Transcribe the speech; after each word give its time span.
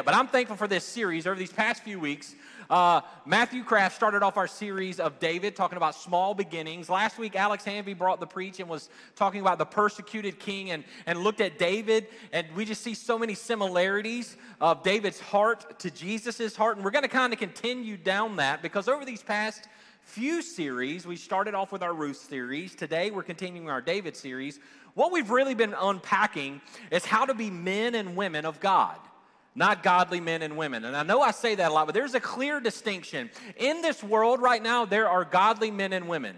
it. 0.00 0.04
But 0.04 0.14
I'm 0.14 0.26
thankful 0.26 0.56
for 0.56 0.66
this 0.66 0.84
series 0.84 1.26
over 1.26 1.38
these 1.38 1.52
past 1.52 1.84
few 1.84 2.00
weeks. 2.00 2.34
Uh, 2.68 3.00
Matthew 3.26 3.62
Kraft 3.64 3.96
started 3.96 4.22
off 4.22 4.36
our 4.36 4.46
series 4.46 4.98
of 5.00 5.18
David, 5.18 5.56
talking 5.56 5.76
about 5.76 5.94
small 5.94 6.34
beginnings. 6.34 6.88
Last 6.88 7.18
week, 7.18 7.36
Alex 7.36 7.64
Hanvey 7.64 7.98
brought 7.98 8.20
the 8.20 8.26
preach 8.26 8.60
and 8.60 8.68
was 8.68 8.88
talking 9.14 9.40
about 9.40 9.58
the 9.58 9.66
persecuted 9.66 10.38
king 10.38 10.70
and, 10.70 10.84
and 11.06 11.22
looked 11.22 11.40
at 11.40 11.58
David. 11.58 12.06
And 12.32 12.46
we 12.54 12.64
just 12.64 12.82
see 12.82 12.94
so 12.94 13.18
many 13.18 13.34
similarities 13.34 14.36
of 14.60 14.82
David's 14.82 15.20
heart 15.20 15.78
to 15.80 15.90
Jesus' 15.90 16.56
heart. 16.56 16.76
And 16.76 16.84
we're 16.84 16.92
going 16.92 17.02
to 17.02 17.08
kind 17.08 17.32
of 17.32 17.38
continue 17.38 17.96
down 17.96 18.36
that 18.36 18.62
because 18.62 18.88
over 18.88 19.04
these 19.04 19.22
past 19.22 19.66
few 20.02 20.40
series, 20.40 21.06
we 21.06 21.16
started 21.16 21.54
off 21.54 21.72
with 21.72 21.82
our 21.82 21.92
Ruth 21.92 22.16
series. 22.16 22.74
Today, 22.74 23.10
we're 23.10 23.22
continuing 23.22 23.68
our 23.68 23.80
David 23.80 24.16
series. 24.16 24.60
What 24.94 25.12
we've 25.12 25.30
really 25.30 25.54
been 25.54 25.74
unpacking 25.78 26.60
is 26.90 27.04
how 27.04 27.26
to 27.26 27.34
be 27.34 27.50
men 27.50 27.94
and 27.94 28.16
women 28.16 28.46
of 28.46 28.60
God 28.60 28.96
not 29.54 29.82
godly 29.82 30.20
men 30.20 30.42
and 30.42 30.56
women. 30.56 30.84
And 30.84 30.96
I 30.96 31.02
know 31.02 31.20
I 31.20 31.32
say 31.32 31.54
that 31.56 31.70
a 31.70 31.74
lot, 31.74 31.86
but 31.86 31.94
there's 31.94 32.14
a 32.14 32.20
clear 32.20 32.60
distinction. 32.60 33.30
In 33.56 33.82
this 33.82 34.02
world 34.02 34.40
right 34.40 34.62
now, 34.62 34.84
there 34.84 35.08
are 35.08 35.24
godly 35.24 35.70
men 35.70 35.92
and 35.92 36.08
women 36.08 36.36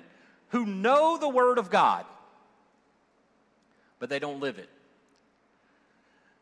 who 0.49 0.67
know 0.67 1.19
the 1.19 1.29
Word 1.29 1.59
of 1.59 1.71
God, 1.71 2.05
but 3.99 4.09
they 4.09 4.19
don't 4.19 4.41
live 4.41 4.59
it. 4.59 4.69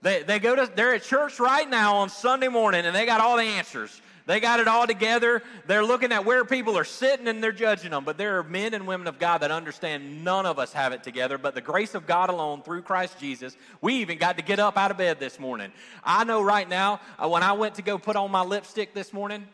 They, 0.02 0.22
they 0.22 0.38
go 0.38 0.56
to, 0.56 0.70
they're 0.74 0.94
at 0.94 1.02
church 1.02 1.38
right 1.38 1.68
now 1.68 1.96
on 1.96 2.08
Sunday 2.08 2.48
morning 2.48 2.86
and 2.86 2.96
they 2.96 3.04
got 3.04 3.20
all 3.20 3.36
the 3.36 3.42
answers. 3.42 4.00
They 4.30 4.38
got 4.38 4.60
it 4.60 4.68
all 4.68 4.86
together. 4.86 5.42
They're 5.66 5.84
looking 5.84 6.12
at 6.12 6.24
where 6.24 6.44
people 6.44 6.78
are 6.78 6.84
sitting 6.84 7.26
and 7.26 7.42
they're 7.42 7.50
judging 7.50 7.90
them. 7.90 8.04
But 8.04 8.16
there 8.16 8.38
are 8.38 8.44
men 8.44 8.74
and 8.74 8.86
women 8.86 9.08
of 9.08 9.18
God 9.18 9.38
that 9.38 9.50
understand 9.50 10.22
none 10.22 10.46
of 10.46 10.56
us 10.56 10.72
have 10.72 10.92
it 10.92 11.02
together, 11.02 11.36
but 11.36 11.56
the 11.56 11.60
grace 11.60 11.96
of 11.96 12.06
God 12.06 12.30
alone 12.30 12.62
through 12.62 12.82
Christ 12.82 13.18
Jesus. 13.18 13.56
We 13.80 13.94
even 13.94 14.18
got 14.18 14.36
to 14.36 14.44
get 14.44 14.60
up 14.60 14.78
out 14.78 14.92
of 14.92 14.98
bed 14.98 15.18
this 15.18 15.40
morning. 15.40 15.72
I 16.04 16.22
know 16.22 16.42
right 16.42 16.68
now, 16.68 17.00
uh, 17.18 17.28
when 17.28 17.42
I 17.42 17.54
went 17.54 17.74
to 17.74 17.82
go 17.82 17.98
put 17.98 18.14
on 18.14 18.30
my 18.30 18.42
lipstick 18.42 18.94
this 18.94 19.12
morning, 19.12 19.48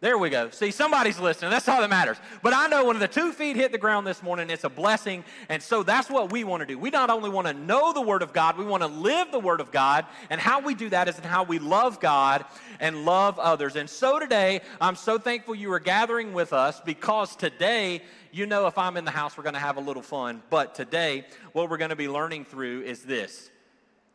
there 0.00 0.16
we 0.16 0.30
go. 0.30 0.48
See, 0.50 0.70
somebody's 0.70 1.18
listening. 1.18 1.50
That's 1.50 1.68
all 1.68 1.80
that 1.80 1.90
matters. 1.90 2.18
But 2.40 2.52
I 2.52 2.68
know 2.68 2.84
when 2.84 3.00
the 3.00 3.08
two 3.08 3.32
feet 3.32 3.56
hit 3.56 3.72
the 3.72 3.78
ground 3.78 4.06
this 4.06 4.22
morning, 4.22 4.48
it's 4.48 4.62
a 4.62 4.68
blessing. 4.68 5.24
And 5.48 5.60
so 5.60 5.82
that's 5.82 6.08
what 6.08 6.30
we 6.30 6.44
want 6.44 6.60
to 6.60 6.66
do. 6.66 6.78
We 6.78 6.90
not 6.90 7.10
only 7.10 7.28
want 7.28 7.48
to 7.48 7.52
know 7.52 7.92
the 7.92 8.00
Word 8.00 8.22
of 8.22 8.32
God, 8.32 8.56
we 8.56 8.64
want 8.64 8.84
to 8.84 8.86
live 8.86 9.32
the 9.32 9.40
Word 9.40 9.60
of 9.60 9.72
God. 9.72 10.06
And 10.30 10.40
how 10.40 10.60
we 10.60 10.76
do 10.76 10.88
that 10.90 11.08
is 11.08 11.18
in 11.18 11.24
how 11.24 11.42
we 11.42 11.58
love 11.58 11.98
God 11.98 12.44
and 12.78 13.04
love 13.04 13.40
others. 13.40 13.74
And 13.74 13.90
so 13.90 14.20
today, 14.20 14.60
I'm 14.80 14.94
so 14.94 15.18
thankful 15.18 15.56
you 15.56 15.72
are 15.72 15.80
gathering 15.80 16.32
with 16.32 16.52
us 16.52 16.80
because 16.80 17.34
today, 17.34 18.02
you 18.30 18.46
know, 18.46 18.68
if 18.68 18.78
I'm 18.78 18.96
in 18.96 19.04
the 19.04 19.10
house, 19.10 19.36
we're 19.36 19.42
going 19.42 19.54
to 19.54 19.60
have 19.60 19.78
a 19.78 19.80
little 19.80 20.02
fun. 20.02 20.42
But 20.48 20.76
today, 20.76 21.24
what 21.52 21.68
we're 21.68 21.76
going 21.76 21.90
to 21.90 21.96
be 21.96 22.08
learning 22.08 22.44
through 22.44 22.82
is 22.82 23.02
this 23.02 23.50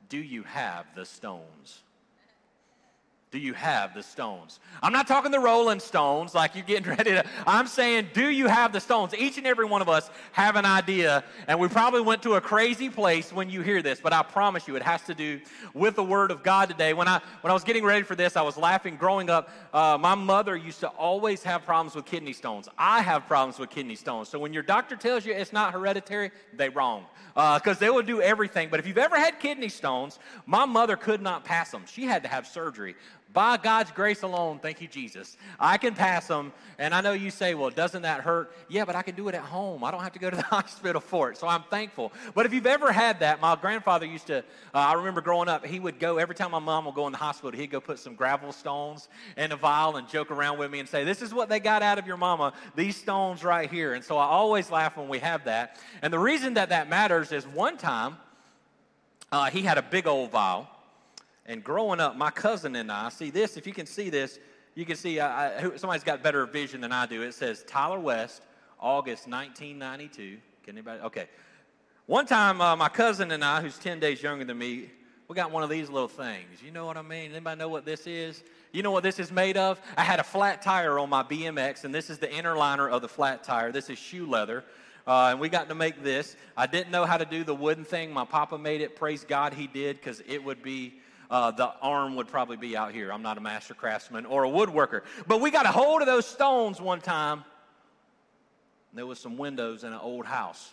Do 0.07 0.17
you 0.17 0.43
have 0.43 0.85
the 0.95 1.05
stones? 1.05 1.83
Do 3.33 3.39
you 3.39 3.53
have 3.53 3.95
the 3.95 4.03
stones? 4.03 4.59
I'm 4.83 4.93
not 4.93 5.07
talking 5.07 5.31
the 5.31 5.39
Rolling 5.39 5.79
Stones, 5.79 6.35
like 6.35 6.53
you're 6.53 6.63
getting 6.63 6.87
ready 6.97 7.09
to. 7.13 7.25
I'm 7.47 7.65
saying, 7.65 8.09
do 8.13 8.29
you 8.29 8.47
have 8.47 8.71
the 8.71 8.79
stones? 8.79 9.15
Each 9.15 9.39
and 9.39 9.47
every 9.47 9.65
one 9.65 9.81
of 9.81 9.89
us 9.89 10.11
have 10.33 10.55
an 10.55 10.65
idea, 10.65 11.23
and 11.47 11.59
we 11.59 11.67
probably 11.67 12.01
went 12.01 12.21
to 12.23 12.35
a 12.35 12.41
crazy 12.41 12.91
place 12.91 13.33
when 13.33 13.49
you 13.49 13.61
hear 13.61 13.81
this, 13.81 13.99
but 13.99 14.13
I 14.13 14.21
promise 14.21 14.67
you, 14.67 14.75
it 14.75 14.83
has 14.83 15.01
to 15.05 15.15
do 15.15 15.41
with 15.73 15.95
the 15.95 16.03
Word 16.03 16.29
of 16.29 16.43
God 16.43 16.69
today. 16.69 16.93
When 16.93 17.07
I 17.07 17.21
when 17.41 17.49
I 17.49 17.55
was 17.55 17.63
getting 17.63 17.83
ready 17.83 18.03
for 18.03 18.15
this, 18.15 18.37
I 18.37 18.43
was 18.43 18.55
laughing. 18.55 18.97
Growing 18.97 19.31
up, 19.31 19.49
uh, 19.73 19.97
my 19.99 20.13
mother 20.13 20.55
used 20.55 20.81
to 20.81 20.89
always 20.89 21.41
have 21.41 21.65
problems 21.65 21.95
with 21.95 22.05
kidney 22.05 22.33
stones. 22.33 22.69
I 22.77 23.01
have 23.01 23.25
problems 23.25 23.57
with 23.57 23.71
kidney 23.71 23.95
stones. 23.95 24.29
So 24.29 24.37
when 24.37 24.53
your 24.53 24.61
doctor 24.61 24.95
tells 24.95 25.25
you 25.25 25.33
it's 25.33 25.51
not 25.51 25.73
hereditary, 25.73 26.29
they 26.55 26.69
wrong 26.69 27.05
because 27.33 27.77
uh, 27.77 27.79
they 27.79 27.89
will 27.89 28.03
do 28.03 28.21
everything. 28.21 28.69
But 28.69 28.79
if 28.79 28.85
you've 28.85 28.97
ever 28.97 29.17
had 29.17 29.39
kidney 29.39 29.69
stones, 29.69 30.19
my 30.45 30.65
mother 30.65 30.95
could 30.95 31.21
not 31.21 31.43
pass 31.43 31.71
them. 31.71 31.83
She 31.87 32.03
had 32.03 32.21
to 32.23 32.29
have 32.29 32.45
surgery. 32.45 32.95
By 33.33 33.57
God's 33.57 33.91
grace 33.91 34.21
alone, 34.21 34.59
thank 34.59 34.79
you, 34.79 34.87
Jesus. 34.87 35.37
I 35.59 35.77
can 35.77 35.95
pass 35.95 36.27
them. 36.27 36.53
And 36.77 36.93
I 36.93 37.01
know 37.01 37.13
you 37.13 37.31
say, 37.31 37.55
well, 37.55 37.71
doesn't 37.71 38.03
that 38.03 38.21
hurt? 38.21 38.55
Yeah, 38.69 38.85
but 38.85 38.95
I 38.95 39.01
can 39.01 39.15
do 39.15 39.27
it 39.27 39.33
at 39.33 39.41
home. 39.41 39.83
I 39.83 39.89
don't 39.89 40.03
have 40.03 40.13
to 40.13 40.19
go 40.19 40.29
to 40.29 40.35
the 40.35 40.43
hospital 40.43 41.01
for 41.01 41.31
it. 41.31 41.37
So 41.37 41.47
I'm 41.47 41.63
thankful. 41.63 42.13
But 42.35 42.45
if 42.45 42.53
you've 42.53 42.67
ever 42.67 42.91
had 42.91 43.21
that, 43.21 43.41
my 43.41 43.55
grandfather 43.55 44.05
used 44.05 44.27
to, 44.27 44.39
uh, 44.39 44.41
I 44.73 44.93
remember 44.93 45.19
growing 45.19 45.49
up, 45.49 45.65
he 45.65 45.79
would 45.79 45.99
go, 45.99 46.17
every 46.19 46.35
time 46.35 46.51
my 46.51 46.59
mom 46.59 46.85
would 46.85 46.93
go 46.93 47.07
in 47.07 47.11
the 47.11 47.17
hospital, 47.17 47.59
he'd 47.59 47.71
go 47.71 47.81
put 47.81 47.97
some 47.97 48.13
gravel 48.13 48.51
stones 48.51 49.09
in 49.35 49.51
a 49.51 49.55
vial 49.55 49.95
and 49.95 50.07
joke 50.07 50.29
around 50.29 50.59
with 50.59 50.69
me 50.69 50.79
and 50.79 50.87
say, 50.87 51.03
this 51.03 51.23
is 51.23 51.33
what 51.33 51.49
they 51.49 51.59
got 51.59 51.81
out 51.81 51.97
of 51.97 52.05
your 52.05 52.17
mama, 52.17 52.53
these 52.75 52.95
stones 52.95 53.43
right 53.43 53.71
here. 53.71 53.95
And 53.95 54.03
so 54.03 54.15
I 54.17 54.25
always 54.25 54.69
laugh 54.69 54.95
when 54.95 55.09
we 55.09 55.17
have 55.19 55.45
that. 55.45 55.79
And 56.03 56.13
the 56.13 56.19
reason 56.19 56.53
that 56.53 56.69
that 56.69 56.87
matters 56.87 57.31
is 57.31 57.47
one 57.47 57.77
time, 57.77 58.17
uh, 59.31 59.49
he 59.49 59.63
had 59.63 59.79
a 59.79 59.81
big 59.81 60.05
old 60.05 60.29
vial 60.29 60.69
and 61.45 61.63
growing 61.63 61.99
up, 61.99 62.15
my 62.15 62.31
cousin 62.31 62.75
and 62.75 62.91
I, 62.91 63.09
see 63.09 63.29
this, 63.29 63.57
if 63.57 63.67
you 63.67 63.73
can 63.73 63.85
see 63.85 64.09
this, 64.09 64.39
you 64.75 64.85
can 64.85 64.95
see 64.95 65.19
I, 65.19 65.57
I, 65.57 65.75
somebody's 65.75 66.03
got 66.03 66.23
better 66.23 66.45
vision 66.45 66.81
than 66.81 66.91
I 66.91 67.05
do. 67.05 67.21
It 67.21 67.33
says 67.33 67.63
Tyler 67.67 67.99
West, 67.99 68.41
August 68.79 69.27
1992. 69.27 70.37
Can 70.63 70.75
anybody? 70.75 71.01
Okay. 71.01 71.27
One 72.05 72.25
time, 72.25 72.59
uh, 72.59 72.75
my 72.75 72.89
cousin 72.89 73.31
and 73.31 73.43
I, 73.43 73.61
who's 73.61 73.77
10 73.77 73.99
days 73.99 74.21
younger 74.21 74.45
than 74.45 74.57
me, 74.57 74.89
we 75.27 75.35
got 75.35 75.51
one 75.51 75.63
of 75.63 75.69
these 75.69 75.89
little 75.89 76.07
things. 76.07 76.61
You 76.63 76.71
know 76.71 76.85
what 76.85 76.97
I 76.97 77.01
mean? 77.01 77.31
Anybody 77.31 77.57
know 77.57 77.69
what 77.69 77.85
this 77.85 78.07
is? 78.07 78.43
You 78.71 78.83
know 78.83 78.91
what 78.91 79.03
this 79.03 79.19
is 79.19 79.31
made 79.31 79.55
of? 79.55 79.79
I 79.95 80.03
had 80.03 80.19
a 80.19 80.23
flat 80.23 80.61
tire 80.61 80.99
on 80.99 81.09
my 81.09 81.23
BMX, 81.23 81.85
and 81.85 81.95
this 81.95 82.09
is 82.09 82.17
the 82.17 82.31
inner 82.33 82.55
liner 82.55 82.89
of 82.89 83.01
the 83.01 83.07
flat 83.07 83.43
tire. 83.43 83.71
This 83.71 83.89
is 83.89 83.97
shoe 83.97 84.25
leather. 84.25 84.63
Uh, 85.05 85.29
and 85.31 85.39
we 85.39 85.49
got 85.49 85.69
to 85.69 85.75
make 85.75 86.03
this. 86.03 86.35
I 86.55 86.67
didn't 86.67 86.91
know 86.91 87.05
how 87.05 87.17
to 87.17 87.25
do 87.25 87.43
the 87.43 87.55
wooden 87.55 87.83
thing. 87.83 88.11
My 88.11 88.25
papa 88.25 88.57
made 88.57 88.81
it. 88.81 88.95
Praise 88.95 89.23
God, 89.23 89.53
he 89.53 89.67
did, 89.67 89.97
because 89.97 90.21
it 90.27 90.43
would 90.43 90.61
be 90.61 90.95
uh, 91.33 91.49
the 91.49 91.73
arm 91.81 92.15
would 92.15 92.27
probably 92.27 92.57
be 92.57 92.77
out 92.77 92.93
here. 92.93 93.11
I'm 93.11 93.23
not 93.23 93.39
a 93.39 93.41
master 93.41 93.73
craftsman 93.73 94.27
or 94.27 94.45
a 94.45 94.47
woodworker. 94.47 95.01
But 95.25 95.41
we 95.41 95.49
got 95.49 95.65
a 95.65 95.71
hold 95.71 96.01
of 96.01 96.05
those 96.05 96.27
stones 96.27 96.79
one 96.79 97.01
time. 97.01 97.43
There 98.93 99.07
was 99.07 99.17
some 99.17 99.35
windows 99.35 99.83
in 99.83 99.91
an 99.91 99.99
old 99.99 100.27
house. 100.27 100.69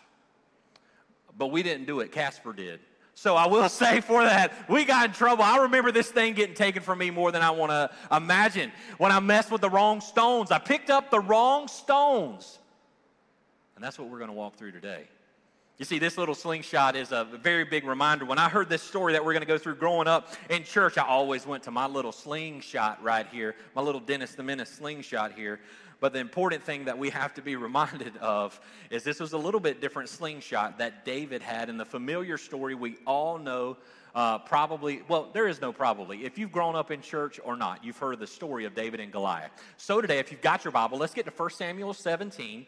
But 1.39 1.47
we 1.47 1.63
didn't 1.63 1.87
do 1.87 2.01
it. 2.01 2.13
Casper 2.13 2.53
did. 2.53 2.81
So 3.15 3.37
I 3.37 3.47
will 3.47 3.69
say 3.71 4.03
for 4.03 4.23
that, 4.23 4.53
we 4.69 4.85
got 4.85 5.07
in 5.07 5.13
trouble. 5.15 5.45
I 5.45 5.63
remember 5.63 5.93
this 5.93 6.11
thing 6.11 6.35
getting 6.35 6.55
taken 6.55 6.83
from 6.83 6.99
me 6.99 7.11
more 7.11 7.33
than 7.33 7.41
I 7.41 7.53
want 7.53 7.73
to 7.73 7.91
imagine. 8.15 8.71
When 8.99 9.13
I 9.13 9.21
messed 9.21 9.51
with 9.51 9.63
the 9.63 9.71
wrong 9.71 10.03
stones, 10.03 10.51
I 10.51 10.59
picked 10.59 10.91
up 10.91 11.11
the 11.11 11.21
wrong 11.21 11.69
stones. 11.69 12.59
And 13.77 13.83
that's 13.83 13.99
what 13.99 14.11
we're 14.11 14.19
going 14.19 14.29
to 14.29 14.37
walk 14.37 14.57
through 14.57 14.73
today. 14.73 15.09
You 15.81 15.87
see, 15.87 15.99
this 15.99 16.19
little 16.19 16.35
slingshot 16.35 16.95
is 16.95 17.11
a 17.11 17.25
very 17.25 17.65
big 17.65 17.87
reminder. 17.87 18.27
When 18.27 18.39
I 18.39 18.51
heard 18.51 18.69
this 18.69 18.83
story 18.83 19.15
that 19.15 19.25
we're 19.25 19.33
going 19.33 19.41
to 19.41 19.49
go 19.49 19.57
through 19.57 19.77
growing 19.77 20.09
up 20.09 20.35
in 20.51 20.63
church, 20.63 20.99
I 20.99 21.07
always 21.07 21.47
went 21.47 21.63
to 21.63 21.71
my 21.71 21.87
little 21.87 22.13
slingshot 22.13 23.03
right 23.03 23.27
here, 23.29 23.57
my 23.75 23.81
little 23.81 23.99
Dennis 23.99 24.35
the 24.35 24.43
Menace 24.43 24.69
slingshot 24.69 25.33
here. 25.33 25.59
But 25.99 26.13
the 26.13 26.19
important 26.19 26.63
thing 26.63 26.85
that 26.85 26.99
we 26.99 27.09
have 27.09 27.33
to 27.33 27.41
be 27.41 27.57
reminded 27.69 28.15
of 28.19 28.61
is 28.91 29.05
this 29.05 29.21
was 29.21 29.33
a 29.33 29.39
little 29.39 29.59
bit 29.59 29.81
different 29.81 30.11
slingshot 30.11 30.77
that 30.77 31.07
David 31.07 31.41
had 31.41 31.71
in 31.71 31.79
the 31.79 31.87
familiar 31.87 32.37
story 32.37 32.75
we 32.75 32.99
all 33.07 33.39
know. 33.39 33.79
Uh, 34.15 34.39
probably, 34.39 35.01
well, 35.09 35.31
there 35.33 35.49
is 35.49 35.63
no 35.63 35.73
probably. 35.73 36.27
If 36.27 36.37
you've 36.37 36.53
grown 36.53 36.77
up 36.77 36.91
in 36.91 37.01
church 37.01 37.41
or 37.43 37.57
not, 37.57 37.83
you've 37.83 37.97
heard 37.97 38.19
the 38.19 38.27
story 38.27 38.67
of 38.67 38.75
David 38.75 39.01
and 39.01 39.11
Goliath. 39.11 39.53
So 39.79 40.03
today, 40.03 40.19
if 40.19 40.31
you've 40.31 40.43
got 40.43 40.63
your 40.63 40.73
Bible, 40.73 40.99
let's 40.99 41.15
get 41.15 41.25
to 41.25 41.33
1 41.33 41.51
Samuel 41.51 41.95
17. 41.95 42.67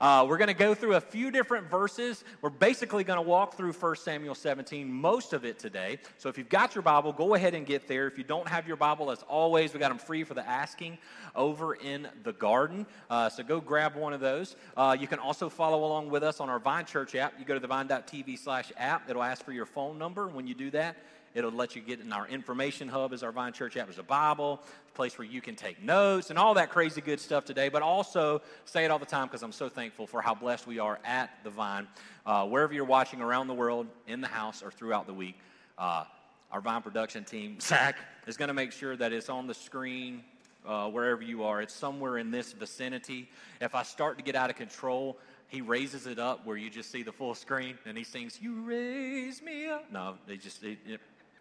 Uh, 0.00 0.24
we're 0.26 0.38
going 0.38 0.48
to 0.48 0.54
go 0.54 0.74
through 0.74 0.94
a 0.94 1.00
few 1.00 1.30
different 1.30 1.68
verses. 1.68 2.24
We're 2.40 2.48
basically 2.48 3.04
going 3.04 3.18
to 3.18 3.22
walk 3.22 3.54
through 3.56 3.72
1 3.72 3.96
Samuel 3.96 4.34
17, 4.34 4.90
most 4.90 5.34
of 5.34 5.44
it 5.44 5.58
today. 5.58 5.98
So 6.16 6.30
if 6.30 6.38
you've 6.38 6.48
got 6.48 6.74
your 6.74 6.80
Bible, 6.80 7.12
go 7.12 7.34
ahead 7.34 7.54
and 7.54 7.66
get 7.66 7.86
there. 7.86 8.06
If 8.06 8.16
you 8.16 8.24
don't 8.24 8.48
have 8.48 8.66
your 8.66 8.78
Bible, 8.78 9.10
as 9.10 9.22
always, 9.24 9.74
we 9.74 9.78
got 9.78 9.90
them 9.90 9.98
free 9.98 10.24
for 10.24 10.32
the 10.32 10.48
asking 10.48 10.96
over 11.36 11.74
in 11.74 12.08
the 12.22 12.32
garden. 12.32 12.86
Uh, 13.10 13.28
so 13.28 13.42
go 13.42 13.60
grab 13.60 13.94
one 13.94 14.14
of 14.14 14.20
those. 14.20 14.56
Uh, 14.74 14.96
you 14.98 15.06
can 15.06 15.18
also 15.18 15.50
follow 15.50 15.84
along 15.84 16.08
with 16.08 16.22
us 16.22 16.40
on 16.40 16.48
our 16.48 16.58
Vine 16.58 16.86
Church 16.86 17.14
app. 17.14 17.34
You 17.38 17.44
go 17.44 17.54
to 17.54 17.60
the 17.60 17.66
vine.tv 17.66 18.38
slash 18.38 18.72
app. 18.78 19.10
It'll 19.10 19.22
ask 19.22 19.44
for 19.44 19.52
your 19.52 19.66
phone 19.66 19.98
number. 19.98 20.28
When 20.28 20.46
you 20.46 20.54
do 20.54 20.70
that, 20.70 20.96
It'll 21.34 21.52
let 21.52 21.76
you 21.76 21.82
get 21.82 22.00
in 22.00 22.12
our 22.12 22.26
information 22.26 22.88
hub 22.88 23.12
as 23.12 23.22
our 23.22 23.30
Vine 23.30 23.52
Church 23.52 23.76
app. 23.76 23.86
There's 23.86 23.98
a 23.98 24.02
Bible, 24.02 24.60
a 24.88 24.96
place 24.96 25.16
where 25.16 25.26
you 25.26 25.40
can 25.40 25.54
take 25.54 25.82
notes 25.82 26.30
and 26.30 26.38
all 26.38 26.54
that 26.54 26.70
crazy 26.70 27.00
good 27.00 27.20
stuff 27.20 27.44
today. 27.44 27.68
But 27.68 27.82
also 27.82 28.42
say 28.64 28.84
it 28.84 28.90
all 28.90 28.98
the 28.98 29.06
time 29.06 29.28
because 29.28 29.42
I'm 29.42 29.52
so 29.52 29.68
thankful 29.68 30.06
for 30.06 30.20
how 30.20 30.34
blessed 30.34 30.66
we 30.66 30.80
are 30.80 30.98
at 31.04 31.30
the 31.44 31.50
Vine. 31.50 31.86
Uh, 32.26 32.46
wherever 32.46 32.72
you're 32.72 32.84
watching 32.84 33.20
around 33.20 33.46
the 33.46 33.54
world, 33.54 33.86
in 34.08 34.20
the 34.20 34.28
house, 34.28 34.62
or 34.62 34.72
throughout 34.72 35.06
the 35.06 35.14
week, 35.14 35.38
uh, 35.78 36.04
our 36.50 36.60
Vine 36.60 36.82
production 36.82 37.24
team, 37.24 37.58
Zach, 37.60 37.96
is 38.26 38.36
going 38.36 38.48
to 38.48 38.54
make 38.54 38.72
sure 38.72 38.96
that 38.96 39.12
it's 39.12 39.28
on 39.28 39.46
the 39.46 39.54
screen 39.54 40.24
uh, 40.66 40.88
wherever 40.88 41.22
you 41.22 41.44
are. 41.44 41.62
It's 41.62 41.74
somewhere 41.74 42.18
in 42.18 42.30
this 42.30 42.52
vicinity. 42.52 43.28
If 43.60 43.74
I 43.74 43.82
start 43.84 44.18
to 44.18 44.24
get 44.24 44.34
out 44.34 44.50
of 44.50 44.56
control, 44.56 45.16
he 45.48 45.60
raises 45.60 46.06
it 46.06 46.18
up 46.18 46.46
where 46.46 46.56
you 46.56 46.70
just 46.70 46.90
see 46.90 47.02
the 47.02 47.12
full 47.12 47.34
screen 47.34 47.76
and 47.84 47.96
he 47.96 48.04
sings, 48.04 48.38
You 48.40 48.62
raise 48.62 49.42
me 49.42 49.68
up. 49.68 49.90
No, 49.92 50.14
they 50.26 50.36
just, 50.36 50.62
it, 50.62 50.78
it, 50.86 51.00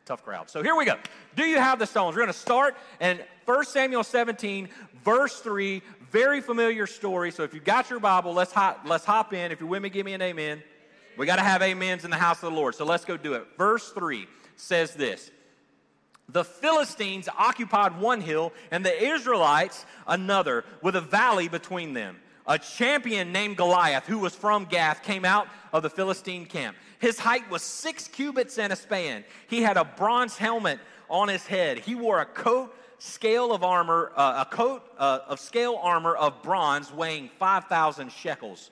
tough 0.09 0.23
crowd. 0.23 0.49
So 0.49 0.63
here 0.63 0.75
we 0.75 0.85
go. 0.85 0.95
Do 1.35 1.43
you 1.43 1.59
have 1.59 1.77
the 1.77 1.85
stones? 1.85 2.15
We're 2.15 2.23
going 2.23 2.33
to 2.33 2.39
start 2.39 2.75
in 2.99 3.19
1 3.45 3.65
Samuel 3.65 4.03
17, 4.03 4.67
verse 5.05 5.39
3. 5.39 5.83
Very 6.09 6.41
familiar 6.41 6.87
story. 6.87 7.29
So 7.31 7.43
if 7.43 7.53
you've 7.53 7.63
got 7.63 7.91
your 7.91 7.99
Bible, 7.99 8.33
let's 8.33 8.51
hop, 8.51 8.81
let's 8.85 9.05
hop 9.05 9.33
in. 9.33 9.51
If 9.51 9.59
you're 9.59 9.69
with 9.69 9.83
me, 9.83 9.91
give 9.91 10.07
me 10.07 10.13
an 10.13 10.21
amen. 10.23 10.63
We 11.15 11.27
got 11.27 11.35
to 11.35 11.43
have 11.43 11.61
amens 11.61 12.05
in 12.05 12.09
the 12.09 12.17
house 12.17 12.37
of 12.41 12.51
the 12.51 12.57
Lord. 12.57 12.73
So 12.73 12.85
let's 12.85 13.05
go 13.05 13.17
do 13.17 13.35
it. 13.35 13.45
Verse 13.55 13.91
3 13.91 14.25
says 14.55 14.95
this 14.95 15.29
The 16.27 16.43
Philistines 16.43 17.29
occupied 17.37 17.99
one 17.99 18.21
hill 18.21 18.51
and 18.71 18.83
the 18.83 19.03
Israelites 19.13 19.85
another, 20.07 20.65
with 20.81 20.95
a 20.95 21.01
valley 21.01 21.49
between 21.49 21.93
them. 21.93 22.17
A 22.47 22.57
champion 22.57 23.31
named 23.31 23.57
Goliath, 23.57 24.07
who 24.07 24.17
was 24.17 24.33
from 24.33 24.65
Gath, 24.65 25.03
came 25.03 25.23
out 25.23 25.47
of 25.71 25.83
the 25.83 25.89
Philistine 25.91 26.47
camp. 26.47 26.75
His 26.99 27.17
height 27.17 27.49
was 27.49 27.61
six 27.61 28.07
cubits 28.07 28.59
and 28.59 28.71
a 28.71 28.75
span. 28.75 29.23
He 29.47 29.61
had 29.61 29.77
a 29.77 29.85
bronze 29.85 30.37
helmet 30.37 30.79
on 31.09 31.29
his 31.29 31.45
head. 31.47 31.79
He 31.79 31.95
wore 31.95 32.19
a 32.19 32.25
coat 32.25 32.75
scale 32.99 33.53
of 33.53 33.63
armor, 33.63 34.11
uh, 34.15 34.45
a 34.45 34.55
coat 34.55 34.83
uh, 34.97 35.19
of 35.27 35.39
scale 35.39 35.79
armor 35.81 36.15
of 36.15 36.43
bronze 36.43 36.93
weighing 36.93 37.29
5,000 37.39 38.11
shekels. 38.11 38.69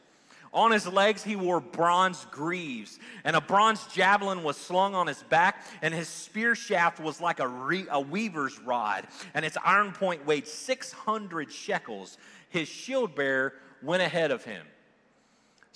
On 0.54 0.72
his 0.72 0.88
legs, 0.88 1.24
he 1.24 1.36
wore 1.36 1.60
bronze 1.60 2.26
greaves, 2.32 3.00
and 3.24 3.36
a 3.36 3.42
bronze 3.42 3.86
javelin 3.88 4.44
was 4.44 4.58
slung 4.58 4.96
on 4.96 5.08
his 5.08 5.24
back, 5.24 5.66
and 5.82 5.94
his 5.94 6.08
spear 6.08 6.56
shaft 6.56 7.00
was 7.00 7.20
like 7.22 7.40
a, 7.40 7.48
re- 7.48 7.88
a 7.92 8.00
weaver's 8.00 8.60
rod, 8.60 9.08
and 9.34 9.46
its 9.46 9.58
iron 9.64 9.92
point 9.92 10.26
weighed 10.26 10.48
600 10.48 11.52
shekels. 11.52 12.18
His 12.50 12.68
shield 12.68 13.14
bearer 13.14 13.54
went 13.82 14.02
ahead 14.02 14.32
of 14.32 14.44
him. 14.46 14.66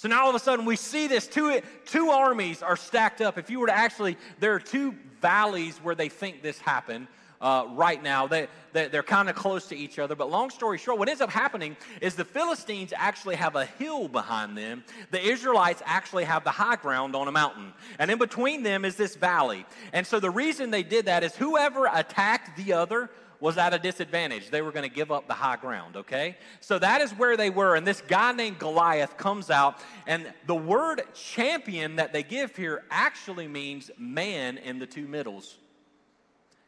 So 0.01 0.07
now 0.07 0.23
all 0.23 0.29
of 0.29 0.35
a 0.35 0.39
sudden 0.39 0.65
we 0.65 0.77
see 0.77 1.05
this 1.05 1.27
two, 1.27 1.61
two 1.85 2.09
armies 2.09 2.63
are 2.63 2.75
stacked 2.75 3.21
up. 3.21 3.37
If 3.37 3.51
you 3.51 3.59
were 3.59 3.67
to 3.67 3.77
actually, 3.77 4.17
there 4.39 4.55
are 4.55 4.59
two 4.59 4.95
valleys 5.21 5.77
where 5.77 5.93
they 5.93 6.09
think 6.09 6.41
this 6.41 6.57
happened 6.57 7.05
uh, 7.39 7.67
right 7.69 8.01
now. 8.01 8.25
They, 8.25 8.47
they, 8.73 8.87
they're 8.87 9.03
kind 9.03 9.29
of 9.29 9.35
close 9.35 9.67
to 9.67 9.77
each 9.77 9.99
other. 9.99 10.15
But 10.15 10.31
long 10.31 10.49
story 10.49 10.79
short, 10.79 10.97
what 10.97 11.07
ends 11.07 11.21
up 11.21 11.29
happening 11.29 11.77
is 12.01 12.15
the 12.15 12.25
Philistines 12.25 12.93
actually 12.97 13.35
have 13.35 13.55
a 13.55 13.65
hill 13.65 14.07
behind 14.07 14.57
them. 14.57 14.83
The 15.11 15.21
Israelites 15.21 15.83
actually 15.85 16.23
have 16.23 16.43
the 16.43 16.49
high 16.49 16.77
ground 16.77 17.15
on 17.15 17.27
a 17.27 17.31
mountain. 17.31 17.71
And 17.99 18.09
in 18.09 18.17
between 18.17 18.63
them 18.63 18.85
is 18.85 18.95
this 18.95 19.15
valley. 19.15 19.67
And 19.93 20.07
so 20.07 20.19
the 20.19 20.31
reason 20.31 20.71
they 20.71 20.81
did 20.81 21.05
that 21.05 21.23
is 21.23 21.35
whoever 21.35 21.85
attacked 21.85 22.57
the 22.57 22.73
other 22.73 23.11
was 23.41 23.57
at 23.57 23.73
a 23.73 23.79
disadvantage. 23.79 24.49
They 24.49 24.61
were 24.61 24.71
going 24.71 24.87
to 24.87 24.95
give 24.95 25.11
up 25.11 25.27
the 25.27 25.33
high 25.33 25.57
ground, 25.57 25.97
okay? 25.97 26.37
So 26.61 26.79
that 26.79 27.01
is 27.01 27.11
where 27.11 27.35
they 27.35 27.49
were. 27.49 27.75
And 27.75 27.85
this 27.85 27.99
guy 27.99 28.31
named 28.31 28.59
Goliath 28.59 29.17
comes 29.17 29.49
out, 29.49 29.79
and 30.07 30.31
the 30.45 30.55
word 30.55 31.01
champion 31.13 31.97
that 31.97 32.13
they 32.13 32.23
give 32.23 32.55
here 32.55 32.83
actually 32.89 33.49
means 33.49 33.91
man 33.97 34.57
in 34.59 34.79
the 34.79 34.85
two 34.85 35.07
middles 35.07 35.57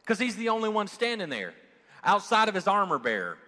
because 0.02 0.18
he's 0.18 0.36
the 0.36 0.50
only 0.50 0.68
one 0.68 0.86
standing 0.86 1.30
there 1.30 1.54
outside 2.02 2.48
of 2.48 2.54
his 2.54 2.68
armor 2.68 2.98
bearer. 2.98 3.38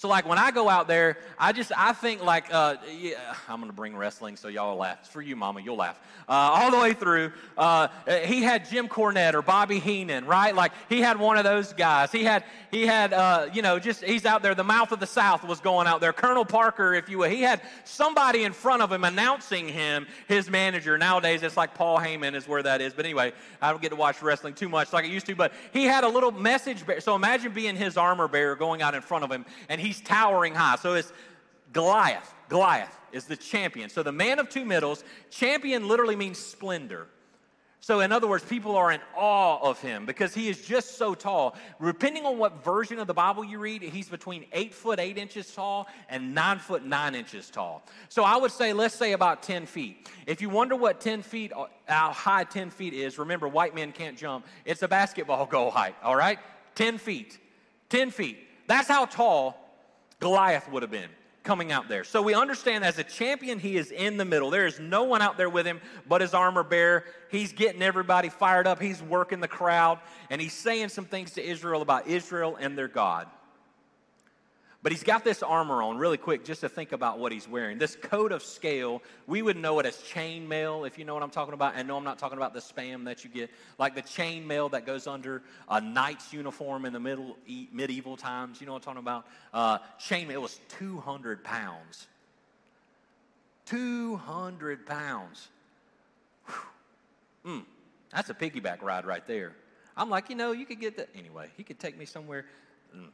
So 0.00 0.08
like 0.08 0.26
when 0.26 0.38
I 0.38 0.50
go 0.50 0.70
out 0.70 0.88
there, 0.88 1.18
I 1.38 1.52
just 1.52 1.72
I 1.76 1.92
think 1.92 2.24
like 2.24 2.46
uh, 2.50 2.76
yeah, 2.98 3.34
I'm 3.46 3.60
gonna 3.60 3.74
bring 3.74 3.94
wrestling 3.94 4.36
so 4.36 4.48
y'all 4.48 4.74
laugh. 4.78 4.96
It's 5.00 5.10
for 5.10 5.20
you, 5.20 5.36
Mama. 5.36 5.60
You'll 5.60 5.76
laugh 5.76 6.00
uh, 6.26 6.32
all 6.32 6.70
the 6.70 6.78
way 6.78 6.94
through. 6.94 7.32
Uh, 7.54 7.88
he 8.24 8.42
had 8.42 8.66
Jim 8.70 8.88
Cornette 8.88 9.34
or 9.34 9.42
Bobby 9.42 9.78
Heenan, 9.78 10.24
right? 10.24 10.54
Like 10.54 10.72
he 10.88 11.02
had 11.02 11.18
one 11.18 11.36
of 11.36 11.44
those 11.44 11.74
guys. 11.74 12.10
He 12.10 12.24
had 12.24 12.44
he 12.70 12.86
had 12.86 13.12
uh, 13.12 13.48
you 13.52 13.60
know 13.60 13.78
just 13.78 14.02
he's 14.02 14.24
out 14.24 14.42
there. 14.42 14.54
The 14.54 14.64
mouth 14.64 14.90
of 14.90 15.00
the 15.00 15.06
South 15.06 15.44
was 15.44 15.60
going 15.60 15.86
out 15.86 16.00
there. 16.00 16.14
Colonel 16.14 16.46
Parker, 16.46 16.94
if 16.94 17.10
you 17.10 17.18
will. 17.18 17.28
He 17.28 17.42
had 17.42 17.60
somebody 17.84 18.44
in 18.44 18.54
front 18.54 18.80
of 18.80 18.90
him 18.90 19.04
announcing 19.04 19.68
him 19.68 20.06
his 20.28 20.48
manager. 20.48 20.96
Nowadays 20.96 21.42
it's 21.42 21.58
like 21.58 21.74
Paul 21.74 21.98
Heyman 21.98 22.34
is 22.34 22.48
where 22.48 22.62
that 22.62 22.80
is. 22.80 22.94
But 22.94 23.04
anyway, 23.04 23.34
I 23.60 23.70
don't 23.70 23.82
get 23.82 23.90
to 23.90 23.96
watch 23.96 24.22
wrestling 24.22 24.54
too 24.54 24.70
much 24.70 24.94
like 24.94 25.04
I 25.04 25.08
used 25.08 25.26
to. 25.26 25.34
But 25.34 25.52
he 25.74 25.84
had 25.84 26.04
a 26.04 26.08
little 26.08 26.30
message. 26.30 26.86
Bear. 26.86 27.02
So 27.02 27.14
imagine 27.14 27.52
being 27.52 27.76
his 27.76 27.98
armor 27.98 28.28
bearer 28.28 28.56
going 28.56 28.80
out 28.80 28.94
in 28.94 29.02
front 29.02 29.24
of 29.24 29.30
him 29.30 29.44
and 29.68 29.78
he 29.78 29.89
he's 29.90 30.00
towering 30.00 30.54
high. 30.54 30.76
So 30.76 30.94
it's 30.94 31.12
Goliath. 31.72 32.32
Goliath 32.48 32.96
is 33.10 33.24
the 33.24 33.36
champion. 33.36 33.90
So 33.90 34.04
the 34.04 34.12
man 34.12 34.38
of 34.38 34.48
two 34.48 34.64
middles, 34.64 35.02
champion 35.30 35.88
literally 35.88 36.14
means 36.14 36.38
splendor. 36.38 37.08
So, 37.82 38.00
in 38.00 38.12
other 38.12 38.28
words, 38.28 38.44
people 38.44 38.76
are 38.76 38.92
in 38.92 39.00
awe 39.16 39.58
of 39.62 39.80
him 39.80 40.04
because 40.04 40.34
he 40.34 40.50
is 40.50 40.60
just 40.60 40.98
so 40.98 41.14
tall. 41.14 41.56
Depending 41.82 42.26
on 42.26 42.36
what 42.36 42.62
version 42.62 42.98
of 42.98 43.06
the 43.06 43.14
Bible 43.14 43.42
you 43.42 43.58
read, 43.58 43.82
he's 43.82 44.10
between 44.10 44.44
eight 44.52 44.74
foot 44.74 45.00
eight 45.00 45.16
inches 45.16 45.50
tall 45.54 45.88
and 46.10 46.34
nine 46.34 46.58
foot 46.58 46.84
nine 46.84 47.14
inches 47.14 47.48
tall. 47.48 47.82
So, 48.10 48.22
I 48.22 48.36
would 48.36 48.52
say, 48.52 48.74
let's 48.74 48.94
say 48.94 49.12
about 49.12 49.42
10 49.42 49.64
feet. 49.64 50.10
If 50.26 50.42
you 50.42 50.50
wonder 50.50 50.76
what 50.76 51.00
10 51.00 51.22
feet, 51.22 51.54
uh, 51.56 51.66
how 51.86 52.12
high 52.12 52.44
10 52.44 52.68
feet 52.68 52.92
is, 52.92 53.18
remember, 53.18 53.48
white 53.48 53.74
men 53.74 53.92
can't 53.92 54.16
jump. 54.16 54.46
It's 54.66 54.82
a 54.82 54.88
basketball 54.88 55.46
goal 55.56 55.70
height, 55.70 55.94
all 56.02 56.16
right? 56.16 56.38
10 56.74 56.98
feet. 56.98 57.38
10 57.88 58.10
feet. 58.10 58.38
That's 58.66 58.88
how 58.88 59.06
tall 59.06 59.69
Goliath 60.20 60.70
would 60.70 60.82
have 60.82 60.90
been 60.90 61.10
coming 61.42 61.72
out 61.72 61.88
there. 61.88 62.04
So 62.04 62.20
we 62.22 62.34
understand 62.34 62.84
as 62.84 62.98
a 62.98 63.04
champion, 63.04 63.58
he 63.58 63.76
is 63.76 63.90
in 63.90 64.18
the 64.18 64.24
middle. 64.24 64.50
There 64.50 64.66
is 64.66 64.78
no 64.78 65.04
one 65.04 65.22
out 65.22 65.36
there 65.36 65.48
with 65.48 65.66
him 65.66 65.80
but 66.06 66.20
his 66.20 66.34
armor 66.34 66.62
bearer. 66.62 67.04
He's 67.30 67.52
getting 67.52 67.82
everybody 67.82 68.28
fired 68.28 68.66
up. 68.66 68.80
He's 68.80 69.02
working 69.02 69.40
the 69.40 69.48
crowd, 69.48 69.98
and 70.28 70.40
he's 70.40 70.52
saying 70.52 70.90
some 70.90 71.06
things 71.06 71.32
to 71.32 71.42
Israel 71.44 71.82
about 71.82 72.06
Israel 72.06 72.56
and 72.60 72.76
their 72.76 72.88
God. 72.88 73.26
But 74.82 74.92
he's 74.92 75.02
got 75.02 75.24
this 75.24 75.42
armor 75.42 75.82
on, 75.82 75.98
really 75.98 76.16
quick, 76.16 76.42
just 76.42 76.62
to 76.62 76.68
think 76.68 76.92
about 76.92 77.18
what 77.18 77.32
he's 77.32 77.46
wearing. 77.46 77.76
This 77.76 77.96
coat 77.96 78.32
of 78.32 78.42
scale, 78.42 79.02
we 79.26 79.42
would 79.42 79.58
know 79.58 79.78
it 79.78 79.84
as 79.84 79.96
chainmail, 79.98 80.86
if 80.86 80.98
you 80.98 81.04
know 81.04 81.12
what 81.12 81.22
I'm 81.22 81.30
talking 81.30 81.52
about. 81.52 81.74
And 81.76 81.86
no, 81.86 81.98
I'm 81.98 82.04
not 82.04 82.18
talking 82.18 82.38
about 82.38 82.54
the 82.54 82.60
spam 82.60 83.04
that 83.04 83.22
you 83.22 83.28
get, 83.28 83.50
like 83.76 83.94
the 83.94 84.02
chainmail 84.02 84.70
that 84.70 84.86
goes 84.86 85.06
under 85.06 85.42
a 85.68 85.82
knight's 85.82 86.32
uniform 86.32 86.86
in 86.86 86.94
the 86.94 87.00
middle, 87.00 87.36
medieval 87.72 88.16
times. 88.16 88.58
You 88.58 88.66
know 88.66 88.72
what 88.72 88.86
I'm 88.86 88.94
talking 88.94 89.00
about? 89.00 89.26
Uh, 89.52 89.78
chainmail 90.00 90.30
it 90.30 90.40
was 90.40 90.58
200 90.78 91.44
pounds. 91.44 92.06
200 93.66 94.86
pounds. 94.86 95.48
Mm, 97.46 97.64
that's 98.12 98.28
a 98.28 98.34
piggyback 98.34 98.82
ride 98.82 99.06
right 99.06 99.26
there. 99.26 99.54
I'm 99.96 100.10
like, 100.10 100.28
you 100.28 100.36
know, 100.36 100.52
you 100.52 100.66
could 100.66 100.78
get 100.78 100.98
that. 100.98 101.08
Anyway, 101.14 101.48
he 101.56 101.62
could 101.62 101.78
take 101.78 101.98
me 101.98 102.04
somewhere. 102.04 102.44
Mm. 102.94 103.08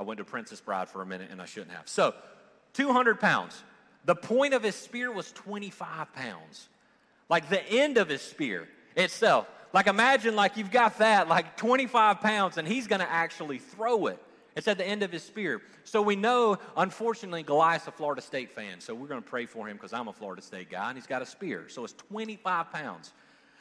I 0.00 0.02
went 0.02 0.16
to 0.16 0.24
Princess 0.24 0.62
Bride 0.62 0.88
for 0.88 1.02
a 1.02 1.06
minute 1.06 1.28
and 1.30 1.42
I 1.42 1.44
shouldn't 1.44 1.72
have. 1.72 1.86
So, 1.86 2.14
200 2.72 3.20
pounds. 3.20 3.62
The 4.06 4.14
point 4.14 4.54
of 4.54 4.62
his 4.62 4.74
spear 4.74 5.12
was 5.12 5.30
25 5.32 6.14
pounds. 6.14 6.68
Like 7.28 7.50
the 7.50 7.62
end 7.70 7.98
of 7.98 8.08
his 8.08 8.22
spear 8.22 8.66
itself. 8.96 9.46
Like 9.74 9.88
imagine 9.88 10.34
like 10.34 10.56
you've 10.56 10.70
got 10.70 10.98
that, 10.98 11.28
like 11.28 11.58
25 11.58 12.22
pounds, 12.22 12.56
and 12.56 12.66
he's 12.66 12.86
to 12.86 13.00
actually 13.02 13.58
throw 13.58 14.06
it. 14.06 14.18
It's 14.56 14.66
at 14.68 14.78
the 14.78 14.86
end 14.86 15.02
of 15.02 15.12
his 15.12 15.22
spear. 15.22 15.60
So 15.84 16.00
we 16.00 16.16
know, 16.16 16.58
unfortunately, 16.78 17.42
Goliath's 17.42 17.86
a 17.86 17.92
Florida 17.92 18.22
State 18.22 18.50
fan. 18.50 18.80
So 18.80 18.94
we're 18.94 19.06
going 19.06 19.22
to 19.22 19.28
pray 19.28 19.44
for 19.44 19.68
him 19.68 19.76
because 19.76 19.92
I'm 19.92 20.08
a 20.08 20.12
Florida 20.12 20.40
State 20.40 20.70
guy, 20.70 20.88
and 20.88 20.96
he's 20.96 21.06
got 21.06 21.20
a 21.20 21.26
spear. 21.26 21.68
So 21.68 21.84
it's 21.84 21.92
25 21.92 22.72
pounds. 22.72 23.12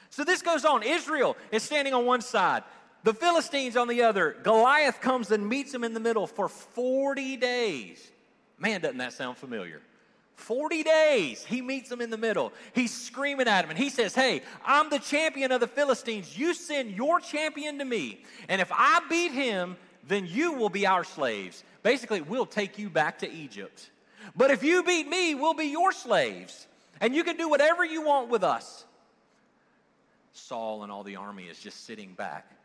So 0.09 0.24
this 0.24 0.42
goes 0.42 0.65
on. 0.65 0.83
Israel 0.83 1.38
is 1.51 1.63
standing 1.63 1.94
on 1.94 2.06
one 2.06 2.21
side. 2.21 2.63
The 3.03 3.13
Philistines 3.13 3.77
on 3.77 3.87
the 3.87 4.03
other, 4.03 4.35
Goliath 4.43 4.99
comes 4.99 5.31
and 5.31 5.47
meets 5.47 5.73
him 5.73 5.83
in 5.83 5.94
the 5.94 5.99
middle 5.99 6.27
for 6.27 6.49
40 6.49 7.37
days. 7.37 8.11
Man, 8.57 8.81
doesn't 8.81 8.97
that 8.97 9.13
sound 9.13 9.37
familiar? 9.37 9.81
40 10.35 10.83
days, 10.83 11.44
he 11.44 11.61
meets 11.61 11.91
him 11.91 12.01
in 12.01 12.09
the 12.09 12.18
middle. 12.18 12.53
He's 12.73 12.94
screaming 12.94 13.47
at 13.47 13.63
him 13.63 13.69
and 13.69 13.79
he 13.79 13.89
says, 13.89 14.15
Hey, 14.15 14.41
I'm 14.65 14.89
the 14.89 14.99
champion 14.99 15.51
of 15.51 15.59
the 15.59 15.68
Philistines. 15.68 16.37
You 16.37 16.53
send 16.53 16.91
your 16.91 17.19
champion 17.19 17.79
to 17.79 17.85
me. 17.85 18.23
And 18.47 18.61
if 18.61 18.71
I 18.71 19.01
beat 19.09 19.31
him, 19.31 19.75
then 20.07 20.25
you 20.25 20.53
will 20.53 20.69
be 20.69 20.87
our 20.87 21.03
slaves. 21.03 21.63
Basically, 21.83 22.21
we'll 22.21 22.45
take 22.45 22.79
you 22.79 22.89
back 22.89 23.19
to 23.19 23.31
Egypt. 23.31 23.89
But 24.35 24.51
if 24.51 24.63
you 24.63 24.83
beat 24.83 25.07
me, 25.07 25.35
we'll 25.35 25.53
be 25.53 25.65
your 25.65 25.91
slaves. 25.91 26.68
And 27.01 27.15
you 27.15 27.23
can 27.23 27.37
do 27.37 27.49
whatever 27.49 27.83
you 27.83 28.01
want 28.01 28.29
with 28.29 28.44
us. 28.44 28.85
Saul 30.33 30.83
and 30.83 30.91
all 30.91 31.03
the 31.03 31.18
army 31.18 31.45
is 31.45 31.59
just 31.59 31.85
sitting 31.85 32.13
back 32.13 32.58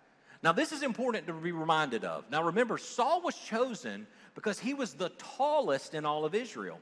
now, 0.44 0.52
this 0.52 0.72
is 0.72 0.82
important 0.82 1.26
to 1.26 1.32
be 1.32 1.52
reminded 1.52 2.04
of. 2.04 2.30
Now, 2.30 2.44
remember, 2.44 2.76
Saul 2.76 3.22
was 3.22 3.34
chosen 3.34 4.06
because 4.34 4.58
he 4.58 4.74
was 4.74 4.92
the 4.92 5.08
tallest 5.08 5.94
in 5.94 6.04
all 6.04 6.26
of 6.26 6.34
Israel. 6.34 6.78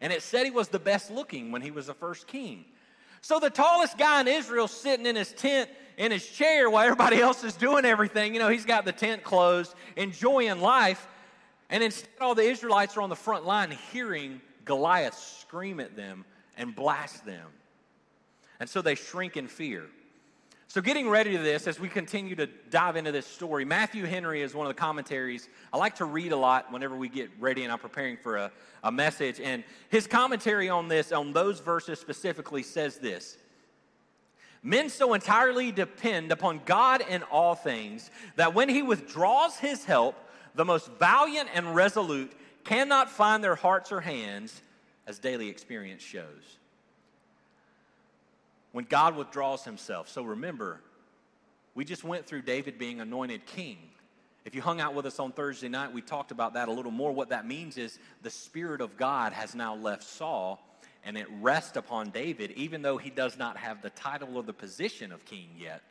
And 0.00 0.10
it 0.10 0.22
said 0.22 0.46
he 0.46 0.50
was 0.50 0.68
the 0.68 0.78
best 0.78 1.10
looking 1.10 1.52
when 1.52 1.60
he 1.60 1.70
was 1.70 1.88
the 1.88 1.94
first 1.94 2.26
king. 2.26 2.64
So, 3.20 3.40
the 3.40 3.50
tallest 3.50 3.98
guy 3.98 4.22
in 4.22 4.26
Israel 4.26 4.68
sitting 4.68 5.04
in 5.04 5.16
his 5.16 5.34
tent 5.34 5.68
in 5.98 6.10
his 6.10 6.26
chair 6.26 6.70
while 6.70 6.82
everybody 6.82 7.20
else 7.20 7.44
is 7.44 7.52
doing 7.56 7.84
everything, 7.84 8.32
you 8.32 8.40
know, 8.40 8.48
he's 8.48 8.64
got 8.64 8.86
the 8.86 8.92
tent 8.92 9.22
closed, 9.22 9.74
enjoying 9.96 10.62
life. 10.62 11.06
And 11.68 11.82
instead, 11.84 12.08
all 12.22 12.34
the 12.34 12.48
Israelites 12.48 12.96
are 12.96 13.02
on 13.02 13.10
the 13.10 13.16
front 13.16 13.44
line 13.44 13.70
hearing 13.92 14.40
Goliath 14.64 15.14
scream 15.14 15.78
at 15.78 15.94
them 15.94 16.24
and 16.56 16.74
blast 16.74 17.26
them. 17.26 17.48
And 18.58 18.66
so 18.66 18.80
they 18.80 18.94
shrink 18.94 19.36
in 19.36 19.46
fear. 19.46 19.84
So, 20.70 20.80
getting 20.80 21.08
ready 21.08 21.36
to 21.36 21.42
this, 21.42 21.66
as 21.66 21.80
we 21.80 21.88
continue 21.88 22.36
to 22.36 22.46
dive 22.46 22.94
into 22.94 23.10
this 23.10 23.26
story, 23.26 23.64
Matthew 23.64 24.06
Henry 24.06 24.40
is 24.40 24.54
one 24.54 24.68
of 24.68 24.70
the 24.70 24.80
commentaries. 24.80 25.48
I 25.72 25.78
like 25.78 25.96
to 25.96 26.04
read 26.04 26.30
a 26.30 26.36
lot 26.36 26.70
whenever 26.70 26.94
we 26.94 27.08
get 27.08 27.28
ready 27.40 27.64
and 27.64 27.72
I'm 27.72 27.80
preparing 27.80 28.16
for 28.16 28.36
a, 28.36 28.52
a 28.84 28.92
message. 28.92 29.40
And 29.40 29.64
his 29.88 30.06
commentary 30.06 30.68
on 30.68 30.86
this, 30.86 31.10
on 31.10 31.32
those 31.32 31.58
verses 31.58 31.98
specifically, 31.98 32.62
says 32.62 32.98
this 32.98 33.36
Men 34.62 34.90
so 34.90 35.12
entirely 35.14 35.72
depend 35.72 36.30
upon 36.30 36.60
God 36.64 37.02
in 37.10 37.24
all 37.24 37.56
things 37.56 38.08
that 38.36 38.54
when 38.54 38.68
he 38.68 38.80
withdraws 38.80 39.56
his 39.56 39.84
help, 39.84 40.14
the 40.54 40.64
most 40.64 40.88
valiant 41.00 41.48
and 41.52 41.74
resolute 41.74 42.30
cannot 42.62 43.10
find 43.10 43.42
their 43.42 43.56
hearts 43.56 43.90
or 43.90 44.02
hands, 44.02 44.62
as 45.08 45.18
daily 45.18 45.48
experience 45.48 46.04
shows 46.04 46.59
when 48.72 48.84
God 48.84 49.16
withdraws 49.16 49.64
himself. 49.64 50.08
So 50.08 50.22
remember, 50.22 50.80
We 51.74 51.84
just 51.84 52.04
went 52.04 52.26
through 52.26 52.42
David 52.42 52.78
being 52.78 53.00
anointed 53.00 53.46
king. 53.46 53.78
If 54.44 54.54
you 54.54 54.62
hung 54.62 54.80
out 54.80 54.94
with 54.94 55.06
us 55.06 55.18
on 55.20 55.32
Thursday 55.32 55.68
night, 55.68 55.92
we 55.92 56.00
talked 56.00 56.30
about 56.30 56.54
that 56.54 56.68
a 56.68 56.72
little 56.72 56.90
more. 56.90 57.12
What 57.12 57.28
that 57.28 57.46
means 57.46 57.76
is 57.76 57.98
the 58.22 58.30
Spirit 58.30 58.80
of 58.80 58.96
God 58.96 59.32
has 59.32 59.54
now 59.54 59.74
left 59.74 60.02
Saul 60.02 60.60
and 61.04 61.16
it 61.16 61.26
rests 61.40 61.76
upon 61.76 62.10
David, 62.10 62.50
even 62.52 62.82
though 62.82 62.98
he 62.98 63.10
does 63.10 63.38
not 63.38 63.56
have 63.56 63.82
the 63.82 63.90
title 63.90 64.36
or 64.36 64.42
the 64.42 64.52
position 64.52 65.12
of 65.12 65.24
king 65.24 65.48
yet. 65.58 65.82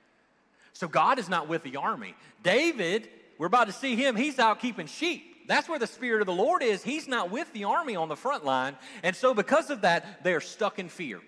So 0.73 0.87
God 0.87 1.17
is 1.17 1.29
not 1.29 1.47
with 1.47 1.63
the 1.63 1.77
army. 1.77 2.15
David, 2.43 3.09
we're 3.37 3.47
about 3.47 3.67
to 3.67 3.73
see 3.73 3.95
him, 3.95 4.15
he's 4.15 4.37
out 4.37 4.59
keeping 4.59 4.87
sheep. 4.87 5.47
That's 5.47 5.67
where 5.67 5.79
the 5.79 5.87
Spirit 5.87 6.21
of 6.21 6.27
the 6.27 6.33
Lord 6.33 6.61
is. 6.61 6.83
He's 6.83 7.07
not 7.07 7.31
with 7.31 7.51
the 7.53 7.63
army 7.63 7.95
on 7.95 8.07
the 8.07 8.15
front 8.15 8.45
line. 8.45 8.77
And 9.01 9.15
so, 9.15 9.33
because 9.33 9.71
of 9.71 9.81
that, 9.81 10.23
they're 10.23 10.41
stuck 10.41 10.77
in 10.77 10.89
fear. 10.89 11.21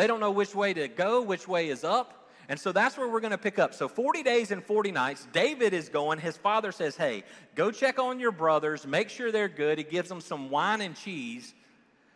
They 0.00 0.06
don't 0.06 0.20
know 0.20 0.30
which 0.30 0.54
way 0.54 0.72
to 0.72 0.88
go, 0.88 1.20
which 1.20 1.46
way 1.46 1.68
is 1.68 1.84
up. 1.84 2.26
And 2.48 2.58
so 2.58 2.72
that's 2.72 2.96
where 2.96 3.06
we're 3.06 3.20
going 3.20 3.32
to 3.32 3.38
pick 3.38 3.58
up. 3.58 3.74
So 3.74 3.86
40 3.86 4.22
days 4.22 4.50
and 4.50 4.64
40 4.64 4.92
nights, 4.92 5.28
David 5.30 5.74
is 5.74 5.90
going. 5.90 6.18
His 6.18 6.38
father 6.38 6.72
says, 6.72 6.96
Hey, 6.96 7.22
go 7.54 7.70
check 7.70 7.98
on 7.98 8.18
your 8.18 8.32
brothers, 8.32 8.86
make 8.86 9.10
sure 9.10 9.30
they're 9.30 9.46
good. 9.46 9.76
He 9.76 9.84
gives 9.84 10.08
them 10.08 10.22
some 10.22 10.48
wine 10.48 10.80
and 10.80 10.96
cheese. 10.96 11.52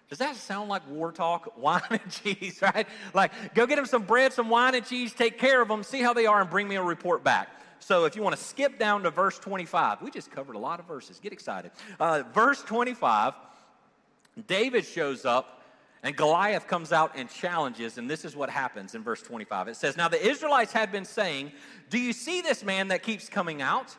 Does 0.09 0.17
that 0.17 0.35
sound 0.37 0.71
like 0.71 0.89
war 0.89 1.13
talk? 1.13 1.59
Wine 1.59 1.83
and 1.91 2.11
cheese, 2.11 2.63
right? 2.63 2.89
Like, 3.13 3.55
go 3.55 3.67
get 3.67 3.77
them 3.77 3.85
some 3.85 4.05
bread, 4.05 4.33
some 4.33 4.49
wine 4.49 4.75
and 4.75 4.87
cheese, 4.87 5.13
take 5.13 5.39
care 5.39 5.61
of 5.61 5.69
them, 5.69 5.83
see 5.83 6.01
how 6.01 6.15
they 6.15 6.25
are, 6.25 6.41
and 6.41 6.49
bring 6.49 6.67
me 6.67 6.77
a 6.77 6.83
report 6.83 7.23
back. 7.23 7.51
So 7.81 8.07
if 8.07 8.17
you 8.17 8.23
want 8.23 8.35
to 8.35 8.43
skip 8.43 8.79
down 8.79 9.03
to 9.03 9.11
verse 9.11 9.39
25, 9.39 10.01
we 10.01 10.11
just 10.11 10.31
covered 10.31 10.57
a 10.57 10.59
lot 10.59 10.81
of 10.81 10.87
verses. 10.87 11.21
Get 11.21 11.35
excited. 11.35 11.71
Uh, 12.01 12.23
verse 12.33 12.63
25, 12.63 13.35
David 14.47 14.87
shows 14.87 15.27
up 15.27 15.64
and 16.05 16.15
Goliath 16.15 16.69
comes 16.69 16.93
out 16.93 17.13
and 17.17 17.31
challenges, 17.31 17.97
and 17.97 18.11
this 18.11 18.27
is 18.27 18.37
what 18.37 18.51
happens 18.51 18.95
in 18.95 19.03
verse 19.03 19.23
25. 19.23 19.69
It 19.69 19.77
says, 19.77 19.97
Now 19.97 20.07
the 20.07 20.25
Israelites 20.25 20.71
had 20.71 20.93
been 20.93 21.07
saying, 21.07 21.51
Do 21.89 21.99
you 21.99 22.13
see 22.13 22.43
this 22.43 22.63
man 22.63 22.89
that 22.89 23.03
keeps 23.03 23.31
coming 23.31 23.63
out? 23.63 23.97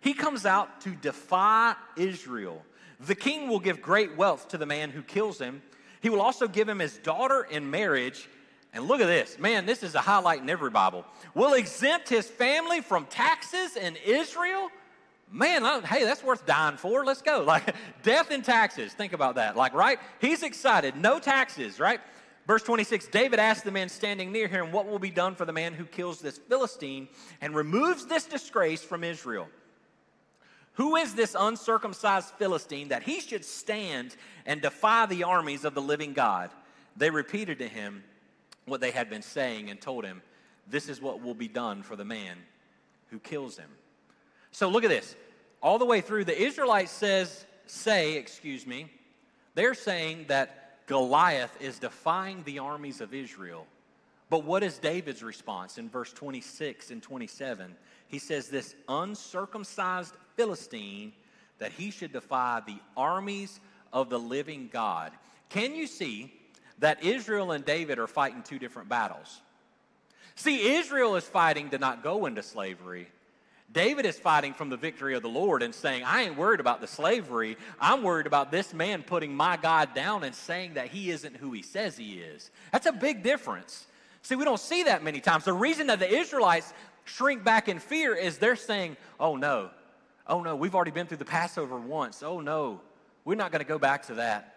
He 0.00 0.14
comes 0.14 0.46
out 0.46 0.80
to 0.80 0.94
defy 0.94 1.74
Israel. 1.94 2.62
The 3.00 3.14
king 3.14 3.50
will 3.50 3.60
give 3.60 3.82
great 3.82 4.16
wealth 4.16 4.48
to 4.48 4.58
the 4.58 4.64
man 4.64 4.90
who 4.90 5.02
kills 5.02 5.38
him. 5.38 5.60
He 6.00 6.08
will 6.08 6.22
also 6.22 6.48
give 6.48 6.70
him 6.70 6.78
his 6.78 6.96
daughter 6.96 7.46
in 7.48 7.70
marriage. 7.70 8.30
And 8.72 8.88
look 8.88 9.02
at 9.02 9.06
this. 9.06 9.38
Man, 9.38 9.66
this 9.66 9.82
is 9.82 9.94
a 9.94 10.00
highlight 10.00 10.40
in 10.40 10.48
every 10.48 10.70
Bible. 10.70 11.04
Will 11.34 11.52
exempt 11.52 12.08
his 12.08 12.26
family 12.26 12.80
from 12.80 13.04
taxes 13.04 13.76
in 13.76 13.96
Israel 14.06 14.70
man, 15.32 15.64
hey, 15.84 16.04
that's 16.04 16.22
worth 16.22 16.46
dying 16.46 16.76
for. 16.76 17.04
Let's 17.04 17.22
go. 17.22 17.44
Like 17.52 17.74
death 18.02 18.30
and 18.30 18.44
taxes. 18.44 18.92
Think 18.92 19.12
about 19.12 19.34
that. 19.34 19.56
Like, 19.56 19.74
right? 19.74 19.98
He's 20.20 20.42
excited. 20.42 20.96
No 20.96 21.18
taxes, 21.18 21.80
right? 21.80 22.00
Verse 22.46 22.62
26 22.62 23.08
David 23.08 23.38
asked 23.38 23.64
the 23.64 23.70
man 23.70 23.88
standing 23.88 24.32
near 24.32 24.48
him, 24.48 24.72
What 24.72 24.86
will 24.86 24.98
be 24.98 25.10
done 25.10 25.34
for 25.34 25.44
the 25.44 25.52
man 25.52 25.74
who 25.74 25.84
kills 25.84 26.20
this 26.20 26.38
Philistine 26.38 27.08
and 27.40 27.54
removes 27.54 28.06
this 28.06 28.24
disgrace 28.24 28.82
from 28.82 29.04
Israel? 29.04 29.48
Who 30.74 30.96
is 30.96 31.14
this 31.14 31.36
uncircumcised 31.38 32.30
Philistine 32.38 32.88
that 32.88 33.02
he 33.02 33.20
should 33.20 33.44
stand 33.44 34.16
and 34.46 34.62
defy 34.62 35.06
the 35.06 35.24
armies 35.24 35.64
of 35.64 35.74
the 35.74 35.82
living 35.82 36.14
God? 36.14 36.50
They 36.96 37.10
repeated 37.10 37.58
to 37.58 37.68
him 37.68 38.02
what 38.64 38.80
they 38.80 38.90
had 38.90 39.10
been 39.10 39.22
saying 39.22 39.70
and 39.70 39.80
told 39.80 40.04
him, 40.04 40.22
This 40.66 40.88
is 40.88 41.00
what 41.00 41.22
will 41.22 41.34
be 41.34 41.48
done 41.48 41.82
for 41.82 41.96
the 41.96 42.04
man 42.04 42.38
who 43.10 43.18
kills 43.18 43.58
him. 43.58 43.68
So 44.52 44.68
look 44.68 44.84
at 44.84 44.90
this. 44.90 45.16
All 45.62 45.78
the 45.78 45.86
way 45.86 46.00
through, 46.00 46.24
the 46.24 46.40
Israelites 46.40 46.92
says, 46.92 47.44
say, 47.66 48.16
excuse 48.16 48.66
me, 48.66 48.90
they're 49.54 49.74
saying 49.74 50.26
that 50.28 50.86
Goliath 50.86 51.56
is 51.60 51.78
defying 51.78 52.42
the 52.44 52.58
armies 52.58 53.00
of 53.00 53.14
Israel. 53.14 53.66
But 54.28 54.44
what 54.44 54.62
is 54.62 54.78
David's 54.78 55.22
response 55.22 55.78
in 55.78 55.88
verse 55.88 56.12
26 56.12 56.90
and 56.90 57.02
27? 57.02 57.74
He 58.08 58.18
says, 58.18 58.48
This 58.48 58.74
uncircumcised 58.88 60.14
Philistine, 60.36 61.12
that 61.58 61.72
he 61.72 61.90
should 61.90 62.12
defy 62.12 62.62
the 62.66 62.78
armies 62.96 63.60
of 63.92 64.08
the 64.08 64.18
living 64.18 64.70
God. 64.72 65.12
Can 65.48 65.74
you 65.74 65.86
see 65.86 66.32
that 66.78 67.04
Israel 67.04 67.52
and 67.52 67.64
David 67.64 67.98
are 67.98 68.06
fighting 68.06 68.42
two 68.42 68.58
different 68.58 68.88
battles? 68.88 69.42
See, 70.34 70.76
Israel 70.76 71.16
is 71.16 71.24
fighting 71.24 71.68
to 71.70 71.78
not 71.78 72.02
go 72.02 72.24
into 72.26 72.42
slavery, 72.42 73.08
David 73.72 74.04
is 74.04 74.18
fighting 74.18 74.52
from 74.52 74.68
the 74.68 74.76
victory 74.76 75.14
of 75.14 75.22
the 75.22 75.28
Lord 75.28 75.62
and 75.62 75.74
saying, 75.74 76.04
I 76.04 76.22
ain't 76.22 76.36
worried 76.36 76.60
about 76.60 76.80
the 76.80 76.86
slavery. 76.86 77.56
I'm 77.80 78.02
worried 78.02 78.26
about 78.26 78.50
this 78.50 78.74
man 78.74 79.02
putting 79.02 79.34
my 79.34 79.56
God 79.56 79.94
down 79.94 80.24
and 80.24 80.34
saying 80.34 80.74
that 80.74 80.88
he 80.88 81.10
isn't 81.10 81.36
who 81.36 81.52
he 81.52 81.62
says 81.62 81.96
he 81.96 82.14
is. 82.14 82.50
That's 82.70 82.86
a 82.86 82.92
big 82.92 83.22
difference. 83.22 83.86
See, 84.22 84.36
we 84.36 84.44
don't 84.44 84.60
see 84.60 84.82
that 84.84 85.02
many 85.02 85.20
times. 85.20 85.44
The 85.44 85.52
reason 85.52 85.86
that 85.86 86.00
the 86.00 86.12
Israelites 86.12 86.72
shrink 87.04 87.44
back 87.44 87.68
in 87.68 87.78
fear 87.78 88.14
is 88.14 88.38
they're 88.38 88.56
saying, 88.56 88.96
oh 89.18 89.36
no, 89.36 89.70
oh 90.26 90.42
no, 90.42 90.54
we've 90.54 90.74
already 90.74 90.90
been 90.90 91.06
through 91.06 91.16
the 91.16 91.24
Passover 91.24 91.78
once. 91.78 92.22
Oh 92.22 92.40
no, 92.40 92.80
we're 93.24 93.36
not 93.36 93.52
going 93.52 93.64
to 93.64 93.68
go 93.68 93.78
back 93.78 94.06
to 94.06 94.14
that. 94.14 94.56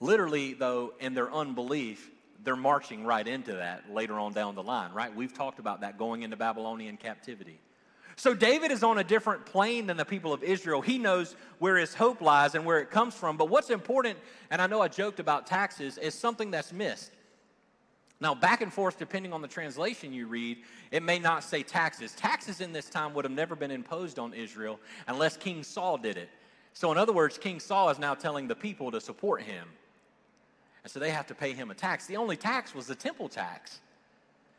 Literally, 0.00 0.54
though, 0.54 0.94
in 0.98 1.14
their 1.14 1.32
unbelief, 1.32 2.10
they're 2.42 2.56
marching 2.56 3.04
right 3.04 3.26
into 3.26 3.52
that 3.54 3.92
later 3.92 4.18
on 4.18 4.32
down 4.32 4.54
the 4.54 4.62
line, 4.62 4.92
right? 4.92 5.14
We've 5.14 5.32
talked 5.32 5.58
about 5.58 5.80
that 5.80 5.98
going 5.98 6.22
into 6.22 6.36
Babylonian 6.36 6.96
captivity. 6.96 7.58
So 8.16 8.32
David 8.34 8.72
is 8.72 8.82
on 8.82 8.96
a 8.96 9.04
different 9.04 9.44
plane 9.44 9.86
than 9.86 9.98
the 9.98 10.04
people 10.04 10.32
of 10.32 10.42
Israel. 10.42 10.80
He 10.80 10.96
knows 10.96 11.36
where 11.58 11.76
his 11.76 11.92
hope 11.92 12.22
lies 12.22 12.54
and 12.54 12.64
where 12.64 12.80
it 12.80 12.90
comes 12.90 13.14
from. 13.14 13.36
But 13.36 13.50
what's 13.50 13.68
important, 13.68 14.18
and 14.50 14.62
I 14.62 14.66
know 14.66 14.80
I 14.80 14.88
joked 14.88 15.20
about 15.20 15.46
taxes, 15.46 15.98
is 15.98 16.14
something 16.14 16.50
that's 16.50 16.72
missed. 16.72 17.12
Now, 18.18 18.34
back 18.34 18.62
and 18.62 18.72
forth, 18.72 18.98
depending 18.98 19.34
on 19.34 19.42
the 19.42 19.48
translation 19.48 20.14
you 20.14 20.26
read, 20.26 20.58
it 20.90 21.02
may 21.02 21.18
not 21.18 21.44
say 21.44 21.62
taxes. 21.62 22.12
Taxes 22.14 22.62
in 22.62 22.72
this 22.72 22.88
time 22.88 23.12
would 23.12 23.26
have 23.26 23.32
never 23.32 23.54
been 23.54 23.70
imposed 23.70 24.18
on 24.18 24.32
Israel 24.32 24.80
unless 25.06 25.36
King 25.36 25.62
Saul 25.62 25.98
did 25.98 26.16
it. 26.16 26.30
So, 26.72 26.90
in 26.92 26.96
other 26.96 27.12
words, 27.12 27.36
King 27.36 27.60
Saul 27.60 27.90
is 27.90 27.98
now 27.98 28.14
telling 28.14 28.48
the 28.48 28.54
people 28.54 28.90
to 28.90 29.00
support 29.00 29.42
him. 29.42 29.68
And 30.82 30.90
so 30.90 31.00
they 31.00 31.10
have 31.10 31.26
to 31.26 31.34
pay 31.34 31.52
him 31.52 31.70
a 31.70 31.74
tax. 31.74 32.06
The 32.06 32.16
only 32.16 32.36
tax 32.36 32.74
was 32.74 32.86
the 32.86 32.94
temple 32.94 33.28
tax. 33.28 33.80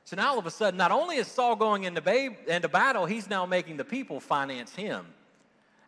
So 0.08 0.16
now 0.16 0.32
all 0.32 0.40
of 0.40 0.46
a 0.46 0.52
sudden, 0.52 0.78
not 0.78 0.94
only 0.94 1.18
is 1.18 1.28
Saul 1.28 1.58
going 1.58 1.84
into, 1.84 2.00
babe, 2.00 2.38
into 2.48 2.70
battle, 2.70 3.06
he's 3.06 3.30
now 3.30 3.46
making 3.46 3.76
the 3.76 3.84
people 3.84 4.22
finance 4.22 4.74
him. 4.74 5.06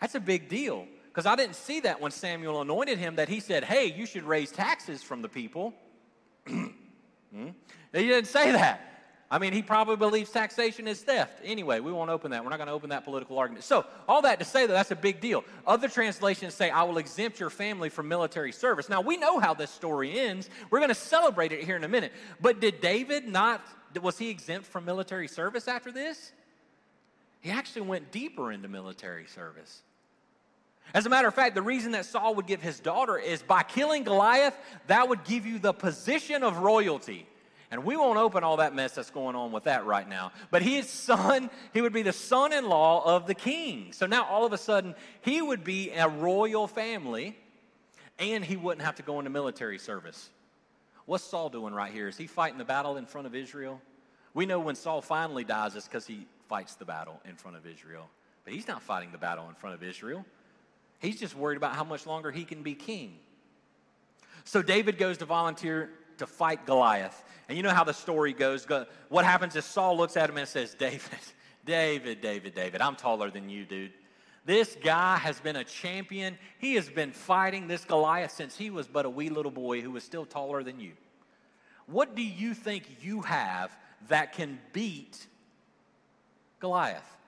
That's 0.01 0.13
a 0.13 0.19
big 0.19 0.49
deal 0.49 0.87
because 1.05 1.25
I 1.25 1.37
didn't 1.37 1.55
see 1.55 1.79
that 1.79 2.01
when 2.01 2.11
Samuel 2.11 2.59
anointed 2.59 2.97
him 2.97 3.15
that 3.15 3.29
he 3.29 3.39
said, 3.39 3.63
hey, 3.63 3.85
you 3.85 4.05
should 4.05 4.23
raise 4.23 4.51
taxes 4.51 5.01
from 5.01 5.21
the 5.21 5.29
people. 5.29 5.73
hmm? 6.47 6.67
He 7.31 8.07
didn't 8.07 8.27
say 8.27 8.51
that. 8.51 8.88
I 9.31 9.37
mean, 9.37 9.53
he 9.53 9.61
probably 9.61 9.95
believes 9.95 10.31
taxation 10.31 10.87
is 10.87 11.01
theft. 11.01 11.39
Anyway, 11.43 11.79
we 11.81 11.91
won't 11.91 12.09
open 12.09 12.31
that. 12.31 12.43
We're 12.43 12.49
not 12.49 12.57
going 12.57 12.67
to 12.67 12.73
open 12.73 12.89
that 12.89 13.05
political 13.05 13.37
argument. 13.37 13.63
So, 13.63 13.85
all 14.07 14.23
that 14.23 14.39
to 14.39 14.45
say 14.45 14.65
that 14.65 14.73
that's 14.73 14.89
a 14.89 14.95
big 14.95 15.21
deal. 15.21 15.43
Other 15.67 15.87
translations 15.87 16.55
say, 16.55 16.71
I 16.71 16.81
will 16.81 16.97
exempt 16.97 17.39
your 17.39 17.51
family 17.51 17.89
from 17.89 18.07
military 18.07 18.51
service. 18.51 18.89
Now, 18.89 19.01
we 19.01 19.17
know 19.17 19.37
how 19.37 19.53
this 19.53 19.69
story 19.69 20.19
ends. 20.19 20.49
We're 20.71 20.79
going 20.79 20.89
to 20.89 20.95
celebrate 20.95 21.51
it 21.51 21.63
here 21.63 21.75
in 21.75 21.83
a 21.83 21.87
minute. 21.87 22.11
But 22.41 22.59
did 22.59 22.81
David 22.81 23.27
not, 23.27 23.61
was 24.01 24.17
he 24.17 24.29
exempt 24.29 24.65
from 24.65 24.83
military 24.83 25.27
service 25.27 25.67
after 25.67 25.91
this? 25.91 26.31
He 27.41 27.51
actually 27.51 27.83
went 27.83 28.11
deeper 28.11 28.51
into 28.51 28.67
military 28.67 29.27
service. 29.27 29.83
As 30.91 31.05
a 31.05 31.09
matter 31.09 31.27
of 31.27 31.35
fact, 31.35 31.53
the 31.53 31.61
reason 31.61 31.91
that 31.91 32.05
Saul 32.05 32.33
would 32.33 32.47
give 32.47 32.63
his 32.63 32.79
daughter 32.79 33.15
is 33.15 33.43
by 33.43 33.61
killing 33.61 34.03
Goliath, 34.03 34.57
that 34.87 35.07
would 35.07 35.23
give 35.23 35.45
you 35.45 35.59
the 35.59 35.71
position 35.71 36.41
of 36.41 36.57
royalty. 36.57 37.27
And 37.71 37.83
we 37.83 37.95
won't 37.95 38.17
open 38.17 38.43
all 38.43 38.57
that 38.57 38.73
mess 38.73 38.93
that's 38.93 39.11
going 39.11 39.35
on 39.35 39.51
with 39.51 39.65
that 39.65 39.85
right 39.85 40.07
now. 40.07 40.31
But 40.49 40.63
his 40.63 40.89
son, 40.89 41.51
he 41.73 41.81
would 41.81 41.93
be 41.93 42.01
the 42.01 42.13
son 42.13 42.51
in 42.51 42.67
law 42.67 43.03
of 43.05 43.27
the 43.27 43.35
king. 43.35 43.93
So 43.93 44.07
now 44.07 44.25
all 44.25 44.45
of 44.45 44.53
a 44.53 44.57
sudden, 44.57 44.95
he 45.21 45.41
would 45.41 45.63
be 45.63 45.91
a 45.91 46.09
royal 46.09 46.67
family 46.67 47.37
and 48.17 48.43
he 48.43 48.57
wouldn't 48.57 48.83
have 48.83 48.95
to 48.95 49.03
go 49.03 49.19
into 49.19 49.29
military 49.29 49.77
service. 49.77 50.29
What's 51.05 51.23
Saul 51.23 51.49
doing 51.49 51.73
right 51.73 51.91
here? 51.91 52.07
Is 52.07 52.17
he 52.17 52.27
fighting 52.27 52.57
the 52.57 52.65
battle 52.65 52.97
in 52.97 53.05
front 53.05 53.27
of 53.27 53.35
Israel? 53.35 53.81
We 54.33 54.45
know 54.45 54.59
when 54.59 54.75
Saul 54.75 55.01
finally 55.01 55.43
dies, 55.43 55.75
it's 55.75 55.87
because 55.87 56.07
he 56.07 56.25
fights 56.47 56.75
the 56.75 56.85
battle 56.85 57.21
in 57.25 57.35
front 57.35 57.55
of 57.57 57.65
Israel. 57.67 58.09
But 58.45 58.53
he's 58.53 58.67
not 58.67 58.81
fighting 58.81 59.11
the 59.11 59.17
battle 59.17 59.47
in 59.47 59.55
front 59.55 59.75
of 59.75 59.83
Israel. 59.83 60.25
He's 60.99 61.19
just 61.19 61.35
worried 61.35 61.57
about 61.57 61.75
how 61.75 61.83
much 61.83 62.05
longer 62.05 62.31
he 62.31 62.45
can 62.45 62.63
be 62.63 62.73
king. 62.73 63.15
So 64.43 64.61
David 64.61 64.97
goes 64.97 65.19
to 65.19 65.25
volunteer 65.25 65.91
to 66.19 66.27
fight 66.27 66.65
Goliath. 66.65 67.23
And 67.47 67.57
you 67.57 67.63
know 67.63 67.73
how 67.73 67.83
the 67.83 67.93
story 67.93 68.33
goes. 68.33 68.65
What 69.09 69.25
happens 69.25 69.55
is 69.55 69.65
Saul 69.65 69.97
looks 69.97 70.15
at 70.15 70.29
him 70.29 70.37
and 70.37 70.47
says, 70.47 70.75
David, 70.75 71.01
David, 71.65 72.21
David, 72.21 72.53
David, 72.55 72.81
I'm 72.81 72.95
taller 72.95 73.29
than 73.29 73.49
you, 73.49 73.65
dude. 73.65 73.91
This 74.45 74.77
guy 74.81 75.17
has 75.17 75.39
been 75.39 75.57
a 75.57 75.63
champion. 75.63 76.37
He 76.57 76.75
has 76.75 76.89
been 76.89 77.11
fighting 77.11 77.67
this 77.67 77.85
Goliath 77.85 78.31
since 78.31 78.57
he 78.57 78.69
was 78.69 78.87
but 78.87 79.05
a 79.05 79.09
wee 79.09 79.29
little 79.29 79.51
boy 79.51 79.81
who 79.81 79.91
was 79.91 80.03
still 80.03 80.25
taller 80.25 80.63
than 80.63 80.79
you. 80.79 80.93
What 81.87 82.15
do 82.15 82.21
you 82.21 82.53
think 82.53 82.85
you 83.01 83.21
have 83.21 83.75
that 84.07 84.33
can 84.33 84.59
beat 84.73 85.27
Goliath? 86.59 87.18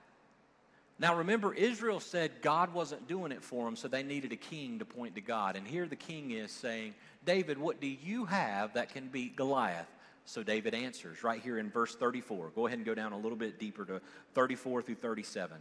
Now 1.02 1.16
remember, 1.16 1.52
Israel 1.52 1.98
said 1.98 2.30
God 2.42 2.72
wasn't 2.72 3.08
doing 3.08 3.32
it 3.32 3.42
for 3.42 3.64
them, 3.64 3.74
so 3.74 3.88
they 3.88 4.04
needed 4.04 4.30
a 4.30 4.36
king 4.36 4.78
to 4.78 4.84
point 4.84 5.16
to 5.16 5.20
God. 5.20 5.56
And 5.56 5.66
here 5.66 5.88
the 5.88 5.96
king 5.96 6.30
is 6.30 6.52
saying, 6.52 6.94
David, 7.24 7.58
what 7.58 7.80
do 7.80 7.88
you 7.88 8.24
have 8.26 8.74
that 8.74 8.94
can 8.94 9.08
beat 9.08 9.34
Goliath? 9.34 9.88
So 10.26 10.44
David 10.44 10.74
answers 10.74 11.24
right 11.24 11.42
here 11.42 11.58
in 11.58 11.70
verse 11.70 11.96
34. 11.96 12.52
Go 12.54 12.68
ahead 12.68 12.78
and 12.78 12.86
go 12.86 12.94
down 12.94 13.12
a 13.12 13.18
little 13.18 13.36
bit 13.36 13.58
deeper 13.58 13.84
to 13.84 14.00
34 14.34 14.82
through 14.82 14.94
37. 14.94 15.56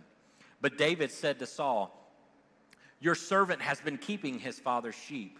But 0.61 0.77
David 0.77 1.11
said 1.11 1.39
to 1.39 1.47
Saul, 1.47 1.91
Your 2.99 3.15
servant 3.15 3.63
has 3.63 3.81
been 3.81 3.97
keeping 3.97 4.37
his 4.37 4.59
father's 4.59 4.93
sheep. 4.93 5.39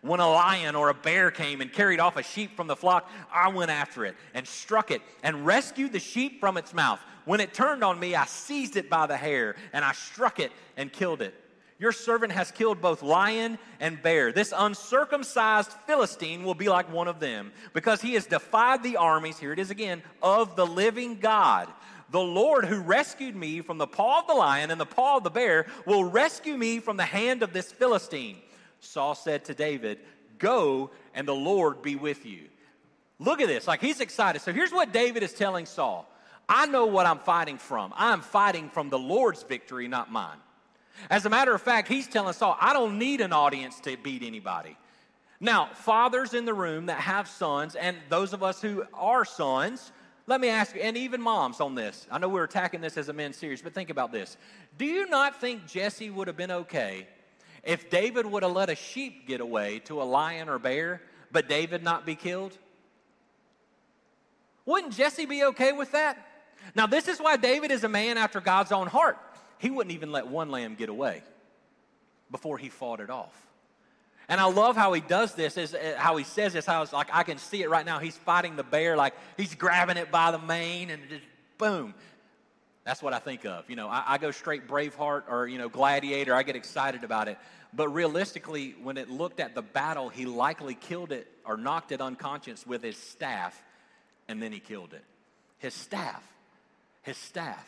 When 0.00 0.20
a 0.20 0.28
lion 0.28 0.76
or 0.76 0.90
a 0.90 0.94
bear 0.94 1.32
came 1.32 1.60
and 1.60 1.72
carried 1.72 1.98
off 1.98 2.16
a 2.16 2.22
sheep 2.22 2.56
from 2.56 2.68
the 2.68 2.76
flock, 2.76 3.10
I 3.34 3.48
went 3.48 3.72
after 3.72 4.04
it 4.04 4.14
and 4.32 4.46
struck 4.46 4.92
it 4.92 5.02
and 5.24 5.44
rescued 5.44 5.92
the 5.92 5.98
sheep 5.98 6.38
from 6.38 6.56
its 6.56 6.72
mouth. 6.72 7.00
When 7.24 7.40
it 7.40 7.54
turned 7.54 7.84
on 7.84 7.98
me, 7.98 8.14
I 8.14 8.26
seized 8.26 8.76
it 8.76 8.90
by 8.90 9.06
the 9.06 9.16
hair 9.16 9.56
and 9.72 9.84
I 9.84 9.92
struck 9.92 10.40
it 10.40 10.52
and 10.76 10.92
killed 10.92 11.22
it. 11.22 11.34
Your 11.78 11.92
servant 11.92 12.32
has 12.32 12.50
killed 12.50 12.82
both 12.82 13.02
lion 13.02 13.58
and 13.80 14.02
bear. 14.02 14.32
This 14.32 14.52
uncircumcised 14.54 15.72
Philistine 15.86 16.44
will 16.44 16.54
be 16.54 16.68
like 16.68 16.92
one 16.92 17.08
of 17.08 17.20
them 17.20 17.52
because 17.72 18.02
he 18.02 18.14
has 18.14 18.26
defied 18.26 18.82
the 18.82 18.98
armies, 18.98 19.38
here 19.38 19.52
it 19.52 19.58
is 19.58 19.70
again, 19.70 20.02
of 20.22 20.56
the 20.56 20.66
living 20.66 21.16
God. 21.20 21.68
The 22.10 22.20
Lord 22.20 22.66
who 22.66 22.80
rescued 22.80 23.34
me 23.34 23.62
from 23.62 23.78
the 23.78 23.86
paw 23.86 24.20
of 24.20 24.26
the 24.26 24.34
lion 24.34 24.70
and 24.70 24.80
the 24.80 24.84
paw 24.84 25.16
of 25.16 25.24
the 25.24 25.30
bear 25.30 25.66
will 25.86 26.04
rescue 26.04 26.56
me 26.56 26.80
from 26.80 26.98
the 26.98 27.04
hand 27.04 27.42
of 27.42 27.54
this 27.54 27.72
Philistine. 27.72 28.36
Saul 28.80 29.14
said 29.14 29.46
to 29.46 29.54
David, 29.54 30.00
Go 30.38 30.90
and 31.14 31.26
the 31.26 31.34
Lord 31.34 31.80
be 31.80 31.96
with 31.96 32.26
you. 32.26 32.42
Look 33.18 33.40
at 33.40 33.48
this, 33.48 33.66
like 33.66 33.80
he's 33.80 34.00
excited. 34.00 34.42
So 34.42 34.52
here's 34.52 34.72
what 34.72 34.92
David 34.92 35.22
is 35.22 35.32
telling 35.32 35.64
Saul 35.64 36.06
I 36.50 36.66
know 36.66 36.86
what 36.86 37.06
I'm 37.06 37.20
fighting 37.20 37.58
from. 37.58 37.94
I'm 37.96 38.20
fighting 38.20 38.70
from 38.70 38.90
the 38.90 38.98
Lord's 38.98 39.44
victory, 39.44 39.86
not 39.86 40.10
mine. 40.10 40.38
As 41.08 41.24
a 41.24 41.30
matter 41.30 41.54
of 41.54 41.62
fact, 41.62 41.86
he's 41.86 42.08
telling 42.08 42.34
Saul, 42.34 42.58
I 42.60 42.72
don't 42.72 42.98
need 42.98 43.20
an 43.20 43.32
audience 43.32 43.78
to 43.80 43.96
beat 43.96 44.24
anybody. 44.24 44.76
Now, 45.38 45.70
fathers 45.72 46.34
in 46.34 46.44
the 46.44 46.52
room 46.52 46.86
that 46.86 46.98
have 46.98 47.28
sons, 47.28 47.76
and 47.76 47.96
those 48.08 48.32
of 48.32 48.42
us 48.42 48.60
who 48.60 48.84
are 48.92 49.24
sons, 49.24 49.92
let 50.26 50.40
me 50.40 50.48
ask 50.48 50.74
you, 50.74 50.80
and 50.82 50.96
even 50.96 51.22
moms 51.22 51.60
on 51.60 51.76
this. 51.76 52.08
I 52.10 52.18
know 52.18 52.28
we're 52.28 52.44
attacking 52.44 52.80
this 52.80 52.98
as 52.98 53.08
a 53.08 53.12
men's 53.12 53.36
series, 53.36 53.62
but 53.62 53.72
think 53.72 53.88
about 53.88 54.10
this. 54.10 54.36
Do 54.76 54.84
you 54.84 55.08
not 55.08 55.40
think 55.40 55.68
Jesse 55.68 56.10
would 56.10 56.26
have 56.26 56.36
been 56.36 56.50
okay 56.50 57.06
if 57.62 57.88
David 57.90 58.26
would 58.26 58.42
have 58.42 58.52
let 58.52 58.70
a 58.70 58.74
sheep 58.74 59.28
get 59.28 59.40
away 59.40 59.78
to 59.84 60.02
a 60.02 60.04
lion 60.04 60.48
or 60.48 60.58
bear, 60.58 61.00
but 61.30 61.48
David 61.48 61.84
not 61.84 62.04
be 62.04 62.16
killed? 62.16 62.58
Wouldn't 64.66 64.94
Jesse 64.94 65.26
be 65.26 65.44
okay 65.44 65.72
with 65.72 65.92
that? 65.92 66.26
Now, 66.74 66.86
this 66.86 67.08
is 67.08 67.18
why 67.18 67.36
David 67.36 67.70
is 67.70 67.84
a 67.84 67.88
man 67.88 68.18
after 68.18 68.40
God's 68.40 68.72
own 68.72 68.86
heart 68.86 69.18
he 69.60 69.70
wouldn't 69.70 69.94
even 69.94 70.10
let 70.10 70.26
one 70.26 70.50
lamb 70.50 70.74
get 70.74 70.88
away 70.88 71.22
before 72.30 72.56
he 72.56 72.70
fought 72.70 73.00
it 73.00 73.10
off. 73.10 73.34
And 74.26 74.40
I 74.40 74.44
love 74.44 74.74
how 74.74 74.92
he 74.94 75.00
does 75.00 75.34
this, 75.34 75.56
is 75.56 75.74
uh, 75.74 75.96
how 75.98 76.16
he 76.16 76.24
says 76.24 76.54
this, 76.54 76.64
how 76.64 76.82
it's 76.82 76.92
like 76.92 77.08
I 77.12 77.24
can 77.24 77.36
see 77.36 77.62
it 77.62 77.68
right 77.68 77.84
now. 77.84 77.98
He's 77.98 78.16
fighting 78.16 78.56
the 78.56 78.62
bear, 78.62 78.96
like 78.96 79.12
he's 79.36 79.54
grabbing 79.54 79.98
it 79.98 80.10
by 80.10 80.30
the 80.30 80.38
mane 80.38 80.88
and 80.88 81.02
just 81.08 81.24
boom. 81.58 81.94
That's 82.84 83.02
what 83.02 83.12
I 83.12 83.18
think 83.18 83.44
of. 83.44 83.68
You 83.68 83.76
know, 83.76 83.88
I, 83.88 84.02
I 84.06 84.18
go 84.18 84.30
straight 84.30 84.66
Braveheart 84.66 85.24
or, 85.28 85.46
you 85.46 85.58
know, 85.58 85.68
Gladiator. 85.68 86.34
I 86.34 86.42
get 86.42 86.56
excited 86.56 87.04
about 87.04 87.28
it. 87.28 87.36
But 87.74 87.88
realistically, 87.88 88.74
when 88.82 88.96
it 88.96 89.10
looked 89.10 89.40
at 89.40 89.54
the 89.54 89.62
battle, 89.62 90.08
he 90.08 90.24
likely 90.24 90.74
killed 90.74 91.12
it 91.12 91.28
or 91.44 91.58
knocked 91.58 91.92
it 91.92 92.00
unconscious 92.00 92.66
with 92.66 92.82
his 92.82 92.96
staff, 92.96 93.62
and 94.26 94.42
then 94.42 94.52
he 94.52 94.60
killed 94.60 94.94
it. 94.94 95.04
His 95.58 95.74
staff. 95.74 96.26
His 97.02 97.16
staff. 97.16 97.66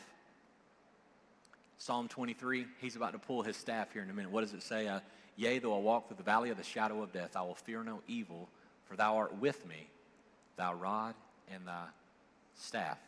Psalm 1.78 2.06
23, 2.06 2.66
he's 2.80 2.94
about 2.94 3.12
to 3.12 3.18
pull 3.18 3.42
his 3.42 3.56
staff 3.56 3.92
here 3.92 4.02
in 4.02 4.10
a 4.10 4.12
minute. 4.12 4.30
What 4.30 4.42
does 4.42 4.54
it 4.54 4.62
say? 4.62 4.86
Uh, 4.86 5.00
Yea, 5.36 5.58
though 5.58 5.74
I 5.74 5.80
walk 5.80 6.06
through 6.06 6.18
the 6.18 6.22
valley 6.22 6.50
of 6.50 6.56
the 6.56 6.62
shadow 6.62 7.02
of 7.02 7.12
death, 7.12 7.36
I 7.36 7.42
will 7.42 7.54
fear 7.54 7.82
no 7.82 8.02
evil, 8.06 8.48
for 8.84 8.96
thou 8.96 9.16
art 9.16 9.36
with 9.38 9.66
me. 9.66 9.88
Thy 10.56 10.72
rod 10.72 11.14
and 11.52 11.66
thy 11.66 11.86
staff 12.54 12.98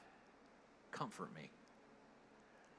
comfort 0.90 1.28
me. 1.34 1.50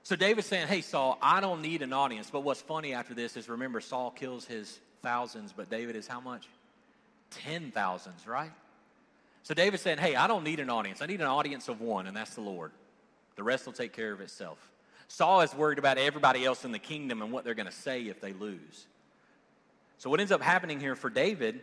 So 0.03 0.15
David's 0.15 0.47
saying, 0.47 0.67
Hey, 0.67 0.81
Saul, 0.81 1.17
I 1.21 1.39
don't 1.39 1.61
need 1.61 1.81
an 1.81 1.93
audience. 1.93 2.29
But 2.29 2.41
what's 2.41 2.61
funny 2.61 2.93
after 2.93 3.13
this 3.13 3.37
is 3.37 3.47
remember, 3.47 3.79
Saul 3.79 4.11
kills 4.11 4.45
his 4.45 4.79
thousands, 5.01 5.53
but 5.55 5.69
David 5.69 5.95
is 5.95 6.08
how 6.08 6.19
much? 6.19 6.47
Ten 7.31 7.71
thousands, 7.71 8.27
right? 8.27 8.51
So 9.43 9.53
David's 9.53 9.84
saying, 9.84 9.99
Hey, 9.99 10.15
I 10.15 10.27
don't 10.27 10.43
need 10.43 10.60
an 10.60 10.69
audience. 10.69 11.01
I 11.01 11.05
need 11.05 11.21
an 11.21 11.27
audience 11.27 11.69
of 11.69 11.81
one, 11.81 12.08
and 12.08 12.15
that's 12.15 12.36
the 12.36 12.41
Lord. 12.41 12.71
The 13.36 13.43
rest 13.43 13.65
will 13.65 13.74
take 13.74 13.93
care 13.93 14.12
of 14.12 14.21
itself. 14.21 14.71
Saul 15.08 15.41
is 15.41 15.54
worried 15.54 15.80
about 15.80 15.98
everybody 15.98 16.45
else 16.45 16.65
in 16.65 16.71
the 16.71 16.80
kingdom 16.80 17.21
and 17.21 17.32
what 17.32 17.43
they're 17.43 17.54
going 17.54 17.67
to 17.67 17.71
say 17.71 18.04
if 18.04 18.21
they 18.21 18.34
lose. 18.34 18.88
So, 19.98 20.10
what 20.10 20.19
ends 20.19 20.32
up 20.32 20.41
happening 20.41 20.80
here 20.80 20.95
for 20.95 21.10
David, 21.10 21.62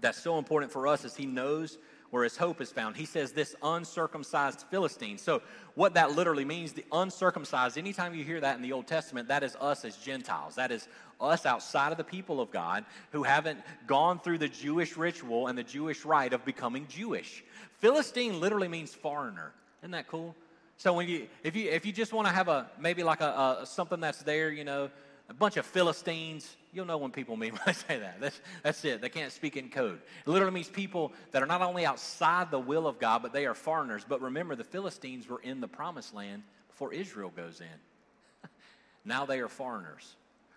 that's 0.00 0.20
so 0.20 0.38
important 0.38 0.72
for 0.72 0.86
us, 0.86 1.04
is 1.04 1.14
he 1.14 1.26
knows 1.26 1.78
where 2.10 2.22
his 2.22 2.36
hope 2.36 2.60
is 2.60 2.70
found. 2.70 2.96
He 2.96 3.06
says, 3.06 3.32
This 3.32 3.54
uncircumcised 3.62 4.64
Philistine. 4.70 5.18
So, 5.18 5.42
what 5.74 5.94
that 5.94 6.12
literally 6.12 6.44
means, 6.44 6.72
the 6.72 6.84
uncircumcised, 6.92 7.78
anytime 7.78 8.14
you 8.14 8.24
hear 8.24 8.40
that 8.40 8.56
in 8.56 8.62
the 8.62 8.72
Old 8.72 8.86
Testament, 8.86 9.28
that 9.28 9.42
is 9.42 9.56
us 9.56 9.84
as 9.84 9.96
Gentiles. 9.96 10.54
That 10.56 10.70
is 10.70 10.88
us 11.20 11.46
outside 11.46 11.92
of 11.92 11.98
the 11.98 12.04
people 12.04 12.40
of 12.40 12.50
God 12.50 12.84
who 13.10 13.22
haven't 13.22 13.60
gone 13.86 14.20
through 14.20 14.38
the 14.38 14.48
Jewish 14.48 14.96
ritual 14.96 15.46
and 15.46 15.56
the 15.56 15.62
Jewish 15.62 16.04
rite 16.04 16.32
of 16.32 16.44
becoming 16.44 16.86
Jewish. 16.88 17.42
Philistine 17.78 18.40
literally 18.40 18.68
means 18.68 18.94
foreigner. 18.94 19.52
Isn't 19.82 19.92
that 19.92 20.08
cool? 20.08 20.34
So 20.76 20.92
when 20.92 21.08
you, 21.08 21.28
if 21.42 21.54
you, 21.56 21.70
if 21.70 21.86
you 21.86 21.92
just 21.92 22.12
want 22.12 22.26
to 22.26 22.32
have 22.34 22.48
a 22.48 22.66
maybe 22.78 23.02
like 23.02 23.20
a, 23.20 23.58
a, 23.62 23.66
something 23.66 24.00
that's 24.00 24.22
there, 24.22 24.50
you 24.50 24.64
know, 24.64 24.90
a 25.28 25.34
bunch 25.34 25.56
of 25.56 25.64
Philistines, 25.64 26.56
you'll 26.72 26.86
know 26.86 26.98
when 26.98 27.10
people 27.10 27.36
mean 27.36 27.52
when 27.52 27.62
I 27.66 27.72
say 27.72 27.98
that. 27.98 28.20
That's, 28.20 28.40
that's 28.62 28.84
it. 28.84 29.00
They 29.00 29.08
can't 29.08 29.32
speak 29.32 29.56
in 29.56 29.70
code. 29.70 30.00
It 30.26 30.30
literally 30.30 30.54
means 30.54 30.68
people 30.68 31.12
that 31.30 31.42
are 31.42 31.46
not 31.46 31.62
only 31.62 31.86
outside 31.86 32.50
the 32.50 32.58
will 32.58 32.86
of 32.86 32.98
God, 32.98 33.22
but 33.22 33.32
they 33.32 33.46
are 33.46 33.54
foreigners. 33.54 34.04
But 34.06 34.20
remember, 34.20 34.56
the 34.56 34.64
Philistines 34.64 35.28
were 35.28 35.40
in 35.40 35.60
the 35.60 35.68
promised 35.68 36.14
land 36.14 36.42
before 36.68 36.92
Israel 36.92 37.32
goes 37.34 37.60
in. 37.60 38.50
now 39.04 39.24
they 39.26 39.40
are 39.40 39.48
foreigners. 39.48 40.16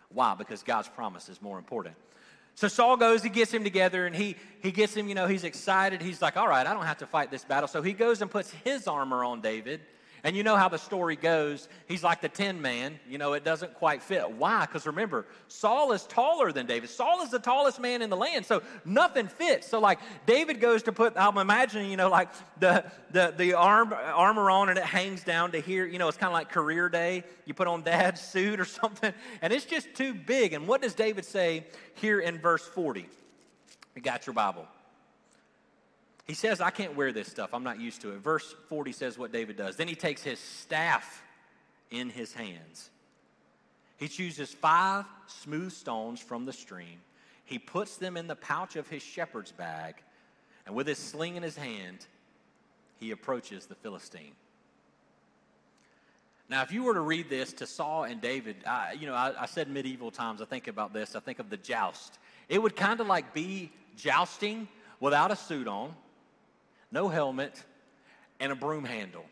Why? 0.10 0.36
Because 0.36 0.63
God's 0.63 0.88
promise 0.88 1.30
is 1.30 1.41
more 1.41 1.58
important. 1.58 1.95
So 2.56 2.67
Saul 2.67 2.97
goes, 2.97 3.21
he 3.21 3.30
gets 3.30 3.53
him 3.53 3.63
together, 3.63 4.08
and 4.08 4.15
he, 4.15 4.36
he 4.63 4.71
gets 4.71 4.95
him, 4.95 5.08
you 5.08 5.13
know, 5.13 5.27
he's 5.27 5.43
excited. 5.43 6.01
He's 6.01 6.23
like, 6.23 6.38
all 6.38 6.47
right, 6.47 6.65
I 6.65 6.73
don't 6.73 6.86
have 6.86 6.97
to 6.99 7.06
fight 7.06 7.30
this 7.30 7.45
battle. 7.45 7.67
So 7.67 7.84
he 7.84 7.93
goes 7.93 8.23
and 8.23 8.32
puts 8.32 8.49
his 8.63 8.88
armor 8.88 9.23
on 9.23 9.41
David 9.41 9.82
and 10.23 10.36
you 10.36 10.43
know 10.43 10.56
how 10.56 10.69
the 10.69 10.77
story 10.77 11.15
goes. 11.15 11.67
He's 11.88 12.03
like 12.03 12.21
the 12.21 12.30
tin 12.30 12.62
man. 12.62 12.99
You 13.08 13.17
know, 13.17 13.34
it 13.34 13.43
doesn't 13.43 13.75
quite 13.75 14.01
fit. 14.01 14.32
Why? 14.32 14.65
Because 14.65 14.86
remember, 14.86 15.25
Saul 15.47 15.91
is 15.91 16.03
taller 16.03 16.51
than 16.51 16.65
David. 16.65 16.89
Saul 16.89 17.21
is 17.21 17.30
the 17.30 17.39
tallest 17.39 17.80
man 17.80 18.01
in 18.01 18.10
the 18.10 18.17
land, 18.17 18.45
so 18.45 18.63
nothing 18.86 19.27
fits. 19.27 19.67
So, 19.67 19.80
like, 19.80 19.99
David 20.25 20.60
goes 20.60 20.84
to 20.84 20.91
put, 20.91 21.13
I'm 21.15 21.38
imagining, 21.38 21.91
you 21.91 21.97
know, 21.97 22.10
like 22.10 22.30
the, 22.60 22.86
the, 23.12 23.34
the 23.38 23.53
arm, 23.53 23.93
armor 23.93 24.49
on 24.49 24.69
and 24.69 24.77
it 24.77 24.86
hangs 24.86 25.23
down 25.23 25.51
to 25.51 25.60
here. 25.60 25.86
You 25.86 25.99
know, 25.99 26.08
it's 26.08 26.17
kind 26.17 26.32
of 26.32 26.34
like 26.34 26.49
career 26.49 26.89
day. 26.89 27.23
You 27.45 27.53
put 27.53 27.67
on 27.67 27.84
dad's 27.84 28.21
suit 28.34 28.60
or 28.60 28.65
something, 28.65 29.13
and 29.41 29.53
it's 29.53 29.65
just 29.65 29.93
too 29.95 30.13
big. 30.13 30.53
And 30.53 30.67
what 30.67 30.82
does 30.82 30.93
David 30.93 31.25
say 31.25 31.65
here 31.95 32.19
in 32.19 32.39
verse 32.39 32.65
40? 32.65 33.08
You 33.95 34.01
got 34.01 34.27
your 34.27 34.34
Bible. 34.34 34.67
He 36.28 36.34
says, 36.34 36.60
I 36.60 36.72
can't 36.72 36.96
wear 36.96 37.13
this 37.13 37.30
stuff. 37.30 37.52
I'm 37.54 37.63
not 37.63 37.80
used 37.80 38.02
to 38.02 38.12
it. 38.12 38.18
Verse 38.18 38.54
40 38.68 38.92
says 38.92 39.18
what 39.18 39.32
David 39.32 39.56
does. 39.56 39.78
Then 39.78 39.88
he 39.88 39.96
takes 39.96 40.22
his 40.22 40.40
staff 40.40 41.24
in 41.90 42.10
his 42.10 42.34
hands. 42.34 42.90
He 43.96 44.10
chooses 44.10 44.54
five 44.54 45.06
smooth 45.28 45.72
stones 45.72 46.20
from 46.20 46.46
the 46.46 46.54
stream. 46.54 47.00
He 47.46 47.58
puts 47.58 47.96
them 47.96 48.18
in 48.18 48.28
the 48.28 48.36
pouch 48.36 48.76
of 48.76 48.90
his 48.90 49.02
shepherd's 49.02 49.54
bag, 49.54 49.96
and 50.66 50.76
with 50.76 50.86
his 50.86 50.98
sling 50.98 51.38
in 51.38 51.44
his 51.44 51.56
hand, 51.56 52.06
he 53.00 53.12
approaches 53.12 53.66
the 53.66 53.76
Philistine. 53.76 54.34
Now, 56.50 56.62
if 56.62 56.74
you 56.74 56.84
were 56.84 56.94
to 56.94 57.02
read 57.02 57.30
this 57.30 57.54
to 57.54 57.66
Saul 57.66 58.04
and 58.04 58.20
David, 58.20 58.58
I, 58.66 58.94
you 59.00 59.08
know, 59.08 59.13
I, 59.13 59.44
I 59.44 59.46
said 59.46 59.70
medieval 59.70 60.12
times, 60.12 60.42
I 60.42 60.46
think 60.46 60.68
about 60.68 60.94
this, 60.94 61.16
I 61.16 61.22
think 61.22 61.40
of 61.40 61.50
the 61.50 61.58
joust. 61.58 62.20
It 62.50 62.62
would 62.62 62.76
kind 62.76 63.00
of 63.00 63.08
like 63.08 63.34
be 63.34 63.72
jousting 63.96 64.68
without 65.00 65.32
a 65.32 65.36
suit 65.36 65.68
on 65.68 65.94
no 66.91 67.10
helmet, 67.10 67.63
and 68.39 68.52
a 68.52 68.56
broom 68.56 68.86
handle. 68.86 69.26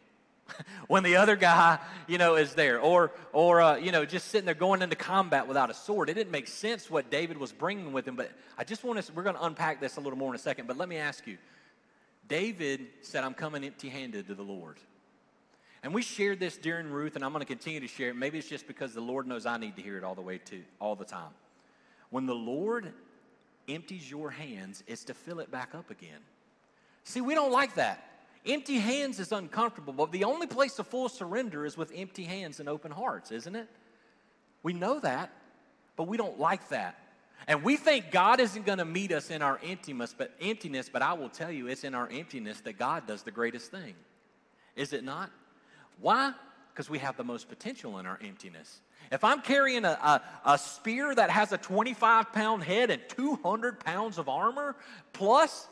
when 0.87 1.03
the 1.03 1.15
other 1.15 1.35
guy, 1.35 1.79
you 2.07 2.17
know, 2.17 2.35
is 2.35 2.53
there, 2.53 2.79
or 2.79 3.11
or 3.33 3.61
uh, 3.61 3.75
you 3.77 3.91
know, 3.91 4.05
just 4.05 4.27
sitting 4.27 4.45
there 4.45 4.55
going 4.55 4.81
into 4.81 4.95
combat 4.95 5.47
without 5.47 5.69
a 5.69 5.73
sword. 5.73 6.09
It 6.09 6.13
didn't 6.13 6.31
make 6.31 6.47
sense 6.47 6.89
what 6.89 7.09
David 7.09 7.37
was 7.37 7.51
bringing 7.51 7.93
with 7.93 8.07
him. 8.07 8.15
But 8.15 8.31
I 8.57 8.63
just 8.63 8.83
want 8.83 9.03
to. 9.03 9.13
We're 9.13 9.23
going 9.23 9.35
to 9.35 9.45
unpack 9.45 9.81
this 9.81 9.97
a 9.97 10.01
little 10.01 10.17
more 10.17 10.29
in 10.29 10.35
a 10.35 10.39
second. 10.39 10.67
But 10.67 10.77
let 10.77 10.89
me 10.89 10.97
ask 10.97 11.25
you. 11.27 11.37
David 12.27 12.87
said, 13.01 13.23
"I'm 13.23 13.33
coming 13.33 13.63
empty-handed 13.63 14.27
to 14.27 14.35
the 14.35 14.43
Lord." 14.43 14.77
And 15.83 15.93
we 15.93 16.01
shared 16.01 16.39
this 16.39 16.57
during 16.57 16.87
Ruth, 16.87 17.15
and 17.15 17.23
I'm 17.23 17.31
going 17.31 17.41
to 17.41 17.47
continue 17.47 17.79
to 17.79 17.87
share 17.87 18.09
it. 18.09 18.15
Maybe 18.15 18.39
it's 18.39 18.49
just 18.49 18.65
because 18.65 18.95
the 18.95 19.01
Lord 19.01 19.27
knows 19.27 19.45
I 19.45 19.57
need 19.57 19.75
to 19.75 19.83
hear 19.83 19.97
it 19.97 20.03
all 20.03 20.15
the 20.15 20.21
way 20.21 20.39
to 20.39 20.63
all 20.79 20.95
the 20.95 21.05
time. 21.05 21.29
When 22.09 22.25
the 22.25 22.33
Lord 22.33 22.91
empties 23.67 24.09
your 24.09 24.31
hands, 24.31 24.83
it's 24.87 25.03
to 25.05 25.13
fill 25.13 25.39
it 25.39 25.51
back 25.51 25.75
up 25.75 25.91
again. 25.91 26.21
See, 27.05 27.21
we 27.21 27.35
don't 27.35 27.51
like 27.51 27.75
that. 27.75 28.01
Empty 28.45 28.77
hands 28.77 29.19
is 29.19 29.31
uncomfortable, 29.31 29.93
but 29.93 30.11
the 30.11 30.25
only 30.25 30.47
place 30.47 30.77
of 30.77 30.87
full 30.87 31.09
surrender 31.09 31.65
is 31.65 31.77
with 31.77 31.91
empty 31.95 32.23
hands 32.23 32.59
and 32.59 32.69
open 32.69 32.91
hearts, 32.91 33.31
isn't 33.31 33.55
it? 33.55 33.67
We 34.61 34.73
know 34.73 34.99
that, 34.99 35.31
but 35.95 36.07
we 36.07 36.17
don't 36.17 36.39
like 36.39 36.69
that. 36.69 36.99
And 37.47 37.63
we 37.63 37.77
think 37.77 38.11
God 38.11 38.39
isn't 38.39 38.65
going 38.65 38.79
to 38.79 38.85
meet 38.85 39.11
us 39.11 39.29
in 39.29 39.41
our 39.41 39.59
emptiness, 39.63 40.15
but 40.17 40.31
emptiness, 40.41 40.89
but 40.89 41.01
I 41.01 41.13
will 41.13 41.29
tell 41.29 41.51
you 41.51 41.67
it's 41.67 41.83
in 41.83 41.93
our 41.93 42.09
emptiness 42.11 42.61
that 42.61 42.77
God 42.77 43.07
does 43.07 43.23
the 43.23 43.31
greatest 43.31 43.71
thing. 43.71 43.95
Is 44.75 44.93
it 44.93 45.03
not? 45.03 45.31
Why? 45.99 46.33
Because 46.73 46.89
we 46.89 46.99
have 46.99 47.17
the 47.17 47.23
most 47.23 47.47
potential 47.47 47.99
in 47.99 48.05
our 48.05 48.19
emptiness. 48.23 48.81
If 49.11 49.23
I'm 49.23 49.41
carrying 49.41 49.85
a, 49.85 49.89
a, 49.89 50.21
a, 50.53 50.57
spear 50.57 51.13
that 51.13 51.29
has 51.29 51.51
a 51.51 51.57
25 51.57 52.33
pound 52.33 52.63
head 52.63 52.89
and 52.89 53.01
200 53.09 53.79
pounds 53.79 54.17
of 54.17 54.27
armor, 54.27 54.75
plus 55.13 55.67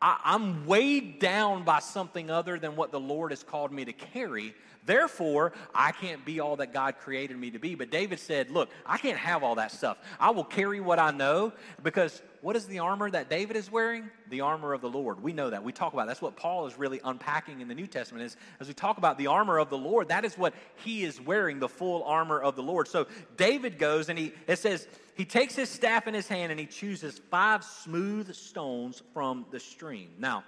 I, 0.00 0.20
I'm 0.24 0.66
weighed 0.66 1.18
down 1.18 1.64
by 1.64 1.78
something 1.80 2.30
other 2.30 2.58
than 2.58 2.76
what 2.76 2.92
the 2.92 3.00
Lord 3.00 3.32
has 3.32 3.42
called 3.42 3.72
me 3.72 3.84
to 3.84 3.92
carry, 3.92 4.54
Therefore, 4.86 5.52
I 5.74 5.92
can't 5.92 6.24
be 6.24 6.40
all 6.40 6.56
that 6.56 6.72
God 6.72 6.96
created 6.98 7.36
me 7.36 7.50
to 7.50 7.58
be. 7.58 7.74
But 7.74 7.90
David 7.90 8.20
said, 8.20 8.50
Look, 8.50 8.70
I 8.86 8.98
can't 8.98 9.18
have 9.18 9.42
all 9.42 9.56
that 9.56 9.72
stuff. 9.72 9.98
I 10.18 10.30
will 10.30 10.44
carry 10.44 10.80
what 10.80 10.98
I 10.98 11.10
know 11.10 11.52
because 11.82 12.22
what 12.40 12.54
is 12.54 12.66
the 12.66 12.78
armor 12.78 13.10
that 13.10 13.28
David 13.28 13.56
is 13.56 13.70
wearing? 13.72 14.08
The 14.30 14.42
armor 14.42 14.72
of 14.72 14.80
the 14.80 14.88
Lord. 14.88 15.20
We 15.20 15.32
know 15.32 15.50
that. 15.50 15.64
We 15.64 15.72
talk 15.72 15.92
about 15.92 16.02
that. 16.02 16.12
that's 16.12 16.22
what 16.22 16.36
Paul 16.36 16.66
is 16.66 16.78
really 16.78 17.00
unpacking 17.02 17.60
in 17.60 17.66
the 17.66 17.74
New 17.74 17.88
Testament 17.88 18.24
is 18.24 18.36
as 18.60 18.68
we 18.68 18.74
talk 18.74 18.98
about 18.98 19.18
the 19.18 19.26
armor 19.26 19.58
of 19.58 19.68
the 19.68 19.76
Lord, 19.78 20.08
that 20.08 20.24
is 20.24 20.38
what 20.38 20.54
he 20.76 21.02
is 21.02 21.20
wearing, 21.20 21.58
the 21.58 21.68
full 21.68 22.04
armor 22.04 22.40
of 22.40 22.54
the 22.54 22.62
Lord. 22.62 22.86
So 22.86 23.08
David 23.36 23.78
goes 23.78 24.08
and 24.08 24.18
he 24.18 24.32
it 24.46 24.60
says 24.60 24.86
he 25.16 25.24
takes 25.24 25.56
his 25.56 25.68
staff 25.68 26.06
in 26.06 26.14
his 26.14 26.28
hand 26.28 26.52
and 26.52 26.60
he 26.60 26.66
chooses 26.66 27.20
five 27.30 27.64
smooth 27.64 28.32
stones 28.34 29.02
from 29.12 29.46
the 29.50 29.58
stream. 29.58 30.10
Now, 30.18 30.44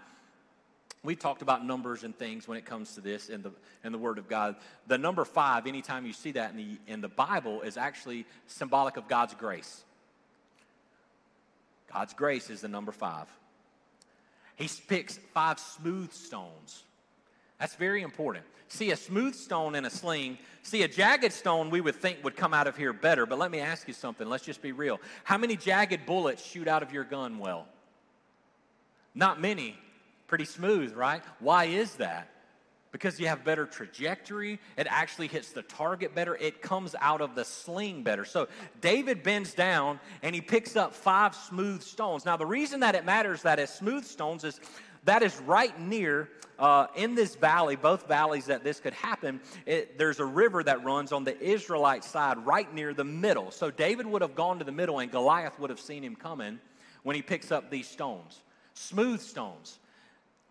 we 1.08 1.16
talked 1.16 1.40
about 1.40 1.64
numbers 1.64 2.04
and 2.04 2.14
things 2.14 2.46
when 2.46 2.58
it 2.58 2.66
comes 2.66 2.94
to 2.94 3.00
this 3.00 3.30
in 3.30 3.40
the 3.40 3.50
in 3.82 3.92
the 3.92 3.98
Word 3.98 4.18
of 4.18 4.28
God. 4.28 4.56
The 4.88 4.98
number 4.98 5.24
five, 5.24 5.66
anytime 5.66 6.04
you 6.04 6.12
see 6.12 6.32
that 6.32 6.50
in 6.50 6.58
the 6.58 6.78
in 6.86 7.00
the 7.00 7.08
Bible, 7.08 7.62
is 7.62 7.78
actually 7.78 8.26
symbolic 8.46 8.98
of 8.98 9.08
God's 9.08 9.32
grace. 9.32 9.84
God's 11.90 12.12
grace 12.12 12.50
is 12.50 12.60
the 12.60 12.68
number 12.68 12.92
five. 12.92 13.26
He 14.56 14.68
picks 14.86 15.16
five 15.32 15.58
smooth 15.58 16.12
stones. 16.12 16.82
That's 17.58 17.74
very 17.76 18.02
important. 18.02 18.44
See, 18.68 18.90
a 18.90 18.96
smooth 18.96 19.34
stone 19.34 19.76
in 19.76 19.86
a 19.86 19.90
sling, 19.90 20.36
see, 20.62 20.82
a 20.82 20.88
jagged 20.88 21.32
stone 21.32 21.70
we 21.70 21.80
would 21.80 21.96
think 21.96 22.22
would 22.22 22.36
come 22.36 22.52
out 22.52 22.66
of 22.66 22.76
here 22.76 22.92
better, 22.92 23.24
but 23.24 23.38
let 23.38 23.50
me 23.50 23.60
ask 23.60 23.88
you 23.88 23.94
something. 23.94 24.28
Let's 24.28 24.44
just 24.44 24.60
be 24.60 24.72
real. 24.72 25.00
How 25.24 25.38
many 25.38 25.56
jagged 25.56 26.04
bullets 26.04 26.44
shoot 26.44 26.68
out 26.68 26.82
of 26.82 26.92
your 26.92 27.04
gun 27.04 27.38
well? 27.38 27.66
Not 29.14 29.40
many. 29.40 29.78
Pretty 30.28 30.44
smooth, 30.44 30.94
right? 30.94 31.22
Why 31.40 31.64
is 31.64 31.94
that? 31.94 32.28
Because 32.92 33.18
you 33.18 33.26
have 33.26 33.44
better 33.44 33.66
trajectory. 33.66 34.60
It 34.76 34.86
actually 34.88 35.28
hits 35.28 35.50
the 35.50 35.62
target 35.62 36.14
better. 36.14 36.36
It 36.36 36.62
comes 36.62 36.94
out 37.00 37.20
of 37.20 37.34
the 37.34 37.44
sling 37.44 38.02
better. 38.02 38.24
So 38.24 38.48
David 38.80 39.22
bends 39.22 39.52
down 39.54 40.00
and 40.22 40.34
he 40.34 40.40
picks 40.40 40.76
up 40.76 40.94
five 40.94 41.34
smooth 41.34 41.82
stones. 41.82 42.24
Now, 42.24 42.36
the 42.36 42.46
reason 42.46 42.80
that 42.80 42.94
it 42.94 43.04
matters 43.04 43.42
that 43.42 43.58
it's 43.58 43.74
smooth 43.74 44.04
stones 44.04 44.44
is 44.44 44.60
that 45.04 45.22
is 45.22 45.38
right 45.40 45.78
near 45.80 46.28
uh, 46.58 46.88
in 46.94 47.14
this 47.14 47.34
valley, 47.34 47.76
both 47.76 48.06
valleys 48.08 48.46
that 48.46 48.64
this 48.64 48.80
could 48.80 48.94
happen. 48.94 49.40
It, 49.64 49.98
there's 49.98 50.18
a 50.18 50.24
river 50.24 50.62
that 50.62 50.84
runs 50.84 51.12
on 51.12 51.24
the 51.24 51.38
Israelite 51.40 52.04
side 52.04 52.44
right 52.44 52.72
near 52.74 52.92
the 52.92 53.04
middle. 53.04 53.50
So 53.50 53.70
David 53.70 54.06
would 54.06 54.22
have 54.22 54.34
gone 54.34 54.58
to 54.58 54.64
the 54.64 54.72
middle 54.72 54.98
and 54.98 55.10
Goliath 55.10 55.58
would 55.58 55.70
have 55.70 55.80
seen 55.80 56.02
him 56.02 56.16
coming 56.16 56.58
when 57.02 57.16
he 57.16 57.22
picks 57.22 57.50
up 57.50 57.70
these 57.70 57.88
stones. 57.88 58.42
Smooth 58.74 59.20
stones. 59.20 59.78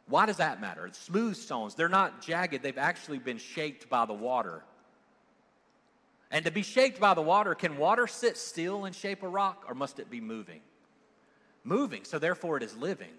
Why 0.10 0.26
does 0.26 0.38
that 0.38 0.62
matter? 0.62 0.86
It's 0.86 1.00
smooth 1.00 1.36
stones, 1.36 1.76
they're 1.76 1.90
not 1.90 2.22
jagged, 2.22 2.64
they've 2.64 2.78
actually 2.78 3.20
been 3.20 3.38
shaped 3.38 3.90
by 3.90 4.06
the 4.06 4.14
water. 4.14 4.64
And 6.32 6.46
to 6.46 6.52
be 6.52 6.62
shaped 6.62 7.00
by 7.00 7.14
the 7.14 7.22
water, 7.22 7.56
can 7.56 7.78
water 7.78 8.08
sit 8.08 8.38
still 8.38 8.86
and 8.86 8.96
shape 8.96 9.24
a 9.24 9.28
rock, 9.28 9.66
or 9.68 9.76
must 9.76 10.00
it 10.00 10.10
be 10.10 10.20
moving? 10.20 10.62
Moving, 11.64 12.04
so 12.04 12.20
therefore 12.20 12.58
it 12.58 12.64
is 12.64 12.76
living. 12.76 13.12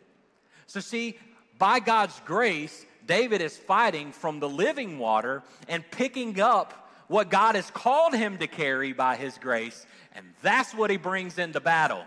So, 0.66 0.80
see, 0.80 1.18
by 1.58 1.80
God's 1.80 2.20
grace, 2.26 2.84
David 3.06 3.40
is 3.40 3.56
fighting 3.56 4.12
from 4.12 4.40
the 4.40 4.48
living 4.48 4.98
water 4.98 5.42
and 5.68 5.82
picking 5.90 6.40
up 6.40 6.90
what 7.08 7.30
God 7.30 7.54
has 7.54 7.70
called 7.70 8.14
him 8.14 8.36
to 8.38 8.46
carry 8.46 8.92
by 8.92 9.16
his 9.16 9.38
grace, 9.38 9.86
and 10.14 10.26
that's 10.42 10.74
what 10.74 10.90
he 10.90 10.98
brings 10.98 11.38
into 11.38 11.60
battle. 11.60 12.04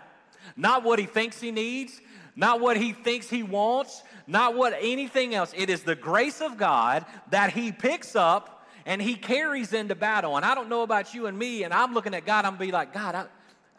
Not 0.56 0.84
what 0.84 0.98
he 0.98 1.06
thinks 1.06 1.40
he 1.40 1.50
needs, 1.50 2.00
not 2.34 2.60
what 2.60 2.76
he 2.76 2.92
thinks 2.92 3.28
he 3.28 3.42
wants, 3.42 4.02
not 4.26 4.56
what 4.56 4.74
anything 4.80 5.34
else. 5.34 5.52
It 5.56 5.68
is 5.70 5.82
the 5.82 5.94
grace 5.94 6.40
of 6.40 6.56
God 6.56 7.04
that 7.30 7.52
he 7.52 7.72
picks 7.72 8.16
up 8.16 8.66
and 8.86 9.00
he 9.00 9.14
carries 9.14 9.72
into 9.72 9.94
battle. 9.94 10.36
And 10.36 10.44
I 10.44 10.54
don't 10.54 10.68
know 10.68 10.82
about 10.82 11.14
you 11.14 11.26
and 11.26 11.38
me, 11.38 11.62
and 11.62 11.72
I'm 11.72 11.94
looking 11.94 12.14
at 12.14 12.26
God, 12.26 12.44
I'm 12.44 12.56
be 12.56 12.72
like, 12.72 12.92
God, 12.92 13.14
I, 13.14 13.26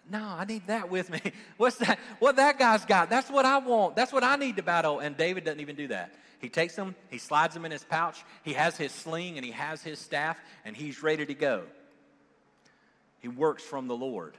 no, 0.09 0.23
I 0.23 0.45
need 0.45 0.67
that 0.67 0.89
with 0.89 1.09
me. 1.09 1.19
What's 1.57 1.77
that? 1.77 1.99
What 2.19 2.35
that 2.35 2.59
guy's 2.59 2.85
got? 2.85 3.09
That's 3.09 3.29
what 3.29 3.45
I 3.45 3.57
want. 3.57 3.95
That's 3.95 4.13
what 4.13 4.23
I 4.23 4.35
need 4.35 4.57
to 4.57 4.63
battle. 4.63 4.99
And 4.99 5.17
David 5.17 5.43
doesn't 5.43 5.59
even 5.59 5.75
do 5.75 5.87
that. 5.87 6.13
He 6.39 6.49
takes 6.49 6.75
them, 6.75 6.93
he 7.09 7.17
slides 7.17 7.53
them 7.53 7.63
in 7.63 7.71
his 7.71 7.85
pouch, 7.85 8.23
he 8.43 8.51
has 8.53 8.75
his 8.75 8.91
sling 8.91 9.37
and 9.37 9.45
he 9.45 9.51
has 9.53 9.81
his 9.81 9.97
staff, 9.97 10.37
and 10.65 10.75
he's 10.75 11.01
ready 11.01 11.25
to 11.25 11.33
go. 11.33 11.63
He 13.19 13.29
works 13.29 13.63
from 13.63 13.87
the 13.87 13.95
Lord. 13.95 14.35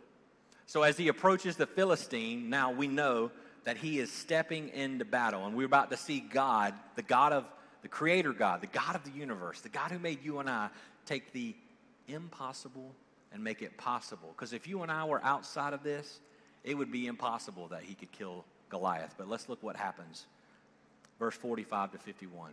So 0.66 0.82
as 0.82 0.98
he 0.98 1.08
approaches 1.08 1.56
the 1.56 1.66
Philistine, 1.66 2.50
now 2.50 2.70
we 2.70 2.88
know 2.88 3.30
that 3.64 3.76
he 3.76 3.98
is 3.98 4.12
stepping 4.12 4.68
into 4.70 5.04
battle. 5.04 5.46
And 5.46 5.56
we're 5.56 5.66
about 5.66 5.90
to 5.90 5.96
see 5.96 6.20
God, 6.20 6.74
the 6.96 7.02
God 7.02 7.32
of 7.32 7.44
the 7.82 7.88
Creator 7.88 8.32
God, 8.32 8.62
the 8.62 8.66
God 8.66 8.94
of 8.94 9.04
the 9.04 9.10
universe, 9.10 9.60
the 9.60 9.68
God 9.68 9.90
who 9.90 9.98
made 9.98 10.24
you 10.24 10.38
and 10.38 10.48
I, 10.48 10.68
take 11.04 11.32
the 11.32 11.54
impossible 12.08 12.94
and 13.32 13.42
make 13.42 13.62
it 13.62 13.76
possible. 13.76 14.30
Because 14.34 14.52
if 14.52 14.66
you 14.66 14.82
and 14.82 14.90
I 14.90 15.04
were 15.04 15.22
outside 15.22 15.72
of 15.72 15.82
this, 15.82 16.20
it 16.62 16.74
would 16.74 16.90
be 16.90 17.06
impossible 17.06 17.68
that 17.68 17.82
he 17.82 17.94
could 17.94 18.12
kill 18.12 18.44
Goliath. 18.70 19.14
But 19.18 19.28
let's 19.28 19.48
look 19.48 19.62
what 19.62 19.76
happens. 19.76 20.26
Verse 21.18 21.34
45 21.34 21.92
to 21.92 21.98
51. 21.98 22.52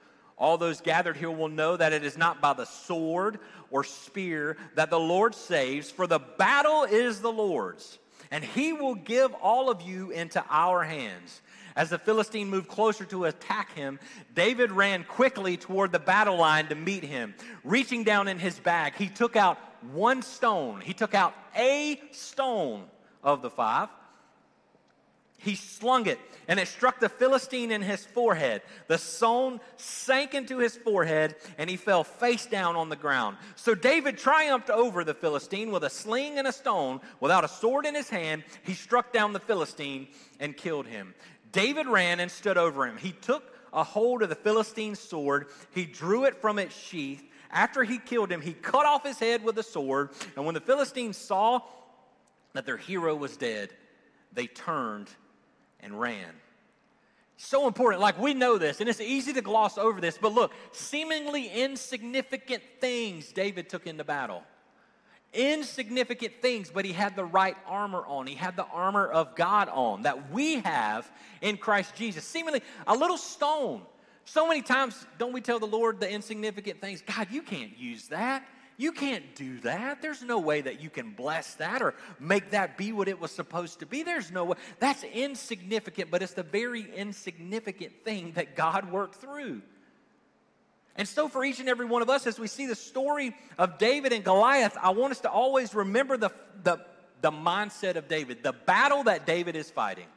All 0.41 0.57
those 0.57 0.81
gathered 0.81 1.17
here 1.17 1.29
will 1.29 1.49
know 1.49 1.77
that 1.77 1.93
it 1.93 2.03
is 2.03 2.17
not 2.17 2.41
by 2.41 2.53
the 2.53 2.65
sword 2.65 3.37
or 3.69 3.83
spear 3.83 4.57
that 4.73 4.89
the 4.89 4.99
Lord 4.99 5.35
saves, 5.35 5.91
for 5.91 6.07
the 6.07 6.17
battle 6.17 6.81
is 6.81 7.21
the 7.21 7.31
Lord's, 7.31 7.99
and 8.31 8.43
he 8.43 8.73
will 8.73 8.95
give 8.95 9.35
all 9.35 9.69
of 9.69 9.83
you 9.83 10.09
into 10.09 10.43
our 10.49 10.83
hands. 10.83 11.43
As 11.75 11.91
the 11.91 11.99
Philistine 11.99 12.49
moved 12.49 12.69
closer 12.69 13.05
to 13.05 13.25
attack 13.25 13.75
him, 13.75 13.99
David 14.33 14.71
ran 14.71 15.03
quickly 15.03 15.57
toward 15.57 15.91
the 15.91 15.99
battle 15.99 16.37
line 16.37 16.65
to 16.69 16.75
meet 16.75 17.03
him. 17.03 17.35
Reaching 17.63 18.03
down 18.03 18.27
in 18.27 18.39
his 18.39 18.59
bag, 18.59 18.95
he 18.95 19.09
took 19.09 19.35
out 19.35 19.59
one 19.91 20.23
stone. 20.23 20.81
He 20.81 20.95
took 20.95 21.13
out 21.13 21.35
a 21.55 22.01
stone 22.13 22.85
of 23.23 23.43
the 23.43 23.51
five 23.51 23.89
he 25.43 25.55
slung 25.55 26.05
it, 26.05 26.19
and 26.47 26.59
it 26.59 26.67
struck 26.67 26.99
the 26.99 27.09
Philistine 27.09 27.71
in 27.71 27.81
his 27.81 28.05
forehead. 28.05 28.61
The 28.87 28.97
stone 28.97 29.59
sank 29.77 30.33
into 30.35 30.59
his 30.59 30.75
forehead, 30.75 31.35
and 31.57 31.69
he 31.69 31.77
fell 31.77 32.03
face 32.03 32.45
down 32.45 32.75
on 32.75 32.89
the 32.89 32.95
ground. 32.95 33.37
So 33.55 33.73
David 33.73 34.17
triumphed 34.17 34.69
over 34.69 35.03
the 35.03 35.15
Philistine 35.15 35.71
with 35.71 35.83
a 35.83 35.89
sling 35.89 36.37
and 36.37 36.47
a 36.47 36.51
stone. 36.51 37.01
Without 37.19 37.43
a 37.43 37.47
sword 37.47 37.85
in 37.85 37.95
his 37.95 38.09
hand, 38.09 38.43
he 38.63 38.73
struck 38.73 39.11
down 39.11 39.33
the 39.33 39.39
Philistine 39.39 40.07
and 40.39 40.55
killed 40.55 40.85
him. 40.85 41.15
David 41.51 41.87
ran 41.87 42.19
and 42.19 42.29
stood 42.29 42.57
over 42.57 42.85
him. 42.85 42.97
He 42.97 43.11
took 43.11 43.55
a 43.73 43.83
hold 43.83 44.21
of 44.21 44.29
the 44.29 44.35
Philistine's 44.35 44.99
sword, 44.99 45.47
he 45.71 45.85
drew 45.85 46.25
it 46.25 46.35
from 46.35 46.59
its 46.59 46.75
sheath. 46.75 47.23
After 47.49 47.83
he 47.83 47.97
killed 47.97 48.31
him, 48.31 48.41
he 48.41 48.53
cut 48.53 48.85
off 48.85 49.05
his 49.05 49.19
head 49.19 49.43
with 49.43 49.57
a 49.57 49.63
sword. 49.63 50.11
And 50.35 50.45
when 50.45 50.53
the 50.53 50.61
Philistines 50.61 51.17
saw 51.17 51.61
that 52.53 52.65
their 52.65 52.77
hero 52.77 53.15
was 53.15 53.35
dead, 53.37 53.73
they 54.33 54.47
turned 54.47 55.09
and 55.81 55.99
ran. 55.99 56.29
So 57.37 57.67
important. 57.67 58.01
Like 58.01 58.19
we 58.19 58.33
know 58.33 58.57
this, 58.57 58.81
and 58.81 58.89
it's 58.89 59.01
easy 59.01 59.33
to 59.33 59.41
gloss 59.41 59.77
over 59.77 59.99
this, 59.99 60.17
but 60.17 60.33
look, 60.33 60.53
seemingly 60.71 61.47
insignificant 61.47 62.61
things 62.79 63.31
David 63.31 63.67
took 63.67 63.87
into 63.87 64.03
battle. 64.03 64.43
Insignificant 65.33 66.33
things, 66.41 66.69
but 66.69 66.85
he 66.85 66.91
had 66.91 67.15
the 67.15 67.25
right 67.25 67.55
armor 67.65 68.03
on. 68.05 68.27
He 68.27 68.35
had 68.35 68.55
the 68.55 68.65
armor 68.65 69.07
of 69.07 69.35
God 69.35 69.69
on 69.69 70.03
that 70.03 70.31
we 70.31 70.59
have 70.59 71.09
in 71.41 71.57
Christ 71.57 71.95
Jesus. 71.95 72.25
Seemingly 72.25 72.61
a 72.85 72.95
little 72.95 73.17
stone. 73.17 73.81
So 74.25 74.47
many 74.47 74.61
times, 74.61 75.05
don't 75.17 75.33
we 75.33 75.41
tell 75.41 75.57
the 75.57 75.65
Lord 75.65 75.99
the 75.99 76.09
insignificant 76.09 76.79
things? 76.79 77.01
God, 77.01 77.27
you 77.31 77.41
can't 77.41 77.75
use 77.77 78.09
that. 78.09 78.45
You 78.77 78.91
can't 78.91 79.35
do 79.35 79.59
that. 79.59 80.01
There's 80.01 80.23
no 80.23 80.39
way 80.39 80.61
that 80.61 80.81
you 80.81 80.89
can 80.89 81.11
bless 81.11 81.55
that 81.55 81.81
or 81.81 81.93
make 82.19 82.51
that 82.51 82.77
be 82.77 82.91
what 82.91 83.07
it 83.07 83.19
was 83.19 83.31
supposed 83.31 83.79
to 83.79 83.85
be. 83.85 84.03
There's 84.03 84.31
no 84.31 84.45
way. 84.45 84.57
That's 84.79 85.03
insignificant, 85.03 86.09
but 86.09 86.21
it's 86.21 86.33
the 86.33 86.43
very 86.43 86.91
insignificant 86.95 88.03
thing 88.03 88.31
that 88.33 88.55
God 88.55 88.91
worked 88.91 89.15
through. 89.15 89.61
And 90.95 91.07
so, 91.07 91.27
for 91.27 91.45
each 91.45 91.59
and 91.59 91.69
every 91.69 91.85
one 91.85 92.01
of 92.01 92.09
us, 92.09 92.27
as 92.27 92.39
we 92.39 92.47
see 92.47 92.65
the 92.65 92.75
story 92.75 93.35
of 93.57 93.77
David 93.77 94.13
and 94.13 94.23
Goliath, 94.23 94.77
I 94.81 94.89
want 94.89 95.11
us 95.11 95.21
to 95.21 95.29
always 95.29 95.73
remember 95.73 96.17
the, 96.17 96.31
the, 96.63 96.79
the 97.21 97.31
mindset 97.31 97.95
of 97.95 98.07
David, 98.07 98.43
the 98.43 98.51
battle 98.53 99.03
that 99.03 99.25
David 99.25 99.55
is 99.55 99.71
fighting, 99.71 100.07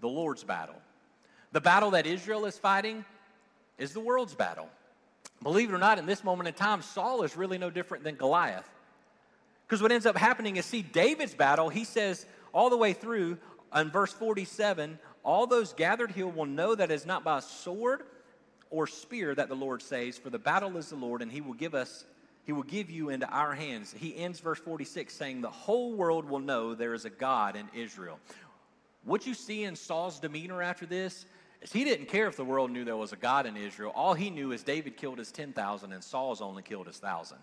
the 0.00 0.08
Lord's 0.08 0.42
battle. 0.42 0.74
The 1.52 1.60
battle 1.60 1.92
that 1.92 2.06
Israel 2.06 2.44
is 2.44 2.58
fighting 2.58 3.04
is 3.78 3.92
the 3.92 4.00
world's 4.00 4.34
battle. 4.34 4.68
Believe 5.42 5.70
it 5.70 5.74
or 5.74 5.78
not, 5.78 5.98
in 5.98 6.06
this 6.06 6.24
moment 6.24 6.48
in 6.48 6.54
time, 6.54 6.82
Saul 6.82 7.22
is 7.22 7.36
really 7.36 7.58
no 7.58 7.70
different 7.70 8.04
than 8.04 8.16
Goliath. 8.16 8.68
Because 9.66 9.82
what 9.82 9.92
ends 9.92 10.06
up 10.06 10.16
happening 10.16 10.56
is, 10.56 10.66
see, 10.66 10.82
David's 10.82 11.34
battle, 11.34 11.68
he 11.68 11.84
says 11.84 12.26
all 12.52 12.70
the 12.70 12.76
way 12.76 12.92
through 12.92 13.38
in 13.74 13.90
verse 13.90 14.12
47 14.12 14.98
all 15.22 15.46
those 15.46 15.74
gathered 15.74 16.12
here 16.12 16.26
will 16.26 16.46
know 16.46 16.74
that 16.74 16.90
it 16.90 16.94
is 16.94 17.04
not 17.04 17.22
by 17.22 17.40
sword 17.40 18.02
or 18.70 18.86
spear 18.86 19.34
that 19.34 19.48
the 19.48 19.54
Lord 19.54 19.82
saves, 19.82 20.16
for 20.16 20.30
the 20.30 20.38
battle 20.38 20.76
is 20.78 20.88
the 20.88 20.96
Lord, 20.96 21.20
and 21.20 21.30
he 21.30 21.42
will 21.42 21.52
give 21.52 21.74
us, 21.74 22.06
he 22.44 22.52
will 22.52 22.62
give 22.62 22.90
you 22.90 23.10
into 23.10 23.28
our 23.28 23.54
hands. 23.54 23.94
He 23.96 24.16
ends 24.16 24.40
verse 24.40 24.58
46 24.58 25.12
saying, 25.12 25.42
The 25.42 25.50
whole 25.50 25.92
world 25.92 26.24
will 26.24 26.38
know 26.38 26.74
there 26.74 26.94
is 26.94 27.04
a 27.04 27.10
God 27.10 27.56
in 27.56 27.68
Israel. 27.74 28.18
What 29.04 29.26
you 29.26 29.34
see 29.34 29.64
in 29.64 29.76
Saul's 29.76 30.18
demeanor 30.18 30.62
after 30.62 30.86
this 30.86 31.14
is 31.14 31.26
he 31.72 31.84
didn't 31.84 32.06
care 32.06 32.28
if 32.28 32.36
the 32.36 32.44
world 32.44 32.70
knew 32.70 32.84
there 32.84 32.96
was 32.96 33.12
a 33.12 33.16
God 33.16 33.46
in 33.46 33.56
Israel. 33.56 33.92
All 33.94 34.14
he 34.14 34.30
knew 34.30 34.52
is 34.52 34.62
David 34.62 34.96
killed 34.96 35.18
his 35.18 35.32
10,000 35.32 35.92
and 35.92 36.02
Saul's 36.02 36.40
only 36.40 36.62
killed 36.62 36.86
his 36.86 37.00
1,000. 37.02 37.38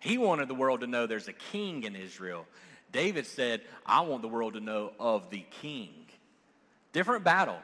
He 0.00 0.18
wanted 0.18 0.48
the 0.48 0.54
world 0.54 0.80
to 0.80 0.86
know 0.86 1.06
there's 1.06 1.28
a 1.28 1.32
king 1.32 1.84
in 1.84 1.94
Israel. 1.96 2.46
David 2.92 3.26
said, 3.26 3.62
I 3.84 4.00
want 4.02 4.22
the 4.22 4.28
world 4.28 4.54
to 4.54 4.60
know 4.60 4.92
of 4.98 5.30
the 5.30 5.44
king. 5.62 5.90
Different 6.92 7.24
battle. 7.24 7.58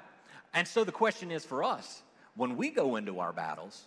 And 0.52 0.66
so 0.66 0.84
the 0.84 0.92
question 0.92 1.30
is 1.30 1.44
for 1.44 1.62
us 1.62 2.02
when 2.34 2.56
we 2.56 2.70
go 2.70 2.96
into 2.96 3.20
our 3.20 3.32
battles, 3.32 3.84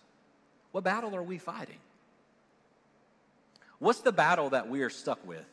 what 0.72 0.84
battle 0.84 1.14
are 1.14 1.22
we 1.22 1.38
fighting? 1.38 1.78
What's 3.78 4.00
the 4.00 4.12
battle 4.12 4.50
that 4.50 4.68
we 4.68 4.82
are 4.82 4.90
stuck 4.90 5.24
with? 5.26 5.44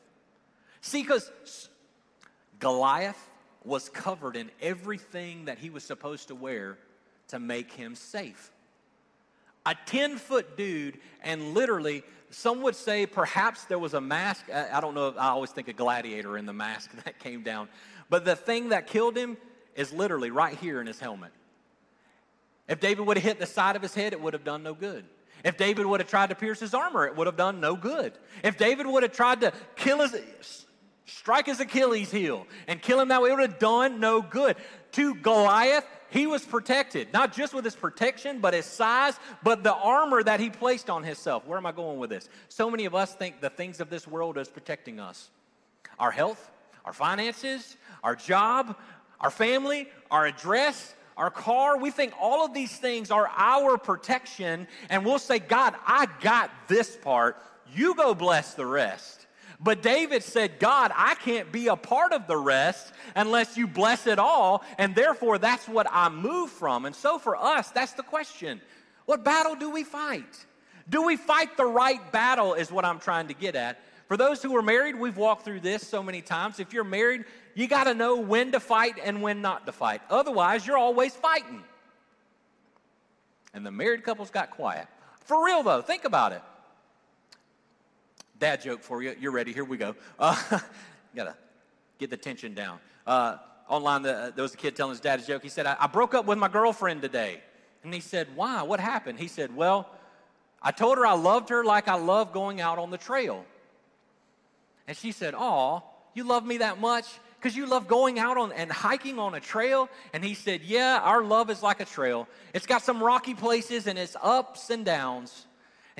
See, 0.82 1.02
because 1.02 1.70
Goliath 2.60 3.31
was 3.63 3.89
covered 3.89 4.36
in 4.36 4.50
everything 4.62 5.45
that 5.45 5.60
he 5.60 5.69
was 5.69 5.84
supposed 5.84 6.30
to 6.30 6.36
wear 6.36 6.78
to 7.28 7.39
make 7.39 7.71
him 7.71 7.95
safe. 7.95 8.52
A 9.65 9.76
10 9.86 10.17
foot 10.17 10.58
dude, 10.58 10.97
and 11.21 11.54
literally, 11.54 12.04
some 12.32 12.63
would 12.63 12.76
say 12.76 13.06
perhaps 13.06 13.65
there 13.65 13.78
was 13.78 13.93
a 13.93 14.02
mask. 14.02 14.45
I 14.52 14.82
don't 14.82 14.95
know, 14.95 15.13
I 15.17 15.30
always 15.30 15.52
think 15.52 15.67
a 15.67 15.74
gladiator 15.74 16.38
in 16.38 16.45
the 16.45 16.54
mask 16.54 16.91
that 17.06 17.19
came 17.19 17.43
down. 17.43 17.69
But 18.10 18.26
the 18.26 18.36
thing 18.36 18.69
that 18.69 18.88
killed 18.88 19.15
him 19.15 19.38
is 19.76 19.93
literally 19.93 20.32
right 20.32 20.58
here 20.58 20.82
in 20.82 20.88
his 20.88 21.00
helmet. 21.00 21.32
If 22.67 22.80
David 22.80 23.06
would 23.06 23.17
have 23.17 23.24
hit 23.24 23.39
the 23.39 23.45
side 23.45 23.76
of 23.76 23.82
his 23.82 23.93
head, 23.93 24.13
it 24.13 24.21
would 24.21 24.34
have 24.34 24.43
done 24.43 24.63
no 24.63 24.74
good. 24.74 25.06
If 25.43 25.58
David 25.58 25.86
would 25.86 26.00
have 26.00 26.10
tried 26.10 26.30
to 26.30 26.36
pierce 26.36 26.60
his 26.60 26.74
armor, 26.74 27.06
it 27.06 27.15
would 27.15 27.28
have 27.28 27.38
done 27.38 27.60
no 27.60 27.76
good. 27.76 28.13
If 28.43 28.58
David 28.58 28.86
would 28.86 29.04
have 29.04 29.12
tried 29.12 29.41
to 29.41 29.54
kill 29.76 30.00
his, 30.08 30.65
strike 31.17 31.45
his 31.45 31.60
Achilles 31.60 32.12
heel 32.12 32.47
and 32.67 32.82
kill 32.82 33.00
him 33.00 33.10
that 33.10 33.21
way, 33.21 33.30
it 33.30 33.34
would 33.34 33.50
have 33.50 33.60
done 33.60 34.00
no 34.00 34.21
good. 34.21 34.56
To 34.93 35.15
Goliath, 35.15 35.86
he 36.10 36.28
was 36.28 36.43
protected, 36.43 37.13
not 37.13 37.34
just 37.34 37.54
with 37.54 37.63
his 37.63 37.76
protection, 37.76 38.39
but 38.39 38.54
his 38.54 38.65
size, 38.65 39.17
but 39.43 39.63
the 39.63 39.74
armor 39.74 40.21
that 40.21 40.39
he 40.39 40.50
placed 40.50 40.89
on 40.89 41.04
himself. 41.04 41.47
Where 41.47 41.58
am 41.58 41.65
I 41.65 41.71
going 41.71 42.00
with 42.00 42.10
this? 42.10 42.28
So 42.50 42.69
many 42.69 42.86
of 42.86 42.93
us 42.93 43.13
think 43.13 43.39
the 43.39 43.50
things 43.50 43.80
of 43.80 43.89
this 43.89 44.08
world 44.08 44.38
is 44.38 44.50
protecting 44.50 45.00
us 45.00 45.30
our 46.00 46.12
health, 46.12 46.52
our 46.84 46.93
finances, 46.93 47.78
our 48.04 48.15
job, 48.15 48.76
our 49.19 49.30
family, 49.30 49.88
our 50.10 50.26
address, 50.26 50.95
our 51.15 51.30
car. 51.30 51.78
We 51.78 51.91
think 51.91 52.13
all 52.19 52.43
of 52.43 52.54
these 52.54 52.76
things 52.76 53.12
are 53.12 53.30
our 53.36 53.78
protection, 53.78 54.67
and 54.89 55.06
we'll 55.06 55.19
say, 55.19 55.39
God, 55.39 55.76
I 55.86 56.08
got 56.21 56.52
this 56.67 56.97
part. 56.97 57.38
You 57.74 57.95
go 57.95 58.15
bless 58.15 58.56
the 58.56 58.65
rest. 58.65 59.21
But 59.63 59.84
David 59.84 60.24
said, 60.24 60.58
God, 60.60 60.91
I 60.95 61.13
can't 61.15 61.52
be 61.52 61.67
a 61.67 61.76
part 61.76 62.13
of 62.13 62.26
the 62.26 62.38
rest 62.38 62.91
unless 63.15 63.58
you 63.58 63.67
bless 63.67 64.08
it 64.08 64.17
all. 64.17 64.63
And 64.80 64.95
therefore, 64.95 65.38
that's 65.38 65.67
what 65.67 65.86
I 65.91 66.10
move 66.10 66.50
from. 66.50 66.86
And 66.86 66.95
so 66.95 67.19
for 67.19 67.36
us, 67.38 67.69
that's 67.69 67.93
the 67.93 68.04
question 68.04 68.60
what 69.06 69.24
battle 69.24 69.56
do 69.56 69.69
we 69.69 69.84
fight? 69.84 70.45
Do 70.89 71.04
we 71.04 71.15
fight 71.15 71.58
the 71.58 71.65
right 71.65 72.12
battle, 72.12 72.54
is 72.54 72.71
what 72.71 72.86
I'm 72.86 73.00
trying 73.00 73.28
to 73.28 73.34
get 73.34 73.56
at. 73.56 73.80
For 74.08 74.17
those 74.17 74.41
who 74.41 74.56
are 74.58 74.62
married, 74.62 74.95
we've 74.95 75.15
walked 75.15 75.45
through 75.45 75.62
this 75.62 75.88
so 75.88 76.04
many 76.04 76.21
times. 76.21 76.60
If 76.60 76.74
you're 76.74 76.84
married, 76.84 77.24
you 77.54 77.67
got 77.67 77.86
to 77.86 77.93
know 77.93 78.17
when 78.17 78.52
to 78.54 78.60
fight 78.60 78.95
and 79.04 79.21
when 79.21 79.41
not 79.41 79.67
to 79.67 79.71
fight. 79.71 80.02
Otherwise, 80.10 80.65
you're 80.65 80.78
always 80.78 81.15
fighting. 81.15 81.63
And 83.54 83.65
the 83.65 83.71
married 83.71 84.04
couples 84.04 84.30
got 84.30 84.52
quiet. 84.52 84.88
For 85.26 85.45
real, 85.45 85.63
though, 85.63 85.82
think 85.82 86.04
about 86.04 86.34
it. 86.34 86.41
Dad 88.42 88.60
joke 88.60 88.82
for 88.82 89.04
you. 89.04 89.16
You're 89.20 89.32
ready. 89.32 89.54
Here 89.54 89.64
we 89.64 89.78
go. 89.78 89.96
Uh, 90.18 90.36
gotta 91.16 91.36
get 92.00 92.10
the 92.10 92.18
tension 92.18 92.56
down. 92.56 92.80
Uh, 93.06 93.38
online, 93.70 94.02
the, 94.02 94.34
there 94.36 94.42
was 94.42 94.56
a 94.56 94.58
kid 94.58 94.76
telling 94.76 94.90
his 94.90 95.00
dad 95.00 95.20
a 95.20 95.24
joke. 95.24 95.44
He 95.44 95.50
said, 95.50 95.68
I, 95.68 95.78
I 95.80 95.86
broke 95.86 96.16
up 96.16 96.26
with 96.26 96.40
my 96.40 96.48
girlfriend 96.48 97.04
today. 97.04 97.40
And 97.84 97.94
he 97.94 98.00
said, 98.00 98.28
Why? 98.36 98.64
What 98.64 98.80
happened? 98.80 99.20
He 99.20 99.28
said, 99.28 99.56
Well, 99.56 99.88
I 100.60 100.72
told 100.72 100.98
her 100.98 101.06
I 101.06 101.14
loved 101.14 101.50
her 101.50 101.64
like 101.64 101.88
I 101.88 101.94
love 101.94 102.34
going 102.34 102.60
out 102.60 102.80
on 102.80 102.90
the 102.90 102.98
trail. 102.98 103.46
And 104.88 104.98
she 104.98 105.12
said, 105.12 105.36
Aw, 105.36 105.82
you 106.16 106.24
love 106.24 106.44
me 106.44 106.58
that 106.58 106.80
much? 106.80 107.06
Because 107.40 107.56
you 107.56 107.68
love 107.68 107.88
going 107.88 108.18
out 108.18 108.38
on 108.38 108.54
and 108.54 108.72
hiking 108.72 109.20
on 109.20 109.36
a 109.36 109.40
trail? 109.40 109.88
And 110.14 110.26
he 110.26 110.34
said, 110.34 110.62
Yeah, 110.64 111.00
our 111.04 111.24
love 111.24 111.52
is 111.52 111.62
like 111.62 111.80
a 111.80 111.86
trail. 111.86 112.28
It's 112.56 112.66
got 112.66 112.82
some 112.82 113.04
rocky 113.04 113.36
places 113.36 113.86
and 113.86 114.00
it's 114.00 114.16
ups 114.20 114.72
and 114.72 114.84
downs. 114.84 115.46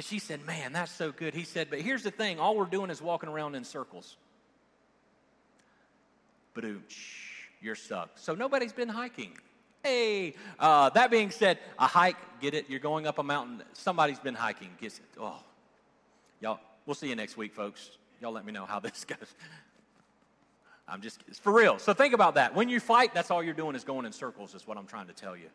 And 0.02 0.06
she 0.08 0.18
said, 0.18 0.44
Man, 0.48 0.74
that's 0.74 0.92
so 0.92 1.12
good. 1.12 1.36
He 1.36 1.44
said, 1.44 1.68
But 1.70 1.80
here's 1.82 2.02
the 2.02 2.10
thing 2.10 2.40
all 2.40 2.58
we're 2.58 2.66
doing 2.66 2.90
is 2.90 3.04
walking 3.04 3.30
around 3.30 3.54
in 3.54 3.64
circles. 3.64 4.18
But 6.56 6.66
you're 7.62 7.76
stuck. 7.76 8.10
So 8.16 8.34
nobody's 8.34 8.74
been 8.74 8.90
hiking. 8.90 9.38
Hey, 9.84 10.34
uh, 10.58 10.90
that 10.90 11.12
being 11.12 11.30
said, 11.30 11.60
a 11.78 11.86
hike, 11.86 12.16
get 12.40 12.56
it? 12.56 12.68
You're 12.68 12.80
going 12.80 13.06
up 13.06 13.20
a 13.20 13.24
mountain. 13.24 13.62
Somebody's 13.74 14.18
been 14.18 14.34
hiking. 14.34 14.70
Gets 14.82 14.98
it. 14.98 15.06
Oh, 15.20 15.38
y'all, 16.40 16.60
we'll 16.88 16.96
see 16.96 17.10
you 17.10 17.16
next 17.16 17.38
week, 17.38 17.54
folks. 17.54 17.92
Y'all 18.20 18.32
let 18.32 18.44
me 18.44 18.52
know 18.52 18.66
how 18.66 18.80
this 18.88 19.06
goes. 19.06 19.36
I'm 20.88 21.02
just, 21.02 21.24
it's 21.28 21.38
for 21.38 21.54
real. 21.54 21.78
So 21.78 21.94
think 21.94 22.16
about 22.16 22.34
that. 22.34 22.56
When 22.56 22.70
you 22.70 22.80
fight, 22.80 23.14
that's 23.14 23.30
all 23.30 23.44
you're 23.44 23.54
doing 23.54 23.76
is 23.76 23.84
going 23.84 24.08
in 24.08 24.14
circles, 24.14 24.56
is 24.56 24.66
what 24.66 24.80
I'm 24.80 24.88
trying 24.88 25.06
to 25.10 25.14
tell 25.14 25.38
you. 25.38 25.50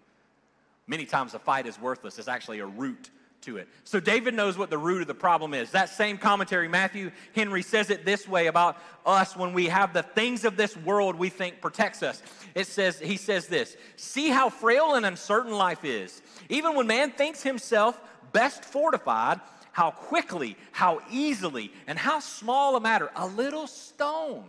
Many 0.86 1.04
times 1.04 1.34
a 1.34 1.40
fight 1.40 1.66
is 1.66 1.80
worthless. 1.80 2.16
It's 2.20 2.28
actually 2.28 2.60
a 2.60 2.66
route 2.66 3.10
to 3.42 3.56
it. 3.56 3.68
So 3.84 4.00
David 4.00 4.34
knows 4.34 4.58
what 4.58 4.70
the 4.70 4.78
root 4.78 5.02
of 5.02 5.08
the 5.08 5.14
problem 5.14 5.54
is. 5.54 5.70
That 5.70 5.88
same 5.88 6.18
commentary, 6.18 6.68
Matthew 6.68 7.10
Henry 7.34 7.62
says 7.62 7.90
it 7.90 8.04
this 8.04 8.26
way 8.26 8.46
about 8.46 8.76
us 9.04 9.36
when 9.36 9.52
we 9.52 9.66
have 9.66 9.92
the 9.92 10.02
things 10.02 10.44
of 10.44 10.56
this 10.56 10.76
world 10.76 11.16
we 11.16 11.28
think 11.28 11.60
protects 11.60 12.02
us. 12.02 12.22
It 12.54 12.66
says, 12.66 12.98
he 12.98 13.16
says 13.16 13.46
this 13.46 13.76
See 13.96 14.28
how 14.28 14.50
frail 14.50 14.94
and 14.94 15.06
uncertain 15.06 15.52
life 15.52 15.84
is. 15.84 16.22
Even 16.48 16.74
when 16.74 16.86
man 16.86 17.10
thinks 17.12 17.42
himself 17.42 18.00
best 18.32 18.64
fortified, 18.64 19.40
how 19.72 19.90
quickly, 19.90 20.56
how 20.72 21.00
easily, 21.10 21.72
and 21.86 21.98
how 21.98 22.20
small 22.20 22.76
a 22.76 22.80
matter, 22.80 23.10
a 23.14 23.26
little 23.26 23.66
stone. 23.66 24.44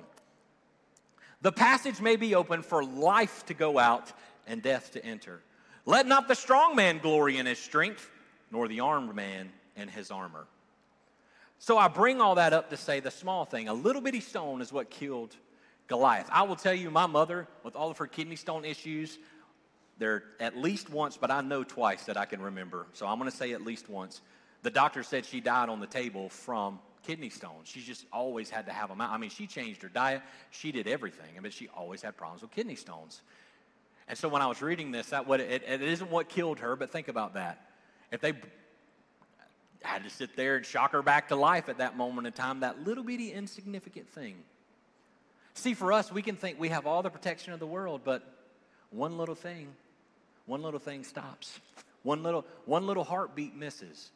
The 1.41 1.51
passage 1.51 2.01
may 2.01 2.15
be 2.15 2.33
open 2.33 2.63
for 2.63 2.83
life 2.83 3.45
to 3.47 3.53
go 3.53 3.77
out 3.77 4.11
and 4.47 4.61
death 4.61 4.91
to 4.93 5.05
enter. 5.05 5.41
Let 5.85 6.07
not 6.07 6.27
the 6.27 6.35
strong 6.35 6.75
man 6.75 6.99
glory 6.99 7.37
in 7.37 7.45
his 7.45 7.59
strength 7.59 8.09
nor 8.51 8.67
the 8.67 8.79
armed 8.79 9.13
man 9.15 9.51
and 9.75 9.89
his 9.89 10.11
armor. 10.11 10.45
So 11.59 11.77
I 11.77 11.87
bring 11.87 12.21
all 12.21 12.35
that 12.35 12.53
up 12.53 12.69
to 12.69 12.77
say 12.77 12.99
the 12.99 13.11
small 13.11 13.45
thing. 13.45 13.67
A 13.67 13.73
little 13.73 14.01
bitty 14.01 14.19
stone 14.19 14.61
is 14.61 14.71
what 14.71 14.89
killed 14.89 15.35
Goliath. 15.87 16.29
I 16.31 16.43
will 16.43 16.55
tell 16.55 16.73
you, 16.73 16.91
my 16.91 17.07
mother, 17.07 17.47
with 17.63 17.75
all 17.75 17.89
of 17.89 17.97
her 17.97 18.07
kidney 18.07 18.35
stone 18.35 18.65
issues, 18.65 19.17
there 19.97 20.23
at 20.39 20.55
least 20.55 20.89
once, 20.89 21.17
but 21.17 21.31
I 21.31 21.41
know 21.41 21.63
twice 21.63 22.03
that 22.05 22.17
I 22.17 22.25
can 22.25 22.41
remember. 22.41 22.85
So 22.93 23.07
I'm 23.07 23.17
going 23.17 23.29
to 23.31 23.35
say 23.35 23.53
at 23.53 23.63
least 23.63 23.89
once. 23.89 24.21
The 24.61 24.69
doctor 24.69 25.01
said 25.01 25.25
she 25.25 25.39
died 25.39 25.69
on 25.69 25.79
the 25.79 25.87
table 25.87 26.29
from 26.29 26.79
kidney 27.03 27.29
stones. 27.29 27.67
She 27.67 27.81
just 27.81 28.05
always 28.11 28.49
had 28.49 28.65
to 28.67 28.71
have 28.71 28.89
them 28.89 29.01
out. 29.01 29.11
I 29.11 29.17
mean, 29.17 29.29
she 29.29 29.47
changed 29.47 29.81
her 29.81 29.89
diet, 29.89 30.21
she 30.51 30.71
did 30.71 30.87
everything, 30.87 31.29
but 31.41 31.53
she 31.53 31.69
always 31.69 32.01
had 32.01 32.17
problems 32.17 32.41
with 32.41 32.51
kidney 32.51 32.75
stones. 32.75 33.21
And 34.07 34.17
so 34.17 34.29
when 34.29 34.41
I 34.41 34.47
was 34.47 34.61
reading 34.61 34.91
this, 34.91 35.07
that 35.07 35.27
what 35.27 35.39
it, 35.39 35.63
it 35.67 35.81
isn't 35.81 36.09
what 36.09 36.29
killed 36.29 36.59
her, 36.59 36.75
but 36.75 36.91
think 36.91 37.07
about 37.07 37.33
that. 37.33 37.66
If 38.11 38.21
they 38.21 38.33
had 39.81 40.03
to 40.03 40.09
sit 40.09 40.35
there 40.35 40.57
and 40.57 40.65
shock 40.65 40.91
her 40.91 41.01
back 41.01 41.29
to 41.29 41.35
life 41.35 41.69
at 41.69 41.77
that 41.79 41.97
moment 41.97 42.27
in 42.27 42.33
time, 42.33 42.61
that 42.61 42.85
little 42.85 43.03
bitty 43.03 43.31
insignificant 43.31 44.09
thing. 44.09 44.35
See, 45.53 45.73
for 45.73 45.91
us, 45.91 46.11
we 46.11 46.21
can 46.21 46.35
think 46.35 46.59
we 46.59 46.69
have 46.69 46.85
all 46.85 47.01
the 47.01 47.09
protection 47.09 47.53
of 47.53 47.59
the 47.59 47.67
world, 47.67 48.01
but 48.03 48.23
one 48.91 49.17
little 49.17 49.35
thing, 49.35 49.69
one 50.45 50.61
little 50.61 50.79
thing 50.79 51.03
stops. 51.03 51.59
One 52.03 52.23
little, 52.23 52.45
one 52.65 52.85
little 52.87 53.03
heartbeat 53.03 53.55
misses. 53.55 54.11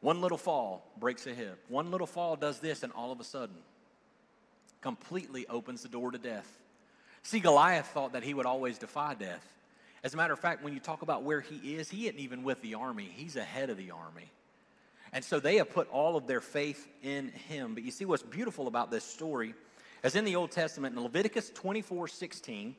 One 0.00 0.20
little 0.20 0.36
fall 0.36 0.84
breaks 0.98 1.26
a 1.26 1.32
hip. 1.32 1.58
One 1.68 1.90
little 1.90 2.06
fall 2.06 2.36
does 2.36 2.58
this, 2.58 2.82
and 2.82 2.92
all 2.92 3.12
of 3.12 3.20
a 3.20 3.24
sudden, 3.24 3.56
completely 4.82 5.46
opens 5.48 5.82
the 5.82 5.88
door 5.88 6.10
to 6.10 6.18
death. 6.18 6.58
See, 7.22 7.40
Goliath 7.40 7.86
thought 7.86 8.12
that 8.12 8.22
he 8.22 8.34
would 8.34 8.46
always 8.46 8.78
defy 8.78 9.14
death. 9.14 9.44
As 10.04 10.14
a 10.14 10.16
matter 10.16 10.32
of 10.32 10.38
fact, 10.38 10.62
when 10.62 10.72
you 10.72 10.80
talk 10.80 11.02
about 11.02 11.22
where 11.22 11.40
he 11.40 11.74
is, 11.74 11.88
he 11.90 12.06
isn't 12.06 12.18
even 12.18 12.42
with 12.44 12.60
the 12.62 12.74
army, 12.74 13.10
he's 13.14 13.36
ahead 13.36 13.70
of 13.70 13.76
the 13.76 13.90
army. 13.90 14.30
And 15.12 15.24
so 15.24 15.40
they 15.40 15.56
have 15.56 15.70
put 15.70 15.88
all 15.90 16.16
of 16.16 16.26
their 16.26 16.40
faith 16.40 16.88
in 17.02 17.28
him. 17.28 17.74
But 17.74 17.84
you 17.84 17.90
see 17.90 18.04
what's 18.04 18.22
beautiful 18.22 18.68
about 18.68 18.90
this 18.90 19.04
story, 19.04 19.54
as 20.02 20.14
in 20.14 20.24
the 20.24 20.36
Old 20.36 20.50
Testament, 20.50 20.96
in 20.96 21.02
Leviticus 21.02 21.50
24 21.54 22.08
16, 22.08 22.76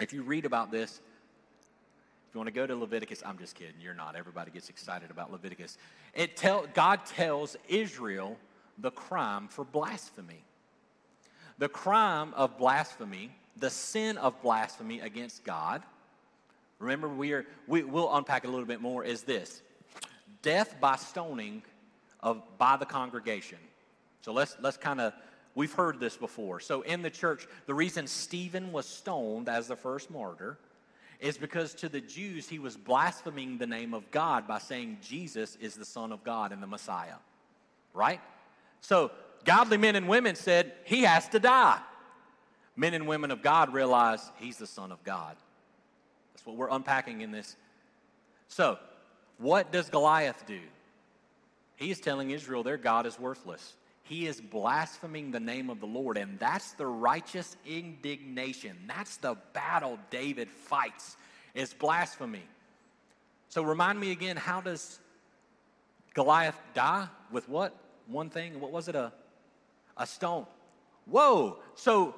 if 0.00 0.12
you 0.12 0.22
read 0.22 0.46
about 0.46 0.70
this, 0.70 1.00
if 2.32 2.34
you 2.34 2.38
want 2.38 2.48
to 2.48 2.54
go 2.54 2.66
to 2.66 2.74
Leviticus, 2.74 3.22
I'm 3.26 3.38
just 3.38 3.54
kidding. 3.54 3.74
You're 3.80 3.94
not. 3.94 4.16
Everybody 4.16 4.50
gets 4.50 4.70
excited 4.70 5.10
about 5.10 5.30
Leviticus. 5.30 5.76
It 6.14 6.34
tell, 6.34 6.66
God 6.72 7.04
tells 7.04 7.56
Israel 7.68 8.38
the 8.78 8.90
crime 8.90 9.48
for 9.48 9.64
blasphemy. 9.64 10.42
The 11.58 11.68
crime 11.68 12.32
of 12.34 12.56
blasphemy, 12.56 13.30
the 13.56 13.70
sin 13.70 14.18
of 14.18 14.40
blasphemy 14.42 15.00
against 15.00 15.44
God. 15.44 15.82
Remember, 16.78 17.08
we 17.08 17.32
are, 17.32 17.46
we, 17.66 17.82
we'll 17.82 18.14
unpack 18.14 18.44
it 18.44 18.48
a 18.48 18.50
little 18.50 18.66
bit 18.66 18.80
more, 18.80 19.04
is 19.04 19.22
this 19.22 19.62
death 20.42 20.74
by 20.80 20.96
stoning 20.96 21.62
of, 22.20 22.42
by 22.58 22.76
the 22.76 22.86
congregation. 22.86 23.58
So 24.22 24.32
let's, 24.32 24.56
let's 24.60 24.76
kind 24.76 25.00
of, 25.00 25.12
we've 25.54 25.72
heard 25.72 26.00
this 26.00 26.16
before. 26.16 26.60
So 26.60 26.82
in 26.82 27.02
the 27.02 27.10
church, 27.10 27.46
the 27.66 27.74
reason 27.74 28.06
Stephen 28.06 28.72
was 28.72 28.86
stoned 28.86 29.48
as 29.48 29.68
the 29.68 29.76
first 29.76 30.10
martyr 30.10 30.58
is 31.20 31.38
because 31.38 31.74
to 31.74 31.88
the 31.88 32.00
Jews, 32.00 32.48
he 32.48 32.58
was 32.58 32.76
blaspheming 32.76 33.56
the 33.56 33.66
name 33.66 33.94
of 33.94 34.10
God 34.10 34.48
by 34.48 34.58
saying 34.58 34.98
Jesus 35.00 35.56
is 35.60 35.74
the 35.74 35.84
Son 35.84 36.10
of 36.10 36.24
God 36.24 36.50
and 36.50 36.60
the 36.60 36.66
Messiah. 36.66 37.14
Right? 37.94 38.20
So, 38.80 39.12
godly 39.44 39.76
men 39.76 39.94
and 39.94 40.08
women 40.08 40.34
said, 40.34 40.72
He 40.84 41.02
has 41.02 41.28
to 41.28 41.38
die. 41.38 41.78
Men 42.76 42.94
and 42.94 43.06
women 43.06 43.30
of 43.30 43.42
God 43.42 43.72
realize 43.72 44.30
He's 44.36 44.56
the 44.56 44.66
Son 44.66 44.92
of 44.92 45.02
God. 45.04 45.36
That's 46.32 46.46
what 46.46 46.56
we're 46.56 46.70
unpacking 46.70 47.20
in 47.20 47.30
this. 47.30 47.56
So, 48.48 48.78
what 49.38 49.72
does 49.72 49.90
Goliath 49.90 50.44
do? 50.46 50.60
He 51.76 51.90
is 51.90 52.00
telling 52.00 52.30
Israel 52.30 52.62
their 52.62 52.76
God 52.76 53.06
is 53.06 53.18
worthless. 53.18 53.74
He 54.04 54.26
is 54.26 54.40
blaspheming 54.40 55.30
the 55.30 55.40
name 55.40 55.70
of 55.70 55.80
the 55.80 55.86
Lord, 55.86 56.18
and 56.18 56.38
that's 56.38 56.72
the 56.72 56.86
righteous 56.86 57.56
indignation. 57.66 58.76
That's 58.86 59.16
the 59.16 59.36
battle 59.52 59.98
David 60.10 60.50
fights, 60.50 61.16
is 61.54 61.72
blasphemy. 61.72 62.42
So 63.48 63.62
remind 63.62 64.00
me 64.00 64.10
again, 64.10 64.36
how 64.36 64.60
does 64.60 64.98
Goliath 66.14 66.58
die? 66.74 67.08
With 67.30 67.48
what? 67.48 67.76
One 68.06 68.28
thing, 68.28 68.60
what 68.60 68.70
was 68.70 68.88
it? 68.88 68.94
A, 68.94 69.12
a 69.96 70.06
stone. 70.06 70.46
Whoa. 71.06 71.58
So 71.74 72.14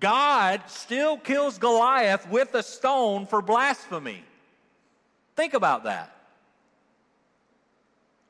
God 0.00 0.62
still 0.66 1.16
kills 1.16 1.58
Goliath 1.58 2.28
with 2.28 2.54
a 2.54 2.62
stone 2.62 3.26
for 3.26 3.42
blasphemy. 3.42 4.22
Think 5.36 5.54
about 5.54 5.84
that. 5.84 6.14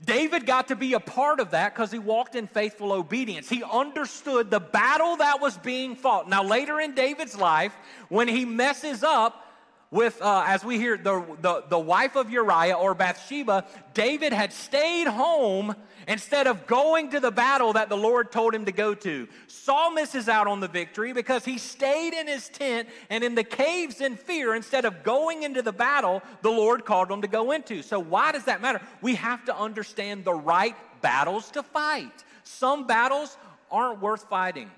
David 0.05 0.47
got 0.47 0.69
to 0.69 0.77
be 0.77 0.93
a 0.93 1.01
part 1.01 1.41
of 1.41 1.51
that 1.51 1.75
because 1.75 1.91
he 1.91 1.99
walked 1.99 2.37
in 2.37 2.47
faithful 2.47 2.93
obedience. 2.93 3.49
He 3.49 3.65
understood 3.65 4.51
the 4.51 4.61
battle 4.61 5.17
that 5.17 5.41
was 5.41 5.59
being 5.59 5.97
fought. 5.97 6.29
Now, 6.29 6.45
later 6.45 6.81
in 6.81 6.95
David's 6.95 7.37
life, 7.37 7.75
when 8.09 8.29
he 8.29 8.45
messes 8.45 9.03
up, 9.03 9.48
with, 9.91 10.21
uh, 10.21 10.45
as 10.47 10.65
we 10.65 10.79
hear, 10.79 10.97
the, 10.97 11.25
the, 11.41 11.65
the 11.69 11.79
wife 11.79 12.15
of 12.15 12.31
Uriah 12.31 12.77
or 12.77 12.95
Bathsheba, 12.95 13.65
David 13.95 14.33
had 14.33 14.53
stayed 14.53 15.07
home 15.07 15.75
instead 16.07 16.47
of 16.47 16.67
going 16.67 17.11
to 17.11 17.21
the 17.21 17.31
battle 17.31 17.73
that 17.73 17.89
the 17.89 17.97
Lord 17.97 18.31
told 18.31 18.55
him 18.55 18.67
to 18.67 18.73
go 18.73 18.95
to. 18.95 19.29
Saul 19.47 19.93
misses 19.93 20.29
out 20.29 20.47
on 20.47 20.61
the 20.61 20.69
victory 20.69 21.13
because 21.13 21.45
he 21.45 21.59
stayed 21.59 22.13
in 22.13 22.27
his 22.27 22.49
tent 22.49 22.89
and 23.09 23.25
in 23.25 23.35
the 23.35 23.45
caves 23.45 24.01
in 24.01 24.17
fear 24.17 24.55
instead 24.55 24.85
of 24.85 25.03
going 25.03 25.43
into 25.43 25.63
the 25.63 25.73
battle 25.73 26.23
the 26.43 26.51
Lord 26.51 26.85
called 26.85 27.11
him 27.11 27.23
to 27.23 27.29
go 27.29 27.53
into. 27.53 27.83
So, 27.83 27.99
why 27.99 28.33
does 28.33 28.45
that 28.45 28.61
matter? 28.61 28.81
We 29.03 29.15
have 29.17 29.45
to 29.47 29.57
understand 29.57 30.25
the 30.25 30.35
right 30.35 30.77
battles 31.01 31.51
to 31.53 31.63
fight. 31.63 32.25
Some 32.43 32.87
battles 32.87 33.37
aren't 33.71 34.01
worth 34.01 34.29
fighting. 34.29 34.71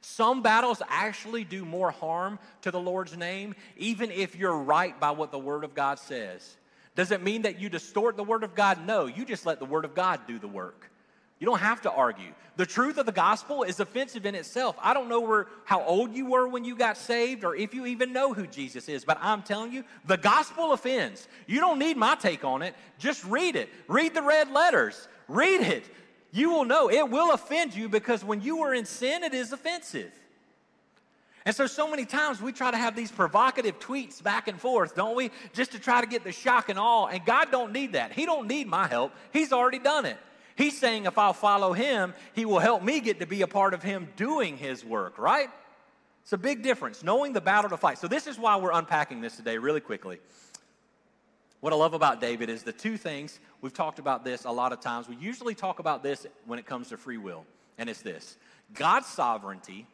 Some 0.00 0.42
battles 0.42 0.82
actually 0.88 1.44
do 1.44 1.64
more 1.64 1.90
harm 1.90 2.38
to 2.62 2.70
the 2.70 2.80
Lord's 2.80 3.16
name, 3.16 3.54
even 3.76 4.10
if 4.10 4.34
you're 4.34 4.56
right 4.56 4.98
by 4.98 5.10
what 5.10 5.30
the 5.30 5.38
Word 5.38 5.64
of 5.64 5.74
God 5.74 5.98
says. 5.98 6.56
Does 6.94 7.10
it 7.10 7.22
mean 7.22 7.42
that 7.42 7.60
you 7.60 7.68
distort 7.68 8.16
the 8.16 8.24
Word 8.24 8.42
of 8.42 8.54
God? 8.54 8.86
No, 8.86 9.06
you 9.06 9.24
just 9.24 9.46
let 9.46 9.58
the 9.58 9.66
Word 9.66 9.84
of 9.84 9.94
God 9.94 10.20
do 10.26 10.38
the 10.38 10.48
work. 10.48 10.90
You 11.38 11.46
don't 11.46 11.60
have 11.60 11.82
to 11.82 11.90
argue. 11.90 12.32
The 12.56 12.66
truth 12.66 12.98
of 12.98 13.06
the 13.06 13.12
gospel 13.12 13.62
is 13.62 13.80
offensive 13.80 14.26
in 14.26 14.34
itself. 14.34 14.76
I 14.82 14.92
don't 14.92 15.08
know 15.08 15.20
where, 15.20 15.46
how 15.64 15.82
old 15.82 16.14
you 16.14 16.26
were 16.26 16.46
when 16.46 16.64
you 16.64 16.76
got 16.76 16.98
saved 16.98 17.44
or 17.44 17.56
if 17.56 17.72
you 17.72 17.86
even 17.86 18.12
know 18.12 18.34
who 18.34 18.46
Jesus 18.46 18.88
is, 18.90 19.06
but 19.06 19.16
I'm 19.22 19.42
telling 19.42 19.72
you, 19.72 19.84
the 20.04 20.18
gospel 20.18 20.74
offends. 20.74 21.26
You 21.46 21.60
don't 21.60 21.78
need 21.78 21.96
my 21.96 22.14
take 22.16 22.44
on 22.44 22.60
it. 22.60 22.74
Just 22.98 23.24
read 23.24 23.56
it. 23.56 23.70
Read 23.88 24.12
the 24.12 24.20
red 24.20 24.50
letters. 24.50 25.08
Read 25.28 25.62
it 25.62 25.84
you 26.32 26.50
will 26.50 26.64
know 26.64 26.90
it 26.90 27.08
will 27.08 27.32
offend 27.32 27.74
you 27.74 27.88
because 27.88 28.24
when 28.24 28.40
you 28.40 28.60
are 28.62 28.74
in 28.74 28.84
sin, 28.84 29.22
it 29.24 29.34
is 29.34 29.52
offensive. 29.52 30.12
And 31.46 31.56
so, 31.56 31.66
so 31.66 31.90
many 31.90 32.04
times 32.04 32.42
we 32.42 32.52
try 32.52 32.70
to 32.70 32.76
have 32.76 32.94
these 32.94 33.10
provocative 33.10 33.78
tweets 33.80 34.22
back 34.22 34.46
and 34.46 34.60
forth, 34.60 34.94
don't 34.94 35.16
we? 35.16 35.30
Just 35.54 35.72
to 35.72 35.78
try 35.78 36.00
to 36.00 36.06
get 36.06 36.22
the 36.22 36.32
shock 36.32 36.68
and 36.68 36.78
awe. 36.78 37.06
And 37.06 37.24
God 37.24 37.50
don't 37.50 37.72
need 37.72 37.94
that. 37.94 38.12
He 38.12 38.26
don't 38.26 38.46
need 38.46 38.66
my 38.66 38.86
help. 38.86 39.12
He's 39.32 39.52
already 39.52 39.78
done 39.78 40.04
it. 40.04 40.18
He's 40.54 40.78
saying 40.78 41.06
if 41.06 41.16
I'll 41.16 41.32
follow 41.32 41.72
Him, 41.72 42.12
He 42.34 42.44
will 42.44 42.58
help 42.58 42.82
me 42.82 43.00
get 43.00 43.20
to 43.20 43.26
be 43.26 43.40
a 43.40 43.46
part 43.46 43.72
of 43.72 43.82
Him 43.82 44.08
doing 44.16 44.58
His 44.58 44.84
work, 44.84 45.18
right? 45.18 45.48
It's 46.22 46.34
a 46.34 46.38
big 46.38 46.62
difference, 46.62 47.02
knowing 47.02 47.32
the 47.32 47.40
battle 47.40 47.70
to 47.70 47.78
fight. 47.78 47.98
So, 47.98 48.06
this 48.06 48.26
is 48.26 48.38
why 48.38 48.56
we're 48.56 48.72
unpacking 48.72 49.22
this 49.22 49.36
today, 49.36 49.56
really 49.56 49.80
quickly. 49.80 50.18
What 51.60 51.72
I 51.72 51.76
love 51.76 51.92
about 51.92 52.20
David 52.20 52.48
is 52.48 52.62
the 52.62 52.72
two 52.72 52.96
things, 52.96 53.38
we've 53.60 53.74
talked 53.74 53.98
about 53.98 54.24
this 54.24 54.44
a 54.44 54.50
lot 54.50 54.72
of 54.72 54.80
times. 54.80 55.08
We 55.08 55.16
usually 55.16 55.54
talk 55.54 55.78
about 55.78 56.02
this 56.02 56.26
when 56.46 56.58
it 56.58 56.66
comes 56.66 56.88
to 56.88 56.96
free 56.96 57.18
will, 57.18 57.44
and 57.76 57.90
it's 57.90 58.02
this 58.02 58.36
God's 58.74 59.06
sovereignty 59.06 59.86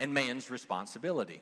and 0.00 0.12
man's 0.12 0.50
responsibility. 0.50 1.40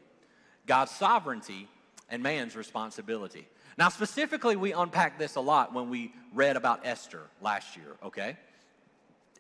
God's 0.67 0.93
sovereignty 0.93 1.69
and 2.11 2.23
man's 2.23 2.57
responsibility. 2.57 3.47
Now, 3.77 3.89
specifically, 3.89 4.57
we 4.57 4.73
unpacked 4.73 5.19
this 5.19 5.37
a 5.37 5.41
lot 5.41 5.75
when 5.75 5.91
we 5.91 6.13
read 6.33 6.57
about 6.57 6.81
Esther 6.85 7.23
last 7.41 7.77
year, 7.77 7.97
okay? 8.05 8.37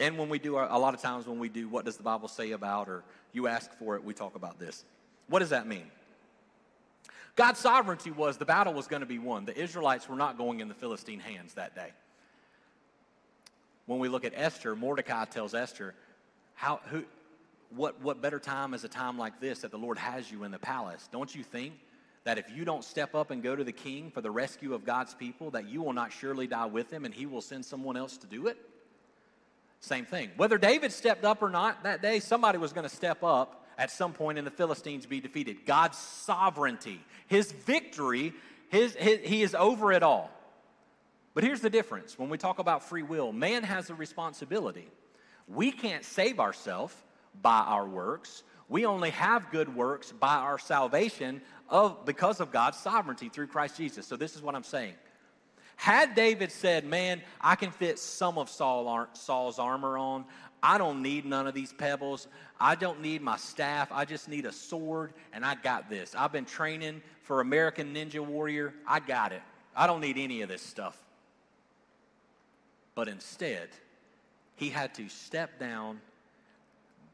And 0.00 0.18
when 0.18 0.28
we 0.28 0.38
do, 0.40 0.58
a 0.58 0.78
lot 0.78 0.92
of 0.92 1.00
times 1.00 1.26
when 1.26 1.38
we 1.38 1.48
do, 1.48 1.68
what 1.68 1.84
does 1.84 1.96
the 1.96 2.02
Bible 2.02 2.26
say 2.26 2.50
about, 2.50 2.88
or 2.88 3.04
you 3.32 3.46
ask 3.46 3.72
for 3.78 3.94
it, 3.94 4.02
we 4.02 4.12
talk 4.12 4.34
about 4.34 4.58
this. 4.58 4.84
What 5.28 5.38
does 5.38 5.50
that 5.50 5.68
mean? 5.68 5.86
God's 7.36 7.58
sovereignty 7.58 8.10
was 8.10 8.36
the 8.36 8.44
battle 8.44 8.72
was 8.72 8.86
going 8.86 9.00
to 9.00 9.06
be 9.06 9.18
won. 9.18 9.44
The 9.44 9.58
Israelites 9.58 10.08
were 10.08 10.16
not 10.16 10.38
going 10.38 10.60
in 10.60 10.68
the 10.68 10.74
Philistine 10.74 11.20
hands 11.20 11.54
that 11.54 11.74
day. 11.74 11.90
When 13.86 13.98
we 13.98 14.08
look 14.08 14.24
at 14.24 14.32
Esther, 14.34 14.76
Mordecai 14.76 15.24
tells 15.26 15.54
Esther, 15.54 15.94
how, 16.54 16.80
who, 16.90 17.04
what, 17.74 18.00
what 18.00 18.22
better 18.22 18.38
time 18.38 18.72
is 18.72 18.84
a 18.84 18.88
time 18.88 19.18
like 19.18 19.40
this 19.40 19.60
that 19.60 19.72
the 19.72 19.78
Lord 19.78 19.98
has 19.98 20.30
you 20.30 20.44
in 20.44 20.52
the 20.52 20.58
palace? 20.58 21.08
Don't 21.12 21.34
you 21.34 21.42
think 21.42 21.74
that 22.22 22.38
if 22.38 22.50
you 22.54 22.64
don't 22.64 22.84
step 22.84 23.14
up 23.14 23.30
and 23.30 23.42
go 23.42 23.54
to 23.54 23.64
the 23.64 23.72
king 23.72 24.10
for 24.10 24.20
the 24.20 24.30
rescue 24.30 24.72
of 24.72 24.84
God's 24.84 25.12
people, 25.12 25.50
that 25.50 25.68
you 25.68 25.82
will 25.82 25.92
not 25.92 26.12
surely 26.12 26.46
die 26.46 26.66
with 26.66 26.90
him 26.90 27.04
and 27.04 27.12
he 27.12 27.26
will 27.26 27.42
send 27.42 27.64
someone 27.64 27.96
else 27.96 28.16
to 28.18 28.26
do 28.26 28.46
it? 28.46 28.56
Same 29.80 30.06
thing. 30.06 30.30
Whether 30.36 30.56
David 30.56 30.92
stepped 30.92 31.24
up 31.24 31.42
or 31.42 31.50
not 31.50 31.82
that 31.82 32.00
day, 32.00 32.20
somebody 32.20 32.56
was 32.56 32.72
going 32.72 32.88
to 32.88 32.94
step 32.94 33.22
up 33.22 33.63
at 33.78 33.90
some 33.90 34.12
point 34.12 34.38
in 34.38 34.44
the 34.44 34.50
Philistines 34.50 35.06
be 35.06 35.20
defeated. 35.20 35.66
God's 35.66 35.98
sovereignty, 35.98 37.00
his 37.26 37.52
victory, 37.52 38.32
his, 38.68 38.94
his, 38.94 39.20
he 39.22 39.42
is 39.42 39.54
over 39.54 39.92
it 39.92 40.02
all. 40.02 40.30
But 41.34 41.42
here's 41.42 41.60
the 41.60 41.70
difference 41.70 42.18
when 42.18 42.28
we 42.28 42.38
talk 42.38 42.58
about 42.58 42.84
free 42.84 43.02
will 43.02 43.32
man 43.32 43.64
has 43.64 43.90
a 43.90 43.94
responsibility. 43.94 44.88
We 45.46 45.72
can't 45.72 46.04
save 46.04 46.40
ourselves 46.40 46.94
by 47.42 47.58
our 47.60 47.86
works. 47.86 48.42
We 48.68 48.86
only 48.86 49.10
have 49.10 49.50
good 49.50 49.74
works 49.74 50.12
by 50.12 50.36
our 50.36 50.58
salvation 50.58 51.42
of 51.68 52.04
because 52.06 52.40
of 52.40 52.50
God's 52.50 52.78
sovereignty 52.78 53.28
through 53.28 53.48
Christ 53.48 53.76
Jesus. 53.76 54.06
So 54.06 54.16
this 54.16 54.36
is 54.36 54.42
what 54.42 54.54
I'm 54.54 54.64
saying. 54.64 54.94
Had 55.76 56.14
David 56.14 56.52
said, 56.52 56.84
"Man, 56.84 57.20
I 57.40 57.56
can 57.56 57.72
fit 57.72 57.98
some 57.98 58.38
of 58.38 58.48
Saul, 58.48 59.08
Saul's 59.14 59.58
armor 59.58 59.98
on. 59.98 60.24
I 60.64 60.78
don't 60.78 61.02
need 61.02 61.26
none 61.26 61.46
of 61.46 61.52
these 61.52 61.74
pebbles. 61.74 62.26
I 62.58 62.74
don't 62.74 63.02
need 63.02 63.20
my 63.20 63.36
staff. 63.36 63.92
I 63.92 64.06
just 64.06 64.30
need 64.30 64.46
a 64.46 64.52
sword, 64.52 65.12
and 65.34 65.44
I 65.44 65.56
got 65.56 65.90
this. 65.90 66.14
I've 66.16 66.32
been 66.32 66.46
training 66.46 67.02
for 67.20 67.42
American 67.42 67.94
Ninja 67.94 68.20
Warrior. 68.20 68.72
I 68.88 69.00
got 69.00 69.32
it. 69.32 69.42
I 69.76 69.86
don't 69.86 70.00
need 70.00 70.16
any 70.16 70.40
of 70.40 70.48
this 70.48 70.62
stuff. 70.62 70.98
But 72.94 73.08
instead, 73.08 73.68
he 74.56 74.70
had 74.70 74.94
to 74.94 75.06
step 75.10 75.60
down 75.60 76.00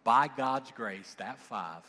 by 0.04 0.28
God's 0.28 0.70
grace, 0.70 1.16
that 1.18 1.40
five, 1.40 1.82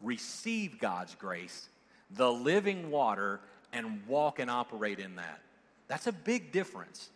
receive 0.00 0.78
God's 0.78 1.16
grace, 1.16 1.70
the 2.12 2.30
living 2.30 2.88
water, 2.88 3.40
and 3.72 4.06
walk 4.06 4.38
and 4.38 4.48
operate 4.48 5.00
in 5.00 5.16
that. 5.16 5.40
That's 5.88 6.06
a 6.06 6.12
big 6.12 6.52
difference. 6.52 7.10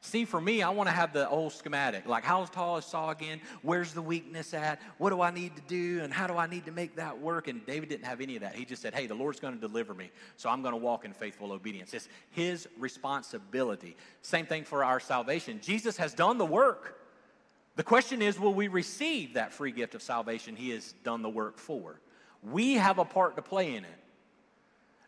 See, 0.00 0.24
for 0.24 0.40
me, 0.40 0.62
I 0.62 0.70
want 0.70 0.88
to 0.88 0.94
have 0.94 1.12
the 1.12 1.28
old 1.28 1.52
schematic. 1.52 2.06
Like, 2.06 2.22
how 2.22 2.44
tall 2.44 2.76
is 2.76 2.84
Saul 2.84 3.10
again? 3.10 3.40
Where's 3.62 3.92
the 3.92 4.00
weakness 4.00 4.54
at? 4.54 4.80
What 4.98 5.10
do 5.10 5.20
I 5.20 5.32
need 5.32 5.56
to 5.56 5.62
do? 5.62 6.00
And 6.04 6.12
how 6.12 6.28
do 6.28 6.36
I 6.36 6.46
need 6.46 6.66
to 6.66 6.72
make 6.72 6.94
that 6.96 7.20
work? 7.20 7.48
And 7.48 7.66
David 7.66 7.88
didn't 7.88 8.06
have 8.06 8.20
any 8.20 8.36
of 8.36 8.42
that. 8.42 8.54
He 8.54 8.64
just 8.64 8.80
said, 8.80 8.94
hey, 8.94 9.08
the 9.08 9.16
Lord's 9.16 9.40
going 9.40 9.54
to 9.54 9.60
deliver 9.60 9.94
me, 9.94 10.10
so 10.36 10.50
I'm 10.50 10.62
going 10.62 10.72
to 10.72 10.78
walk 10.78 11.04
in 11.04 11.12
faithful 11.12 11.50
obedience. 11.50 11.92
It's 11.94 12.08
his 12.30 12.68
responsibility. 12.78 13.96
Same 14.22 14.46
thing 14.46 14.62
for 14.62 14.84
our 14.84 15.00
salvation. 15.00 15.58
Jesus 15.60 15.96
has 15.96 16.14
done 16.14 16.38
the 16.38 16.46
work. 16.46 17.00
The 17.74 17.82
question 17.82 18.22
is, 18.22 18.38
will 18.38 18.54
we 18.54 18.68
receive 18.68 19.34
that 19.34 19.52
free 19.52 19.72
gift 19.72 19.96
of 19.96 20.02
salvation 20.02 20.54
he 20.54 20.70
has 20.70 20.92
done 21.02 21.22
the 21.22 21.28
work 21.28 21.58
for? 21.58 22.00
We 22.42 22.74
have 22.74 22.98
a 22.98 23.04
part 23.04 23.34
to 23.34 23.42
play 23.42 23.74
in 23.74 23.84
it. 23.84 23.98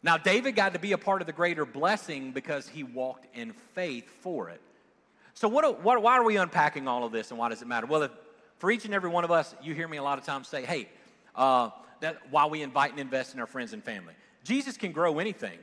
Now, 0.02 0.16
David 0.16 0.56
got 0.56 0.72
to 0.72 0.80
be 0.80 0.92
a 0.92 0.98
part 0.98 1.20
of 1.20 1.26
the 1.26 1.32
greater 1.32 1.64
blessing 1.64 2.32
because 2.32 2.68
he 2.68 2.82
walked 2.82 3.26
in 3.36 3.52
faith 3.52 4.08
for 4.20 4.48
it. 4.48 4.60
So, 5.34 5.48
what, 5.48 5.82
what, 5.82 6.02
why 6.02 6.16
are 6.16 6.24
we 6.24 6.36
unpacking 6.36 6.88
all 6.88 7.04
of 7.04 7.12
this 7.12 7.30
and 7.30 7.38
why 7.38 7.48
does 7.48 7.62
it 7.62 7.68
matter? 7.68 7.86
Well, 7.86 8.02
if, 8.02 8.10
for 8.58 8.70
each 8.70 8.84
and 8.84 8.94
every 8.94 9.10
one 9.10 9.24
of 9.24 9.30
us, 9.30 9.54
you 9.62 9.74
hear 9.74 9.88
me 9.88 9.96
a 9.96 10.02
lot 10.02 10.18
of 10.18 10.24
times 10.24 10.48
say, 10.48 10.64
hey, 10.64 10.88
uh, 11.34 11.70
that 12.00 12.18
while 12.30 12.50
we 12.50 12.62
invite 12.62 12.90
and 12.90 13.00
invest 13.00 13.34
in 13.34 13.40
our 13.40 13.46
friends 13.46 13.72
and 13.72 13.82
family, 13.82 14.14
Jesus 14.44 14.76
can 14.76 14.92
grow 14.92 15.18
anything. 15.18 15.58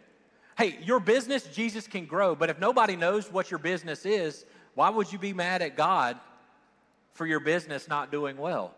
Hey, 0.57 0.77
your 0.83 0.99
business, 0.99 1.43
Jesus 1.43 1.87
can 1.87 2.05
grow, 2.05 2.33
but 2.33 2.49
if 2.49 2.59
nobody 2.59 2.95
knows 2.95 3.31
what 3.31 3.51
your 3.51 3.59
business 3.59 4.05
is, 4.05 4.45
why 4.73 4.89
would 4.89 5.11
you 5.11 5.19
be 5.19 5.33
mad 5.33 5.61
at 5.61 5.75
God 5.75 6.19
for 7.13 7.27
your 7.27 7.39
business 7.39 7.87
not 7.87 8.11
doing 8.11 8.37
well? 8.37 8.73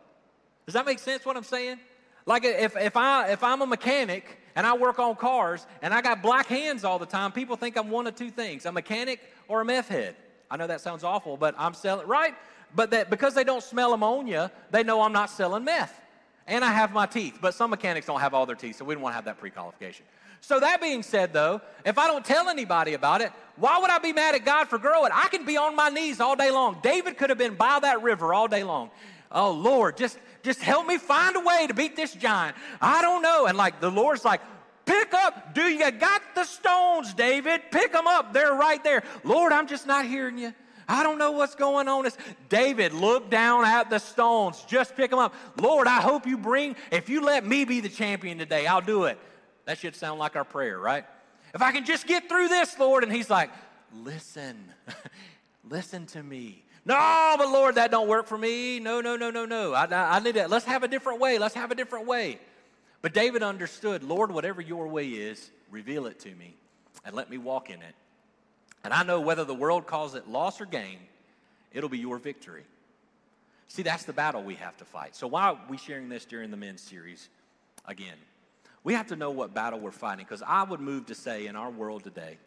Does 0.65 0.73
that 0.73 0.85
make 0.85 0.99
sense 0.99 1.25
what 1.25 1.37
I'm 1.37 1.43
saying? 1.43 1.79
Like 2.25 2.43
if, 2.43 2.75
if, 2.75 2.95
I, 2.97 3.31
if 3.31 3.43
I'm 3.43 3.61
a 3.61 3.65
mechanic 3.65 4.37
and 4.55 4.67
I 4.67 4.75
work 4.75 4.99
on 4.99 5.15
cars 5.15 5.65
and 5.81 5.93
I 5.93 6.01
got 6.01 6.21
black 6.21 6.47
hands 6.47 6.83
all 6.83 6.99
the 6.99 7.05
time, 7.05 7.31
people 7.31 7.55
think 7.55 7.77
I'm 7.77 7.89
one 7.89 8.07
of 8.07 8.15
two 8.15 8.29
things 8.29 8.65
a 8.65 8.71
mechanic 8.71 9.19
or 9.47 9.61
a 9.61 9.65
meth 9.65 9.87
head. 9.87 10.15
I 10.51 10.57
know 10.57 10.67
that 10.67 10.81
sounds 10.81 11.03
awful, 11.03 11.37
but 11.37 11.55
I'm 11.57 11.73
selling, 11.73 12.07
right? 12.07 12.35
But 12.75 12.91
that 12.91 13.09
because 13.09 13.33
they 13.33 13.43
don't 13.43 13.63
smell 13.63 13.93
ammonia, 13.93 14.51
they 14.71 14.83
know 14.83 15.01
I'm 15.01 15.13
not 15.13 15.29
selling 15.29 15.63
meth. 15.63 15.99
And 16.47 16.65
I 16.65 16.71
have 16.71 16.91
my 16.91 17.05
teeth, 17.05 17.37
but 17.39 17.53
some 17.53 17.69
mechanics 17.69 18.07
don't 18.07 18.19
have 18.19 18.33
all 18.33 18.47
their 18.47 18.55
teeth, 18.55 18.77
so 18.77 18.85
we 18.85 18.95
don't 18.95 19.03
want 19.03 19.13
to 19.13 19.15
have 19.15 19.25
that 19.25 19.39
pre 19.39 19.51
qualification. 19.51 20.05
So, 20.41 20.59
that 20.59 20.81
being 20.81 21.03
said, 21.03 21.33
though, 21.33 21.61
if 21.85 21.97
I 21.97 22.07
don't 22.07 22.23
tell 22.23 22.49
anybody 22.49 22.93
about 22.93 23.21
it, 23.21 23.31
why 23.57 23.77
would 23.79 23.89
I 23.89 23.99
be 23.99 24.13
mad 24.13 24.35
at 24.35 24.45
God 24.45 24.69
for 24.69 24.77
growing? 24.77 25.11
I 25.13 25.27
can 25.27 25.45
be 25.45 25.57
on 25.57 25.75
my 25.75 25.89
knees 25.89 26.19
all 26.19 26.35
day 26.35 26.49
long. 26.49 26.79
David 26.81 27.17
could 27.17 27.29
have 27.29 27.37
been 27.37 27.55
by 27.55 27.79
that 27.81 28.01
river 28.01 28.33
all 28.33 28.47
day 28.47 28.63
long. 28.63 28.89
Oh, 29.31 29.51
Lord, 29.51 29.97
just, 29.97 30.17
just 30.41 30.61
help 30.61 30.87
me 30.87 30.97
find 30.97 31.35
a 31.35 31.41
way 31.41 31.67
to 31.67 31.73
beat 31.73 31.95
this 31.95 32.13
giant. 32.13 32.55
I 32.81 33.01
don't 33.01 33.21
know. 33.21 33.45
And 33.45 33.57
like 33.57 33.79
the 33.79 33.91
Lord's 33.91 34.25
like, 34.25 34.41
Pick 34.89 35.13
up. 35.13 35.53
Do 35.53 35.61
you 35.61 35.91
got 35.91 36.23
the 36.33 36.43
stones, 36.43 37.13
David? 37.13 37.61
Pick 37.69 37.93
them 37.93 38.07
up. 38.07 38.33
They're 38.33 38.55
right 38.55 38.83
there. 38.83 39.03
Lord, 39.23 39.53
I'm 39.53 39.67
just 39.67 39.85
not 39.85 40.07
hearing 40.07 40.39
you. 40.39 40.51
I 40.87 41.03
don't 41.03 41.19
know 41.19 41.29
what's 41.29 41.53
going 41.53 41.87
on. 41.87 42.07
It's, 42.07 42.17
David, 42.49 42.93
look 42.93 43.29
down 43.29 43.65
at 43.65 43.91
the 43.91 43.99
stones. 43.99 44.63
Just 44.67 44.97
pick 44.97 45.11
them 45.11 45.19
up. 45.19 45.35
Lord, 45.57 45.85
I 45.85 46.01
hope 46.01 46.25
you 46.25 46.39
bring, 46.39 46.75
if 46.91 47.07
you 47.07 47.21
let 47.21 47.45
me 47.45 47.65
be 47.65 47.81
the 47.81 47.89
champion 47.89 48.39
today, 48.39 48.65
I'll 48.65 48.81
do 48.81 49.03
it. 49.03 49.19
That 49.65 49.77
should 49.77 49.95
sound 49.95 50.17
like 50.17 50.35
our 50.35 50.43
prayer, 50.43 50.79
right? 50.79 51.05
If 51.53 51.61
I 51.61 51.71
can 51.71 51.85
just 51.85 52.07
get 52.07 52.27
through 52.27 52.47
this, 52.47 52.79
Lord. 52.79 53.03
And 53.03 53.13
he's 53.13 53.29
like, 53.29 53.51
listen, 53.93 54.73
listen 55.69 56.07
to 56.07 56.23
me. 56.23 56.63
No, 56.83 57.35
but 57.37 57.51
Lord, 57.51 57.75
that 57.75 57.91
don't 57.91 58.07
work 58.07 58.25
for 58.25 58.39
me. 58.39 58.79
No, 58.79 59.01
no, 59.01 59.15
no, 59.15 59.29
no, 59.29 59.45
no. 59.45 59.75
I, 59.75 59.85
I, 59.85 60.15
I 60.15 60.19
need 60.19 60.33
that. 60.33 60.49
Let's 60.49 60.65
have 60.65 60.81
a 60.81 60.87
different 60.87 61.19
way. 61.19 61.37
Let's 61.37 61.53
have 61.53 61.69
a 61.69 61.75
different 61.75 62.07
way. 62.07 62.39
But 63.01 63.13
David 63.13 63.43
understood, 63.43 64.03
Lord, 64.03 64.31
whatever 64.31 64.61
your 64.61 64.87
way 64.87 65.07
is, 65.07 65.51
reveal 65.71 66.05
it 66.05 66.19
to 66.21 66.35
me 66.35 66.55
and 67.05 67.15
let 67.15 67.29
me 67.29 67.37
walk 67.37 67.69
in 67.69 67.81
it. 67.81 67.95
And 68.83 68.93
I 68.93 69.03
know 69.03 69.21
whether 69.21 69.43
the 69.43 69.53
world 69.53 69.87
calls 69.87 70.15
it 70.15 70.27
loss 70.27 70.59
or 70.61 70.65
gain, 70.65 70.99
it'll 71.73 71.89
be 71.89 71.99
your 71.99 72.17
victory. 72.17 72.63
See, 73.67 73.83
that's 73.83 74.03
the 74.03 74.13
battle 74.13 74.41
we 74.41 74.55
have 74.55 74.75
to 74.77 74.85
fight. 74.85 75.15
So, 75.15 75.27
why 75.27 75.49
are 75.49 75.59
we 75.69 75.77
sharing 75.77 76.09
this 76.09 76.25
during 76.25 76.49
the 76.49 76.57
men's 76.57 76.81
series 76.81 77.29
again? 77.85 78.17
We 78.83 78.93
have 78.93 79.07
to 79.07 79.15
know 79.15 79.29
what 79.31 79.53
battle 79.53 79.79
we're 79.79 79.91
fighting 79.91 80.25
because 80.25 80.41
I 80.41 80.63
would 80.63 80.79
move 80.79 81.05
to 81.07 81.15
say 81.15 81.45
in 81.45 81.55
our 81.55 81.69
world 81.69 82.03
today, 82.03 82.37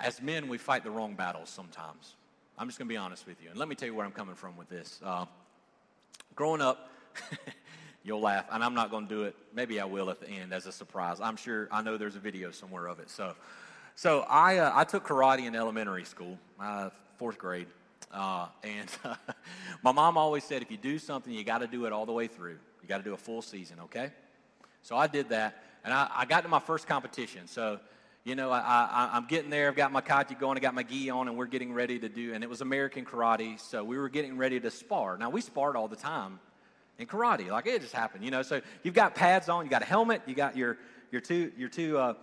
as 0.00 0.20
men, 0.20 0.48
we 0.48 0.58
fight 0.58 0.84
the 0.84 0.90
wrong 0.90 1.14
battles 1.14 1.48
sometimes. 1.48 2.16
I'm 2.58 2.68
just 2.68 2.78
going 2.78 2.88
to 2.88 2.92
be 2.92 2.96
honest 2.96 3.26
with 3.26 3.42
you. 3.42 3.50
And 3.50 3.58
let 3.58 3.68
me 3.68 3.74
tell 3.74 3.86
you 3.86 3.94
where 3.94 4.04
I'm 4.04 4.12
coming 4.12 4.34
from 4.34 4.56
with 4.56 4.68
this. 4.68 5.00
Uh, 5.02 5.24
growing 6.34 6.60
up, 6.60 6.90
You'll 8.04 8.20
laugh, 8.20 8.46
and 8.50 8.62
I'm 8.62 8.74
not 8.74 8.90
going 8.90 9.06
to 9.08 9.14
do 9.14 9.22
it. 9.24 9.36
Maybe 9.54 9.80
I 9.80 9.84
will 9.84 10.08
at 10.10 10.20
the 10.20 10.28
end 10.28 10.52
as 10.52 10.66
a 10.66 10.72
surprise. 10.72 11.20
I'm 11.20 11.36
sure. 11.36 11.68
I 11.70 11.82
know 11.82 11.96
there's 11.96 12.16
a 12.16 12.20
video 12.20 12.50
somewhere 12.50 12.86
of 12.86 13.00
it. 13.00 13.10
So, 13.10 13.34
so 13.96 14.20
I 14.28 14.58
uh, 14.58 14.72
I 14.74 14.84
took 14.84 15.06
karate 15.06 15.46
in 15.46 15.54
elementary 15.54 16.04
school, 16.04 16.38
uh, 16.60 16.90
fourth 17.18 17.38
grade, 17.38 17.66
uh, 18.12 18.46
and 18.62 18.88
my 19.82 19.92
mom 19.92 20.16
always 20.16 20.44
said 20.44 20.62
if 20.62 20.70
you 20.70 20.76
do 20.76 20.98
something, 20.98 21.32
you 21.32 21.44
got 21.44 21.58
to 21.58 21.66
do 21.66 21.86
it 21.86 21.92
all 21.92 22.06
the 22.06 22.12
way 22.12 22.28
through. 22.28 22.58
You 22.82 22.88
got 22.88 22.98
to 22.98 23.04
do 23.04 23.14
a 23.14 23.18
full 23.18 23.42
season. 23.42 23.80
Okay. 23.84 24.10
So 24.82 24.96
I 24.96 25.08
did 25.08 25.28
that, 25.30 25.62
and 25.84 25.92
I, 25.92 26.08
I 26.14 26.24
got 26.24 26.42
to 26.42 26.48
my 26.48 26.60
first 26.60 26.86
competition. 26.86 27.46
So 27.46 27.80
you 28.24 28.34
know, 28.34 28.50
I, 28.50 29.10
am 29.14 29.26
getting 29.26 29.48
there. 29.48 29.68
I've 29.68 29.76
got 29.76 29.90
my 29.90 30.02
kata 30.02 30.34
going. 30.34 30.58
I 30.58 30.60
got 30.60 30.74
my 30.74 30.82
gi 30.82 31.08
on, 31.10 31.28
and 31.28 31.36
we're 31.36 31.46
getting 31.46 31.72
ready 31.72 31.98
to 31.98 32.08
do. 32.08 32.34
And 32.34 32.44
it 32.44 32.50
was 32.50 32.60
American 32.60 33.04
karate, 33.04 33.58
so 33.58 33.82
we 33.82 33.96
were 33.96 34.08
getting 34.08 34.36
ready 34.36 34.60
to 34.60 34.70
spar. 34.70 35.16
Now 35.16 35.30
we 35.30 35.40
sparred 35.40 35.76
all 35.76 35.88
the 35.88 35.96
time 35.96 36.38
in 36.98 37.06
karate. 37.06 37.48
Like 37.50 37.66
it 37.66 37.80
just 37.80 37.94
happened, 37.94 38.24
you 38.24 38.30
know. 38.30 38.42
So 38.42 38.60
you've 38.82 38.94
got 38.94 39.14
pads 39.14 39.48
on, 39.48 39.64
you 39.64 39.70
got 39.70 39.82
a 39.82 39.86
helmet, 39.86 40.22
you 40.26 40.34
got 40.34 40.56
your 40.56 40.78
your 41.10 41.20
two 41.20 41.52
your 41.56 41.68
two 41.68 41.98
uh, 41.98 42.14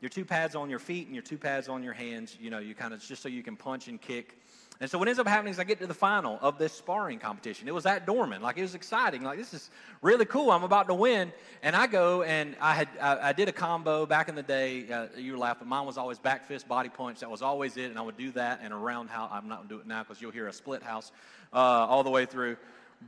your 0.00 0.10
two 0.10 0.24
pads 0.24 0.54
on 0.54 0.68
your 0.68 0.78
feet 0.78 1.06
and 1.06 1.14
your 1.14 1.22
two 1.22 1.38
pads 1.38 1.68
on 1.68 1.82
your 1.82 1.94
hands. 1.94 2.36
You 2.40 2.50
know, 2.50 2.58
you 2.58 2.74
kind 2.74 2.92
of 2.92 3.02
just 3.02 3.22
so 3.22 3.28
you 3.28 3.42
can 3.42 3.56
punch 3.56 3.88
and 3.88 4.00
kick. 4.00 4.38
And 4.78 4.90
so 4.90 4.98
what 4.98 5.08
ends 5.08 5.18
up 5.18 5.26
happening 5.26 5.52
is 5.52 5.58
I 5.58 5.64
get 5.64 5.78
to 5.78 5.86
the 5.86 5.94
final 5.94 6.38
of 6.42 6.58
this 6.58 6.70
sparring 6.70 7.18
competition. 7.18 7.66
It 7.66 7.72
was 7.72 7.86
at 7.86 8.04
Dorman. 8.04 8.42
Like 8.42 8.58
it 8.58 8.62
was 8.62 8.74
exciting. 8.74 9.22
Like 9.22 9.38
this 9.38 9.54
is 9.54 9.70
really 10.02 10.26
cool. 10.26 10.50
I'm 10.50 10.64
about 10.64 10.88
to 10.88 10.94
win. 10.94 11.32
And 11.62 11.74
I 11.74 11.86
go 11.86 12.22
and 12.22 12.54
I 12.60 12.74
had 12.74 12.88
I, 13.00 13.28
I 13.28 13.32
did 13.32 13.48
a 13.48 13.52
combo 13.52 14.04
back 14.04 14.28
in 14.28 14.34
the 14.34 14.42
day. 14.42 14.86
Uh, 14.90 15.06
you 15.16 15.32
were 15.32 15.38
laughing. 15.38 15.66
Mine 15.66 15.86
was 15.86 15.96
always 15.96 16.18
back 16.18 16.44
fist 16.44 16.68
body 16.68 16.90
punch. 16.90 17.20
That 17.20 17.30
was 17.30 17.40
always 17.40 17.78
it. 17.78 17.88
And 17.88 17.98
I 17.98 18.02
would 18.02 18.18
do 18.18 18.32
that 18.32 18.60
and 18.62 18.74
a 18.74 18.76
roundhouse. 18.76 19.30
I'm 19.32 19.48
not 19.48 19.58
gonna 19.58 19.68
do 19.70 19.78
it 19.78 19.86
now 19.86 20.02
because 20.02 20.20
you'll 20.20 20.32
hear 20.32 20.48
a 20.48 20.52
split 20.52 20.82
house 20.82 21.10
uh, 21.54 21.56
all 21.56 22.02
the 22.02 22.10
way 22.10 22.26
through. 22.26 22.58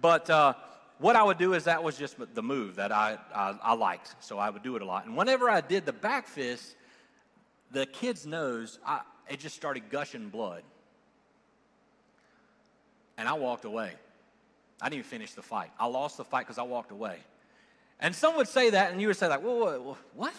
But 0.00 0.30
uh, 0.30 0.54
what 0.98 1.16
I 1.16 1.22
would 1.22 1.38
do 1.38 1.54
is 1.54 1.64
that 1.64 1.82
was 1.82 1.96
just 1.96 2.16
the 2.34 2.42
move 2.42 2.76
that 2.76 2.90
I, 2.90 3.18
I, 3.34 3.56
I, 3.62 3.74
liked. 3.74 4.16
So 4.20 4.38
I 4.38 4.50
would 4.50 4.62
do 4.62 4.76
it 4.76 4.82
a 4.82 4.84
lot. 4.84 5.06
And 5.06 5.16
whenever 5.16 5.48
I 5.48 5.60
did 5.60 5.86
the 5.86 5.92
back 5.92 6.26
fist, 6.26 6.74
the 7.70 7.86
kid's 7.86 8.26
nose, 8.26 8.78
I, 8.84 9.00
it 9.28 9.38
just 9.38 9.54
started 9.54 9.90
gushing 9.90 10.28
blood. 10.28 10.62
And 13.16 13.28
I 13.28 13.34
walked 13.34 13.64
away. 13.64 13.92
I 14.80 14.86
didn't 14.86 15.00
even 15.00 15.10
finish 15.10 15.32
the 15.32 15.42
fight. 15.42 15.70
I 15.78 15.86
lost 15.86 16.16
the 16.16 16.24
fight 16.24 16.46
because 16.46 16.58
I 16.58 16.62
walked 16.62 16.90
away. 16.90 17.18
And 18.00 18.14
some 18.14 18.36
would 18.36 18.48
say 18.48 18.70
that, 18.70 18.92
and 18.92 19.00
you 19.00 19.08
would 19.08 19.16
say 19.16 19.26
like, 19.26 19.42
"Whoa, 19.42 19.96
what?" 20.14 20.32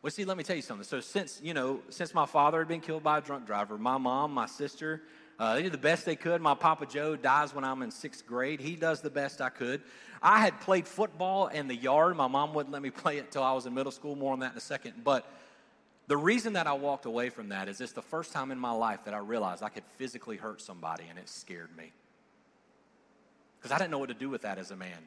Well, 0.00 0.10
see, 0.10 0.24
let 0.24 0.38
me 0.38 0.44
tell 0.44 0.56
you 0.56 0.62
something. 0.62 0.86
So 0.86 1.00
since 1.00 1.38
you 1.42 1.52
know, 1.52 1.80
since 1.90 2.14
my 2.14 2.24
father 2.24 2.60
had 2.60 2.68
been 2.68 2.80
killed 2.80 3.02
by 3.02 3.18
a 3.18 3.20
drunk 3.20 3.46
driver, 3.46 3.76
my 3.76 3.98
mom, 3.98 4.32
my 4.32 4.46
sister, 4.46 5.02
uh, 5.38 5.54
they 5.54 5.62
did 5.62 5.72
the 5.72 5.78
best 5.78 6.04
they 6.04 6.16
could. 6.16 6.40
My 6.40 6.54
Papa 6.54 6.86
Joe 6.86 7.16
dies 7.16 7.54
when 7.54 7.64
I'm 7.64 7.82
in 7.82 7.90
sixth 7.90 8.26
grade. 8.26 8.60
He 8.60 8.74
does 8.76 9.00
the 9.00 9.10
best 9.10 9.40
I 9.40 9.50
could. 9.50 9.82
I 10.22 10.40
had 10.40 10.60
played 10.60 10.88
football 10.88 11.48
in 11.48 11.68
the 11.68 11.76
yard. 11.76 12.16
My 12.16 12.26
mom 12.26 12.54
wouldn't 12.54 12.72
let 12.72 12.82
me 12.82 12.90
play 12.90 13.18
it 13.18 13.26
until 13.26 13.42
I 13.42 13.52
was 13.52 13.66
in 13.66 13.74
middle 13.74 13.92
school. 13.92 14.16
More 14.16 14.32
on 14.32 14.40
that 14.40 14.52
in 14.52 14.58
a 14.58 14.60
second. 14.60 15.04
But 15.04 15.30
the 16.06 16.16
reason 16.16 16.54
that 16.54 16.66
I 16.66 16.72
walked 16.72 17.04
away 17.04 17.28
from 17.28 17.50
that 17.50 17.68
is 17.68 17.80
it's 17.80 17.92
the 17.92 18.02
first 18.02 18.32
time 18.32 18.50
in 18.50 18.58
my 18.58 18.70
life 18.70 19.00
that 19.04 19.14
I 19.14 19.18
realized 19.18 19.62
I 19.62 19.68
could 19.68 19.84
physically 19.96 20.36
hurt 20.36 20.62
somebody, 20.62 21.04
and 21.10 21.18
it 21.18 21.28
scared 21.28 21.76
me. 21.76 21.92
Because 23.58 23.72
I 23.72 23.78
didn't 23.78 23.90
know 23.90 23.98
what 23.98 24.08
to 24.08 24.14
do 24.14 24.30
with 24.30 24.42
that 24.42 24.58
as 24.58 24.70
a 24.70 24.76
man. 24.76 24.98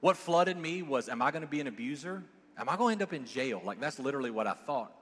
What 0.00 0.16
flooded 0.16 0.56
me 0.56 0.82
was, 0.82 1.08
am 1.08 1.22
I 1.22 1.30
going 1.30 1.42
to 1.42 1.48
be 1.48 1.60
an 1.60 1.66
abuser? 1.66 2.22
Am 2.56 2.68
I 2.68 2.76
going 2.76 2.98
to 2.98 3.02
end 3.02 3.02
up 3.02 3.12
in 3.12 3.24
jail? 3.24 3.60
Like, 3.64 3.80
that's 3.80 3.98
literally 3.98 4.30
what 4.30 4.46
I 4.46 4.52
thought. 4.52 4.92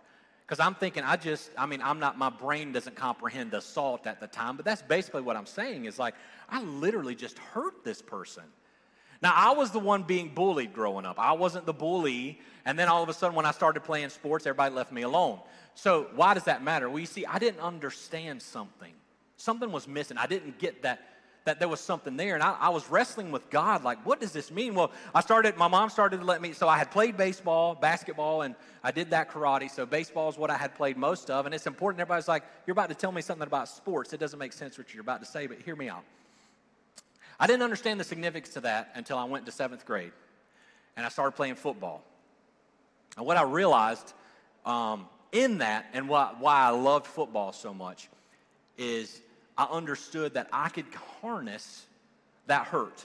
Because 0.47 0.61
I'm 0.61 0.77
thinking, 0.77 1.03
I 1.03 1.17
just, 1.17 1.51
I 1.59 1.67
mean, 1.67 1.83
I'm 1.83 1.99
not, 1.99 2.17
my 2.17 2.31
brain 2.31 2.71
doesn't 2.71 2.95
comprehend 2.95 3.53
assault 3.53 4.07
at 4.07 4.21
the 4.21 4.29
time, 4.29 4.55
but 4.55 4.65
that's 4.65 4.83
basically 4.83 5.23
what 5.23 5.37
I'm 5.37 5.47
saying 5.47 5.87
is 5.87 5.99
like, 5.99 6.15
I 6.49 6.63
literally 6.63 7.17
just 7.17 7.37
hurt 7.39 7.83
this 7.83 8.01
person. 8.01 8.45
Now, 9.23 9.33
I 9.35 9.55
was 9.55 9.73
the 9.73 9.81
one 9.81 10.05
being 10.05 10.29
bullied 10.35 10.73
growing 10.73 11.05
up. 11.05 11.19
I 11.19 11.33
wasn't 11.33 11.67
the 11.67 11.73
bully. 11.73 12.39
And 12.65 12.79
then 12.79 12.87
all 12.89 13.03
of 13.03 13.09
a 13.09 13.15
sudden, 13.15 13.35
when 13.35 13.47
I 13.47 13.51
started 13.51 13.81
playing 13.81 14.11
sports, 14.11 14.47
everybody 14.47 14.75
left 14.75 14.93
me 14.93 15.03
alone. 15.03 15.41
So, 15.75 16.09
why 16.15 16.35
does 16.35 16.45
that 16.45 16.63
matter? 16.63 16.89
Well, 16.89 16.99
you 16.99 17.07
see, 17.07 17.27
I 17.27 17.39
didn't 17.39 17.61
understand 17.61 18.43
something. 18.43 18.93
Something 19.37 19.73
was 19.73 19.89
missing. 19.89 20.17
I 20.17 20.27
didn't 20.27 20.59
get 20.59 20.83
that 20.83 21.16
that 21.47 21.61
there 21.61 21.69
was 21.69 21.81
something 21.81 22.17
there. 22.17 22.35
And 22.35 22.43
I, 22.43 22.57
I, 22.61 22.69
was 22.69 22.91
wrestling 22.91 23.31
with 23.31 23.49
God, 23.51 23.85
like, 23.85 24.05
what 24.05 24.21
does 24.21 24.33
this 24.33 24.51
mean? 24.51 24.75
Well, 24.75 24.91
I 25.15 25.21
started, 25.21 25.57
my 25.57 25.69
mom 25.69 25.91
started 25.91 26.19
to 26.19 26.25
let 26.25 26.43
me, 26.43 26.53
so 26.53 26.69
I 26.69 26.77
had 26.77 26.91
played 26.91 27.17
baseball, 27.17 27.77
basketball, 27.77 28.43
and 28.43 28.57
I 28.83 28.91
did 28.91 29.11
that 29.11 29.31
karate. 29.31 29.71
So 29.71 29.87
baseball 29.87 30.29
is 30.29 30.37
what 30.37 30.51
I 30.51 30.57
had 30.57 30.75
played 30.75 30.97
most 30.97 31.31
of. 31.31 31.47
And 31.47 31.55
it's 31.55 31.69
important. 31.69 32.01
Everybody's 32.01 32.27
like, 32.27 32.43
you're 32.67 32.73
about 32.73 32.89
to 32.89 32.97
tell 32.97 33.13
me 33.13 33.23
something 33.23 33.47
about 33.47 33.69
sports. 33.69 34.13
It 34.13 34.19
doesn't 34.19 34.39
make 34.39 34.53
sense 34.53 34.77
what 34.77 34.93
you're 34.93 35.03
about 35.03 35.21
to 35.21 35.27
say, 35.27 35.47
but 35.47 35.59
hear 35.61 35.77
me 35.77 35.89
out. 35.89 36.03
I 37.39 37.47
didn't 37.47 37.63
understand 37.63 38.01
the 38.01 38.05
significance 38.05 38.57
of 38.57 38.65
that 38.65 38.91
until 38.95 39.17
I 39.17 39.25
went 39.25 39.47
to 39.47 39.53
seventh 39.53 39.87
grade 39.87 40.13
and 40.97 41.07
I 41.07 41.09
started 41.11 41.33
playing 41.33 41.55
football. 41.55 42.03
And 43.17 43.25
what 43.25 43.37
I 43.37 43.43
realized 43.43 44.13
um, 44.65 45.07
in 45.31 45.59
that, 45.59 45.87
and 45.93 46.09
why, 46.09 46.35
why 46.41 46.57
I 46.57 46.71
loved 46.71 47.07
football 47.07 47.53
so 47.53 47.73
much, 47.73 48.09
is 48.77 49.21
I 49.59 49.65
understood 49.65 50.35
that 50.35 50.49
I 50.53 50.69
could 50.69 50.87
harness 51.21 51.87
that 52.47 52.67
hurt. 52.67 53.05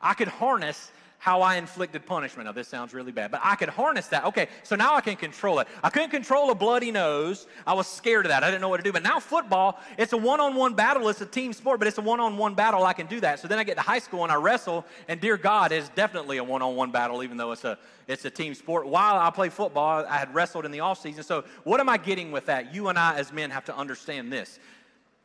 I 0.00 0.14
could 0.14 0.28
harness 0.28 0.90
how 1.18 1.42
I 1.42 1.56
inflicted 1.56 2.06
punishment. 2.06 2.46
Now, 2.46 2.52
this 2.52 2.68
sounds 2.68 2.94
really 2.94 3.10
bad, 3.10 3.32
but 3.32 3.40
I 3.42 3.56
could 3.56 3.68
harness 3.68 4.06
that. 4.08 4.24
Okay, 4.26 4.48
so 4.62 4.76
now 4.76 4.94
I 4.94 5.00
can 5.00 5.16
control 5.16 5.58
it. 5.58 5.66
I 5.82 5.90
couldn't 5.90 6.10
control 6.10 6.50
a 6.50 6.54
bloody 6.54 6.92
nose. 6.92 7.48
I 7.66 7.74
was 7.74 7.88
scared 7.88 8.24
of 8.24 8.30
that. 8.30 8.44
I 8.44 8.50
didn't 8.50 8.60
know 8.60 8.68
what 8.68 8.76
to 8.76 8.84
do. 8.84 8.92
But 8.92 9.02
now, 9.02 9.18
football, 9.18 9.80
it's 9.98 10.12
a 10.12 10.16
one 10.16 10.40
on 10.40 10.54
one 10.54 10.74
battle. 10.74 11.08
It's 11.08 11.20
a 11.20 11.26
team 11.26 11.52
sport, 11.52 11.80
but 11.80 11.88
it's 11.88 11.98
a 11.98 12.02
one 12.02 12.20
on 12.20 12.36
one 12.36 12.54
battle. 12.54 12.84
I 12.84 12.92
can 12.92 13.08
do 13.08 13.18
that. 13.20 13.40
So 13.40 13.48
then 13.48 13.58
I 13.58 13.64
get 13.64 13.76
to 13.76 13.82
high 13.82 13.98
school 13.98 14.22
and 14.22 14.30
I 14.30 14.36
wrestle, 14.36 14.86
and 15.08 15.20
dear 15.20 15.36
God, 15.36 15.72
it's 15.72 15.88
definitely 15.90 16.36
a 16.36 16.44
one 16.44 16.62
on 16.62 16.76
one 16.76 16.92
battle, 16.92 17.24
even 17.24 17.36
though 17.36 17.50
it's 17.50 17.64
a, 17.64 17.78
it's 18.06 18.24
a 18.24 18.30
team 18.30 18.54
sport. 18.54 18.86
While 18.86 19.18
I 19.18 19.30
play 19.30 19.48
football, 19.48 20.06
I 20.08 20.18
had 20.18 20.32
wrestled 20.32 20.64
in 20.66 20.70
the 20.70 20.80
off 20.80 21.02
season. 21.02 21.24
So, 21.24 21.44
what 21.64 21.80
am 21.80 21.88
I 21.88 21.96
getting 21.96 22.30
with 22.30 22.46
that? 22.46 22.72
You 22.72 22.88
and 22.88 22.98
I, 22.98 23.16
as 23.18 23.32
men, 23.32 23.50
have 23.50 23.64
to 23.64 23.76
understand 23.76 24.32
this. 24.32 24.60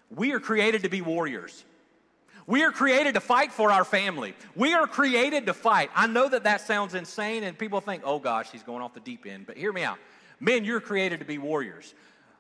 We 0.10 0.32
are 0.34 0.40
created 0.40 0.84
to 0.84 0.90
be 0.90 1.02
warriors. 1.02 1.64
We 2.46 2.64
are 2.64 2.72
created 2.72 3.14
to 3.14 3.22
fight 3.22 3.52
for 3.52 3.72
our 3.72 3.86
family. 3.86 4.34
We 4.56 4.74
are 4.74 4.86
created 4.86 5.46
to 5.46 5.54
fight. 5.54 5.90
I 5.96 6.08
know 6.08 6.28
that 6.28 6.44
that 6.44 6.62
sounds 6.62 6.94
insane, 6.94 7.44
and 7.44 7.58
people 7.58 7.80
think, 7.80 8.04
oh 8.06 8.20
gosh, 8.20 8.52
he's 8.52 8.64
going 8.64 8.82
off 8.82 8.94
the 8.94 9.00
deep 9.00 9.26
end. 9.26 9.48
But 9.48 9.58
hear 9.58 9.72
me 9.72 9.84
out. 9.84 9.98
Men, 10.40 10.66
you're 10.66 10.82
created 10.82 11.20
to 11.20 11.26
be 11.26 11.38
warriors. 11.38 11.94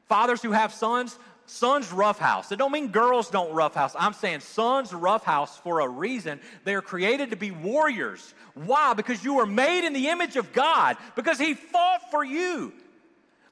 Fathers 0.09 0.41
who 0.41 0.51
have 0.51 0.74
sons, 0.74 1.18
sons 1.45 1.91
roughhouse. 1.93 2.51
It 2.51 2.57
don't 2.57 2.72
mean 2.72 2.89
girls 2.89 3.30
don't 3.30 3.53
roughhouse. 3.53 3.95
I'm 3.97 4.14
saying 4.14 4.41
sons 4.41 4.93
roughhouse 4.93 5.57
for 5.57 5.80
a 5.80 5.88
reason. 5.88 6.41
They 6.66 6.76
are 6.76 6.82
created 6.82 7.30
to 7.30 7.38
be 7.38 7.51
warriors. 7.51 8.34
Why? 8.55 8.93
Because 8.93 9.24
you 9.24 9.36
were 9.36 9.45
made 9.45 9.86
in 9.86 9.93
the 9.93 10.09
image 10.09 10.36
of 10.36 10.51
God. 10.51 10.97
Because 11.16 11.39
He 11.39 11.53
fought 11.53 12.11
for 12.11 12.26
you. 12.26 12.74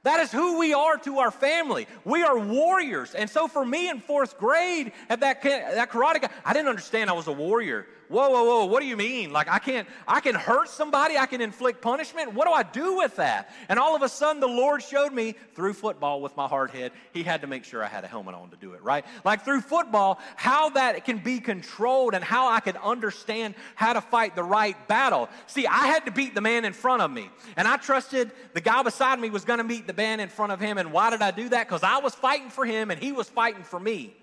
That 0.04 0.20
is 0.20 0.32
who 0.32 0.58
we 0.58 0.74
are 0.74 0.96
to 0.98 1.18
our 1.18 1.30
family. 1.30 1.86
We 2.04 2.22
are 2.24 2.36
warriors. 2.36 3.14
And 3.14 3.30
so 3.30 3.46
for 3.46 3.64
me 3.64 3.88
in 3.88 4.00
fourth 4.00 4.36
grade 4.36 4.92
at 5.08 5.20
that, 5.20 5.42
that 5.42 5.90
karate, 5.90 6.28
I 6.44 6.52
didn't 6.52 6.68
understand 6.68 7.08
I 7.08 7.12
was 7.12 7.28
a 7.28 7.32
warrior. 7.32 7.86
Whoa, 8.12 8.28
whoa, 8.28 8.44
whoa, 8.44 8.64
what 8.66 8.80
do 8.80 8.86
you 8.86 8.96
mean? 8.96 9.32
Like 9.32 9.48
I 9.48 9.58
can't, 9.58 9.88
I 10.06 10.20
can 10.20 10.34
hurt 10.34 10.68
somebody, 10.68 11.16
I 11.16 11.24
can 11.24 11.40
inflict 11.40 11.80
punishment. 11.80 12.34
What 12.34 12.46
do 12.46 12.52
I 12.52 12.62
do 12.62 12.98
with 12.98 13.16
that? 13.16 13.50
And 13.70 13.78
all 13.78 13.96
of 13.96 14.02
a 14.02 14.08
sudden 14.08 14.38
the 14.38 14.46
Lord 14.46 14.82
showed 14.82 15.14
me 15.14 15.34
through 15.54 15.72
football 15.72 16.20
with 16.20 16.36
my 16.36 16.46
hard 16.46 16.70
head, 16.72 16.92
He 17.14 17.22
had 17.22 17.40
to 17.40 17.46
make 17.46 17.64
sure 17.64 17.82
I 17.82 17.86
had 17.86 18.04
a 18.04 18.06
helmet 18.06 18.34
on 18.34 18.50
to 18.50 18.56
do 18.56 18.74
it, 18.74 18.82
right? 18.82 19.06
Like 19.24 19.46
through 19.46 19.62
football, 19.62 20.20
how 20.36 20.68
that 20.70 21.06
can 21.06 21.18
be 21.18 21.40
controlled 21.40 22.12
and 22.12 22.22
how 22.22 22.48
I 22.48 22.60
could 22.60 22.76
understand 22.76 23.54
how 23.76 23.94
to 23.94 24.02
fight 24.02 24.36
the 24.36 24.44
right 24.44 24.76
battle. 24.88 25.30
See, 25.46 25.66
I 25.66 25.86
had 25.86 26.04
to 26.04 26.12
beat 26.12 26.34
the 26.34 26.42
man 26.42 26.66
in 26.66 26.74
front 26.74 27.00
of 27.00 27.10
me. 27.10 27.30
And 27.56 27.66
I 27.66 27.78
trusted 27.78 28.30
the 28.52 28.60
guy 28.60 28.82
beside 28.82 29.20
me 29.20 29.30
was 29.30 29.46
gonna 29.46 29.64
beat 29.64 29.86
the 29.86 29.94
man 29.94 30.20
in 30.20 30.28
front 30.28 30.52
of 30.52 30.60
him. 30.60 30.76
And 30.76 30.92
why 30.92 31.08
did 31.08 31.22
I 31.22 31.30
do 31.30 31.48
that? 31.48 31.66
Because 31.66 31.82
I 31.82 31.96
was 32.00 32.14
fighting 32.14 32.50
for 32.50 32.66
him 32.66 32.90
and 32.90 33.02
he 33.02 33.10
was 33.10 33.30
fighting 33.30 33.62
for 33.62 33.80
me. 33.80 34.14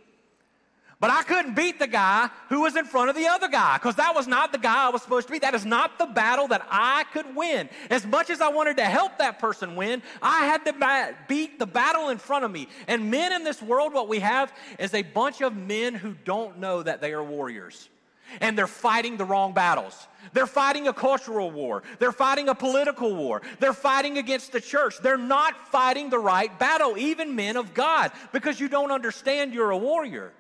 But 1.02 1.12
I 1.12 1.24
couldn't 1.24 1.56
beat 1.56 1.80
the 1.80 1.88
guy 1.88 2.30
who 2.50 2.62
was 2.62 2.76
in 2.76 2.84
front 2.84 3.10
of 3.10 3.16
the 3.16 3.28
other 3.28 3.48
guy 3.48 3.78
because 3.78 3.96
that 3.96 4.14
was 4.14 4.28
not 4.28 4.52
the 4.52 4.58
guy 4.58 4.88
I 4.88 4.90
was 4.90 5.02
supposed 5.02 5.28
to 5.28 5.32
be. 5.32 5.40
That 5.40 5.56
is 5.56 5.66
not 5.66 5.98
the 5.98 6.06
battle 6.06 6.50
that 6.50 6.68
I 6.70 7.06
could 7.14 7.38
win. 7.38 7.70
As 7.90 8.06
much 8.06 8.30
as 8.30 8.42
I 8.42 8.50
wanted 8.50 8.76
to 8.78 8.84
help 8.84 9.18
that 9.20 9.40
person 9.40 9.78
win, 9.78 10.04
I 10.22 10.46
had 10.46 10.66
to 10.66 11.16
beat 11.30 11.58
the 11.58 11.66
battle 11.66 12.10
in 12.10 12.18
front 12.18 12.44
of 12.44 12.52
me. 12.52 12.68
And 12.90 13.10
men 13.10 13.32
in 13.32 13.46
this 13.46 13.62
world, 13.62 13.94
what 13.94 14.10
we 14.10 14.20
have 14.20 14.52
is 14.78 14.94
a 14.94 15.04
bunch 15.04 15.40
of 15.40 15.56
men 15.56 15.96
who 15.96 16.16
don't 16.26 16.60
know 16.60 16.84
that 16.84 17.00
they 17.00 17.14
are 17.14 17.24
warriors. 17.24 17.88
And 18.42 18.58
they're 18.58 18.68
fighting 18.68 19.16
the 19.16 19.26
wrong 19.26 19.54
battles. 19.54 20.08
They're 20.34 20.48
fighting 20.48 20.90
a 20.90 20.94
cultural 20.94 21.50
war. 21.50 21.82
They're 22.00 22.12
fighting 22.12 22.50
a 22.50 22.56
political 22.56 23.16
war. 23.16 23.42
They're 23.60 23.72
fighting 23.72 24.18
against 24.18 24.52
the 24.52 24.60
church. 24.60 24.98
They're 25.02 25.18
not 25.18 25.70
fighting 25.70 26.10
the 26.10 26.20
right 26.20 26.60
battle, 26.60 26.98
even 26.98 27.38
men 27.38 27.56
of 27.56 27.74
God, 27.74 28.12
because 28.34 28.60
you 28.60 28.68
don't 28.68 28.92
understand 28.92 29.54
you're 29.54 29.72
a 29.72 29.78
warrior. 29.78 30.34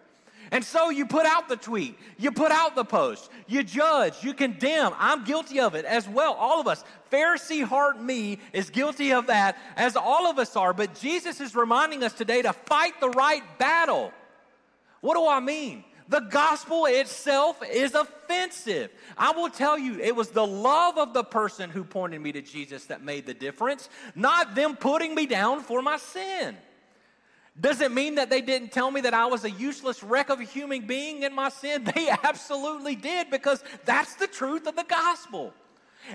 And 0.51 0.63
so 0.63 0.89
you 0.89 1.05
put 1.05 1.25
out 1.25 1.47
the 1.47 1.55
tweet, 1.55 1.97
you 2.17 2.31
put 2.31 2.51
out 2.51 2.75
the 2.75 2.83
post, 2.83 3.29
you 3.47 3.63
judge, 3.63 4.23
you 4.23 4.33
condemn. 4.33 4.93
I'm 4.97 5.23
guilty 5.23 5.59
of 5.59 5.75
it 5.75 5.85
as 5.85 6.07
well. 6.07 6.33
All 6.33 6.59
of 6.59 6.67
us. 6.67 6.83
Pharisee 7.11 7.63
heart 7.63 8.01
me 8.01 8.39
is 8.53 8.69
guilty 8.69 9.13
of 9.13 9.27
that, 9.27 9.57
as 9.75 9.95
all 9.95 10.27
of 10.27 10.39
us 10.39 10.55
are. 10.55 10.73
But 10.73 10.99
Jesus 10.99 11.41
is 11.41 11.55
reminding 11.55 12.03
us 12.03 12.13
today 12.13 12.41
to 12.41 12.53
fight 12.53 12.99
the 12.99 13.09
right 13.09 13.43
battle. 13.57 14.11
What 15.01 15.15
do 15.15 15.27
I 15.27 15.39
mean? 15.39 15.83
The 16.07 16.21
gospel 16.21 16.87
itself 16.87 17.61
is 17.71 17.93
offensive. 17.93 18.89
I 19.15 19.31
will 19.31 19.49
tell 19.49 19.77
you, 19.77 19.99
it 19.99 20.15
was 20.15 20.29
the 20.29 20.45
love 20.45 20.97
of 20.97 21.13
the 21.13 21.23
person 21.23 21.69
who 21.69 21.83
pointed 21.83 22.19
me 22.19 22.31
to 22.31 22.41
Jesus 22.41 22.85
that 22.85 23.03
made 23.03 23.27
the 23.27 23.35
difference, 23.35 23.89
not 24.15 24.55
them 24.55 24.75
putting 24.75 25.13
me 25.13 25.27
down 25.27 25.61
for 25.61 25.83
my 25.83 25.97
sin. 25.97 26.57
Does 27.59 27.81
it 27.81 27.91
mean 27.91 28.15
that 28.15 28.29
they 28.29 28.41
didn't 28.41 28.71
tell 28.71 28.89
me 28.89 29.01
that 29.01 29.13
I 29.13 29.25
was 29.25 29.43
a 29.43 29.51
useless 29.51 30.01
wreck 30.01 30.29
of 30.29 30.39
a 30.39 30.43
human 30.43 30.85
being 30.87 31.23
in 31.23 31.33
my 31.33 31.49
sin? 31.49 31.83
They 31.95 32.09
absolutely 32.09 32.95
did 32.95 33.29
because 33.29 33.63
that's 33.85 34.15
the 34.15 34.27
truth 34.27 34.67
of 34.67 34.75
the 34.75 34.85
gospel. 34.87 35.53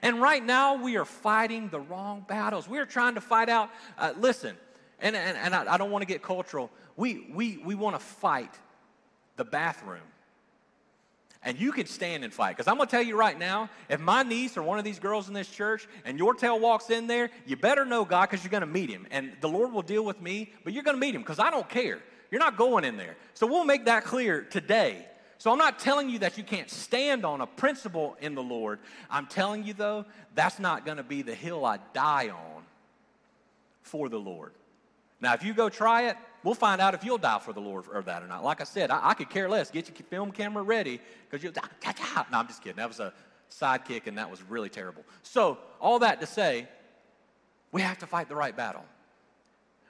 And 0.03 0.21
right 0.21 0.43
now, 0.43 0.83
we 0.83 0.97
are 0.97 1.05
fighting 1.05 1.69
the 1.69 1.81
wrong 1.81 2.25
battles. 2.27 2.69
We 2.69 2.79
are 2.79 2.87
trying 2.87 3.17
to 3.17 3.21
fight 3.21 3.49
out, 3.49 3.71
uh, 3.99 4.15
listen, 4.19 4.57
and, 5.01 5.15
and, 5.15 5.37
and 5.37 5.55
I, 5.55 5.75
I 5.75 5.77
don't 5.77 5.91
want 5.91 6.03
to 6.03 6.07
get 6.07 6.23
cultural. 6.23 6.71
We, 6.97 7.27
we, 7.33 7.59
we 7.59 7.75
want 7.75 7.97
to 7.97 8.01
fight 8.01 8.59
the 9.37 9.45
bathroom. 9.45 10.01
And 11.45 11.61
you 11.61 11.73
can 11.73 11.87
stand 11.87 12.25
and 12.25 12.33
fight. 12.33 12.57
Because 12.57 12.69
I'm 12.69 12.77
going 12.77 12.89
to 12.89 12.91
tell 12.91 13.03
you 13.03 13.17
right 13.17 13.39
now, 13.39 13.69
if 13.91 14.01
my 14.01 14.23
niece 14.23 14.57
or 14.57 14.63
one 14.63 14.79
of 14.79 14.85
these 14.85 14.99
girls 14.99 15.29
in 15.29 15.35
this 15.35 15.49
church 15.49 15.87
and 16.07 16.19
your 16.19 16.35
tail 16.35 16.59
walks 16.59 16.89
in 16.89 17.07
there, 17.07 17.31
you 17.47 17.57
better 17.57 17.85
know 17.85 18.05
God 18.05 18.31
because 18.31 18.43
you're 18.43 18.51
going 18.51 18.63
to 18.63 18.67
meet 18.67 18.89
him. 18.89 19.07
And 19.11 19.33
the 19.43 19.49
Lord 19.49 19.73
will 19.73 19.83
deal 19.83 20.05
with 20.05 20.23
me, 20.23 20.53
but 20.65 20.73
you're 20.73 20.83
going 20.83 20.97
to 20.97 21.01
meet 21.01 21.15
him 21.15 21.21
because 21.21 21.39
I 21.39 21.51
don't 21.51 21.69
care. 21.69 22.01
You're 22.31 22.41
not 22.41 22.57
going 22.57 22.85
in 22.85 22.97
there. 22.97 23.17
So 23.35 23.47
we'll 23.47 23.65
make 23.65 23.85
that 23.85 24.05
clear 24.05 24.43
today. 24.43 25.07
So 25.39 25.53
I'm 25.53 25.59
not 25.59 25.79
telling 25.79 26.09
you 26.09 26.21
that 26.21 26.39
you 26.39 26.45
can't 26.45 26.71
stand 26.71 27.27
on 27.27 27.43
a 27.43 27.47
principle 27.47 28.17
in 28.21 28.35
the 28.35 28.43
Lord. 28.43 28.79
I'm 29.11 29.27
telling 29.27 29.65
you, 29.65 29.75
though, 29.75 30.07
that's 30.35 30.59
not 30.59 30.87
going 30.87 30.97
to 30.97 31.03
be 31.03 31.21
the 31.21 31.35
hill 31.35 31.67
I 31.67 31.79
die 31.93 32.31
on 32.31 32.63
for 33.83 34.09
the 34.09 34.19
Lord. 34.19 34.53
Now, 35.21 35.35
if 35.35 35.45
you 35.45 35.53
go 35.53 35.69
try 35.69 36.09
it, 36.09 36.17
we'll 36.45 36.55
find 36.55 36.81
out 36.81 36.95
if 36.95 37.03
you'll 37.03 37.19
die 37.19 37.41
for 37.41 37.53
the 37.53 37.61
Lord 37.61 37.87
or 37.93 38.03
that 38.03 38.23
or 38.23 38.29
not. 38.29 38.45
Like 38.45 38.61
I 38.61 38.65
said, 38.65 38.91
I, 38.91 39.11
I 39.11 39.15
could 39.15 39.31
care 39.31 39.49
less. 39.49 39.71
Get 39.71 39.89
your 39.89 39.97
film 40.09 40.31
camera 40.31 40.63
ready 40.63 41.01
because 41.29 41.43
you'll 41.43 41.53
die. 41.53 41.63
No, 42.31 42.39
I'm 42.39 42.47
just 42.47 42.63
kidding. 42.63 42.77
That 42.77 42.89
was 42.89 43.01
a 43.01 43.13
sidekick 43.51 44.07
and 44.07 44.19
that 44.19 44.31
was 44.31 44.43
really 44.43 44.69
terrible. 44.69 45.03
So, 45.23 45.59
all 45.81 45.99
that 46.01 46.21
to 46.21 46.27
say, 46.27 46.69
we 47.73 47.83
have 47.83 47.99
to 47.99 48.07
fight 48.07 48.29
the 48.29 48.37
right 48.37 48.57
battle. 48.57 48.85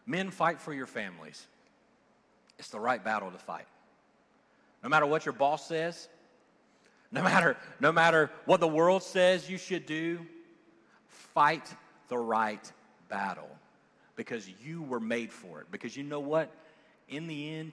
Men, 0.06 0.30
fight 0.30 0.60
for 0.60 0.72
your 0.72 0.86
families. 0.86 1.46
It's 2.58 2.68
the 2.68 2.80
right 2.80 3.02
battle 3.02 3.30
to 3.30 3.38
fight. 3.38 3.66
No 4.82 4.88
matter 4.88 5.06
what 5.06 5.26
your 5.26 5.32
boss 5.32 5.66
says, 5.66 6.08
no 7.10 7.22
matter, 7.22 7.56
no 7.80 7.90
matter 7.90 8.30
what 8.44 8.60
the 8.60 8.68
world 8.68 9.02
says 9.02 9.48
you 9.48 9.58
should 9.58 9.86
do, 9.86 10.20
fight 11.08 11.72
the 12.08 12.18
right 12.18 12.70
battle 13.08 13.48
because 14.16 14.48
you 14.64 14.82
were 14.82 15.00
made 15.00 15.32
for 15.32 15.60
it. 15.60 15.66
Because 15.70 15.96
you 15.96 16.02
know 16.02 16.20
what? 16.20 16.50
In 17.08 17.26
the 17.26 17.54
end, 17.54 17.72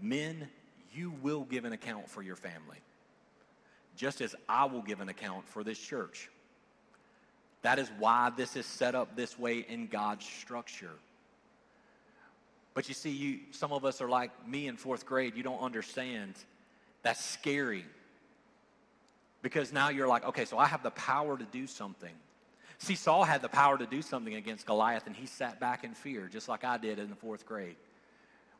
men, 0.00 0.48
you 0.92 1.12
will 1.22 1.44
give 1.44 1.64
an 1.64 1.72
account 1.72 2.08
for 2.08 2.22
your 2.22 2.36
family, 2.36 2.78
just 3.96 4.20
as 4.20 4.34
I 4.48 4.64
will 4.64 4.82
give 4.82 5.00
an 5.00 5.08
account 5.08 5.48
for 5.48 5.64
this 5.64 5.78
church. 5.78 6.28
That 7.62 7.78
is 7.78 7.90
why 7.98 8.30
this 8.36 8.56
is 8.56 8.66
set 8.66 8.94
up 8.94 9.16
this 9.16 9.38
way 9.38 9.66
in 9.68 9.88
God's 9.88 10.24
structure. 10.24 10.92
But 12.74 12.86
you 12.88 12.94
see, 12.94 13.10
you, 13.10 13.40
some 13.50 13.72
of 13.72 13.84
us 13.84 14.00
are 14.00 14.08
like 14.08 14.30
me 14.46 14.68
in 14.68 14.76
fourth 14.76 15.04
grade. 15.04 15.34
You 15.36 15.42
don't 15.42 15.60
understand. 15.60 16.34
That's 17.02 17.24
scary. 17.24 17.84
Because 19.42 19.72
now 19.72 19.88
you're 19.88 20.06
like, 20.06 20.24
okay, 20.24 20.44
so 20.44 20.58
I 20.58 20.66
have 20.66 20.84
the 20.84 20.92
power 20.92 21.36
to 21.36 21.44
do 21.44 21.66
something. 21.66 22.14
See, 22.78 22.94
Saul 22.94 23.24
had 23.24 23.42
the 23.42 23.48
power 23.48 23.76
to 23.76 23.86
do 23.86 24.02
something 24.02 24.34
against 24.34 24.64
Goliath, 24.64 25.06
and 25.06 25.14
he 25.14 25.26
sat 25.26 25.58
back 25.58 25.82
in 25.82 25.94
fear, 25.94 26.28
just 26.30 26.48
like 26.48 26.64
I 26.64 26.78
did 26.78 26.98
in 26.98 27.10
the 27.10 27.16
fourth 27.16 27.44
grade. 27.44 27.76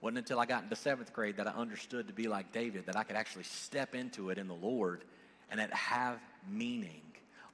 Wasn't 0.00 0.18
until 0.18 0.38
I 0.38 0.46
got 0.46 0.64
into 0.64 0.76
seventh 0.76 1.12
grade 1.12 1.36
that 1.36 1.46
I 1.46 1.52
understood 1.52 2.08
to 2.08 2.12
be 2.12 2.28
like 2.28 2.52
David, 2.52 2.86
that 2.86 2.96
I 2.96 3.04
could 3.04 3.16
actually 3.16 3.44
step 3.44 3.94
into 3.94 4.30
it 4.30 4.38
in 4.38 4.48
the 4.48 4.54
Lord 4.54 5.04
and 5.50 5.60
it 5.60 5.72
have 5.72 6.20
meaning. 6.48 7.02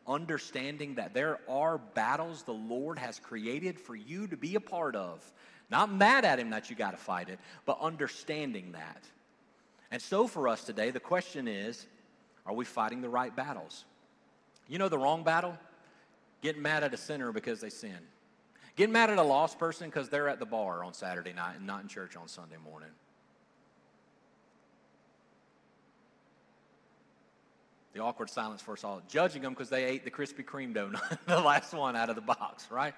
Understanding 0.07 0.97
that 0.97 1.15
there 1.15 1.39
are 1.49 1.79
battles 1.79 2.43
the 2.43 2.53
Lord 2.53 2.99
has 2.99 3.19
created 3.19 3.81
for 3.81 3.95
you 3.95 4.27
to 4.27 4.37
be 4.37 4.57
a 4.57 4.61
part 4.61 4.97
of. 4.97 5.23
Not 5.71 5.91
mad 5.93 6.25
at 6.25 6.39
Him 6.39 6.51
that 6.51 6.69
you 6.69 6.77
got 6.77 6.91
to 6.91 6.97
fight 6.97 7.31
it, 7.31 7.39
but 7.65 7.81
understanding 7.81 8.73
that. 8.73 9.03
And 9.91 10.03
so 10.03 10.27
for 10.27 10.49
us 10.49 10.65
today, 10.65 10.91
the 10.91 11.01
question 11.01 11.49
is 11.49 11.87
are 12.47 12.53
we 12.53 12.67
fighting 12.67 13.01
the 13.01 13.09
right 13.09 13.35
battles? 13.35 13.85
You 14.69 14.79
know 14.79 14.89
the 14.89 14.99
wrong 14.99 15.25
battle? 15.25 15.57
Getting 16.45 16.61
mad 16.61 16.84
at 16.84 16.92
a 16.92 16.99
sinner 16.99 17.32
because 17.32 17.62
they 17.62 17.70
sin. 17.70 17.97
Getting 18.76 18.92
mad 18.92 19.09
at 19.09 19.16
a 19.16 19.22
lost 19.22 19.59
person 19.59 19.88
because 19.88 20.11
they're 20.11 20.28
at 20.28 20.38
the 20.38 20.45
bar 20.45 20.84
on 20.84 20.92
Saturday 20.92 21.32
night 21.32 21.57
and 21.57 21.66
not 21.66 21.80
in 21.80 21.88
church 21.88 22.16
on 22.16 22.28
Sunday 22.28 22.59
morning. 22.62 22.90
The 27.95 28.01
awkward 28.01 28.28
silence 28.28 28.61
for 28.61 28.72
us 28.74 28.84
all. 28.84 29.01
Judging 29.09 29.40
them 29.40 29.55
because 29.55 29.70
they 29.70 29.84
ate 29.84 30.05
the 30.05 30.11
Krispy 30.11 30.45
Kreme 30.45 30.74
donut, 30.74 31.18
the 31.26 31.40
last 31.40 31.72
one 31.72 31.97
out 31.97 32.11
of 32.11 32.14
the 32.14 32.20
box, 32.20 32.70
right? 32.70 32.92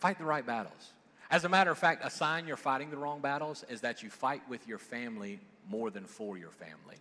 Fight 0.00 0.18
the 0.18 0.24
right 0.24 0.44
battles. 0.44 0.92
As 1.30 1.44
a 1.44 1.48
matter 1.48 1.70
of 1.70 1.78
fact, 1.78 2.04
a 2.04 2.10
sign 2.10 2.48
you're 2.48 2.56
fighting 2.56 2.90
the 2.90 2.96
wrong 2.96 3.20
battles 3.20 3.64
is 3.68 3.82
that 3.82 4.02
you 4.02 4.10
fight 4.10 4.42
with 4.48 4.66
your 4.66 4.78
family 4.78 5.38
more 5.70 5.90
than 5.90 6.06
for 6.06 6.36
your 6.36 6.50
family. 6.50 6.96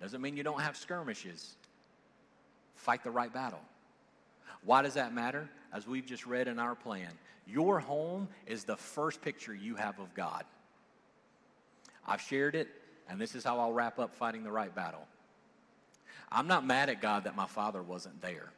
Doesn't 0.00 0.22
mean 0.22 0.36
you 0.36 0.44
don't 0.44 0.60
have 0.60 0.76
skirmishes. 0.76 1.56
Fight 2.80 3.04
the 3.04 3.10
right 3.10 3.32
battle. 3.32 3.60
Why 4.64 4.80
does 4.80 4.94
that 4.94 5.12
matter? 5.12 5.50
As 5.70 5.86
we've 5.86 6.06
just 6.06 6.26
read 6.26 6.48
in 6.48 6.58
our 6.58 6.74
plan, 6.74 7.10
your 7.46 7.78
home 7.78 8.26
is 8.46 8.64
the 8.64 8.76
first 8.76 9.20
picture 9.20 9.54
you 9.54 9.74
have 9.74 9.98
of 9.98 10.14
God. 10.14 10.44
I've 12.06 12.22
shared 12.22 12.54
it, 12.54 12.68
and 13.08 13.20
this 13.20 13.34
is 13.34 13.44
how 13.44 13.60
I'll 13.60 13.72
wrap 13.72 13.98
up 13.98 14.14
fighting 14.14 14.44
the 14.44 14.50
right 14.50 14.74
battle. 14.74 15.06
I'm 16.32 16.46
not 16.46 16.64
mad 16.64 16.88
at 16.88 17.02
God 17.02 17.24
that 17.24 17.36
my 17.36 17.46
father 17.46 17.82
wasn't 17.82 18.22
there. 18.22 18.50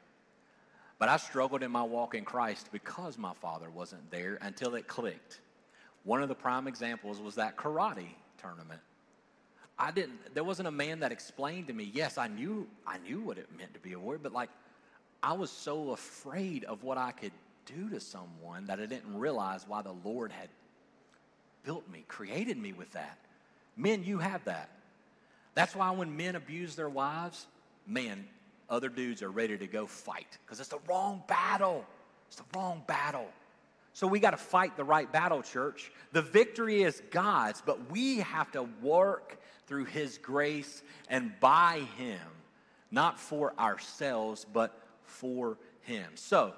But 1.01 1.09
I 1.09 1.16
struggled 1.16 1.64
in 1.64 1.73
my 1.73 1.83
walk 1.83 2.14
in 2.14 2.25
Christ 2.25 2.68
because 2.70 3.18
my 3.18 3.35
father 3.35 3.70
wasn't 3.70 4.09
there 4.12 4.39
until 4.41 4.77
it 4.77 4.87
clicked. 4.87 5.41
One 6.05 6.23
of 6.23 6.29
the 6.29 6.37
prime 6.37 6.68
examples 6.68 7.18
was 7.18 7.35
that 7.35 7.57
karate 7.57 8.14
tournament. 8.41 8.81
I 9.83 9.91
didn't 9.91 10.33
there 10.33 10.45
wasn't 10.45 10.68
a 10.68 10.72
man 10.72 11.01
that 11.01 11.11
explained 11.11 11.66
to 11.66 11.72
me, 11.72 11.91
yes, 11.93 12.16
I 12.16 12.28
knew 12.28 12.68
I 12.87 12.99
knew 12.99 13.20
what 13.20 13.37
it 13.37 13.49
meant 13.59 13.74
to 13.74 13.80
be 13.80 13.95
a 13.95 13.99
warrior, 13.99 14.20
but 14.22 14.33
like 14.33 14.49
I 15.24 15.33
was 15.33 15.51
so 15.51 15.91
afraid 15.91 16.62
of 16.64 16.85
what 16.85 16.99
I 16.99 17.11
could 17.11 17.33
do 17.66 17.91
to 17.91 17.99
someone 17.99 18.66
that 18.66 18.78
I 18.78 18.87
didn't 18.87 19.18
realize 19.18 19.66
why 19.66 19.83
the 19.83 19.95
Lord 20.05 20.30
had 20.30 20.49
built 21.64 21.89
me, 21.91 22.05
created 22.07 22.57
me 22.57 22.72
with 22.72 22.93
that. 22.93 23.18
Men, 23.76 24.05
you 24.05 24.18
have 24.18 24.45
that. 24.45 24.68
That's 25.55 25.74
why 25.74 25.91
when 25.91 26.16
men 26.16 26.37
abuse 26.37 26.76
their 26.76 26.89
wives, 26.89 27.47
man, 27.85 28.24
other 28.70 28.89
dudes 28.89 29.20
are 29.20 29.30
ready 29.30 29.59
to 29.59 29.66
go 29.66 29.87
fight 29.87 30.39
because 30.45 30.61
it's 30.61 30.68
the 30.68 30.78
wrong 30.89 31.24
battle. 31.26 31.85
It's 32.28 32.37
the 32.37 32.45
wrong 32.57 32.85
battle. 32.87 33.26
So 33.95 34.07
we 34.07 34.20
got 34.20 34.30
to 34.30 34.39
fight 34.39 34.76
the 34.76 34.85
right 34.85 35.11
battle, 35.11 35.43
church. 35.43 35.91
The 36.12 36.22
victory 36.22 36.83
is 36.83 37.03
God's, 37.11 37.62
but 37.64 37.91
we 37.91 38.18
have 38.18 38.51
to 38.53 38.62
work 38.80 39.39
through 39.67 39.87
His 39.87 40.19
grace 40.19 40.83
and 41.09 41.33
by 41.41 41.87
Him, 41.97 42.21
not 42.91 43.19
for 43.19 43.59
ourselves, 43.59 44.47
but 44.53 44.79
for 45.05 45.59
Him. 45.83 46.13
So, 46.15 46.55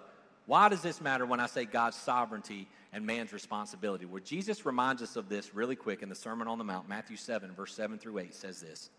why 0.47 0.69
does 0.69 0.83
this 0.83 1.01
matter 1.01 1.25
when 1.25 1.41
I 1.41 1.47
say 1.47 1.65
God's 1.65 1.97
sovereignty 1.97 2.69
and 2.93 3.07
man's 3.07 3.33
responsibility? 3.33 4.05
Well, 4.05 4.23
Jesus 4.23 4.67
reminds 4.67 5.03
us 5.03 5.17
of 5.17 5.29
this 5.29 5.55
really 5.55 5.77
quick 5.77 6.03
in 6.03 6.09
the 6.09 6.15
Sermon 6.15 6.49
on 6.49 6.59
the 6.59 6.65
Mount, 6.65 6.89
Matthew 6.89 7.17
7, 7.17 7.53
verse 7.53 7.75
7 7.75 7.99
through 7.99 8.19
8 8.19 8.35
says 8.35 8.61
this 8.61 8.91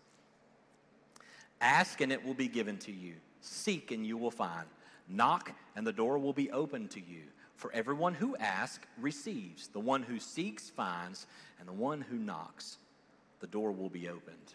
Ask 1.60 2.00
and 2.00 2.12
it 2.12 2.24
will 2.24 2.34
be 2.34 2.48
given 2.48 2.78
to 2.78 2.92
you, 2.92 3.14
seek 3.40 3.92
and 3.92 4.04
you 4.04 4.16
will 4.16 4.30
find, 4.30 4.66
knock 5.08 5.52
and 5.76 5.86
the 5.86 5.92
door 5.92 6.18
will 6.18 6.32
be 6.32 6.50
opened 6.50 6.90
to 6.92 7.00
you. 7.00 7.22
For 7.54 7.72
everyone 7.72 8.12
who 8.12 8.36
asks 8.36 8.86
receives, 9.00 9.68
the 9.68 9.80
one 9.80 10.02
who 10.02 10.18
seeks 10.18 10.68
finds, 10.68 11.26
and 11.58 11.66
the 11.66 11.72
one 11.72 12.02
who 12.02 12.16
knocks, 12.16 12.76
the 13.46 13.52
door 13.52 13.70
will 13.70 13.88
be 13.88 14.08
opened. 14.08 14.54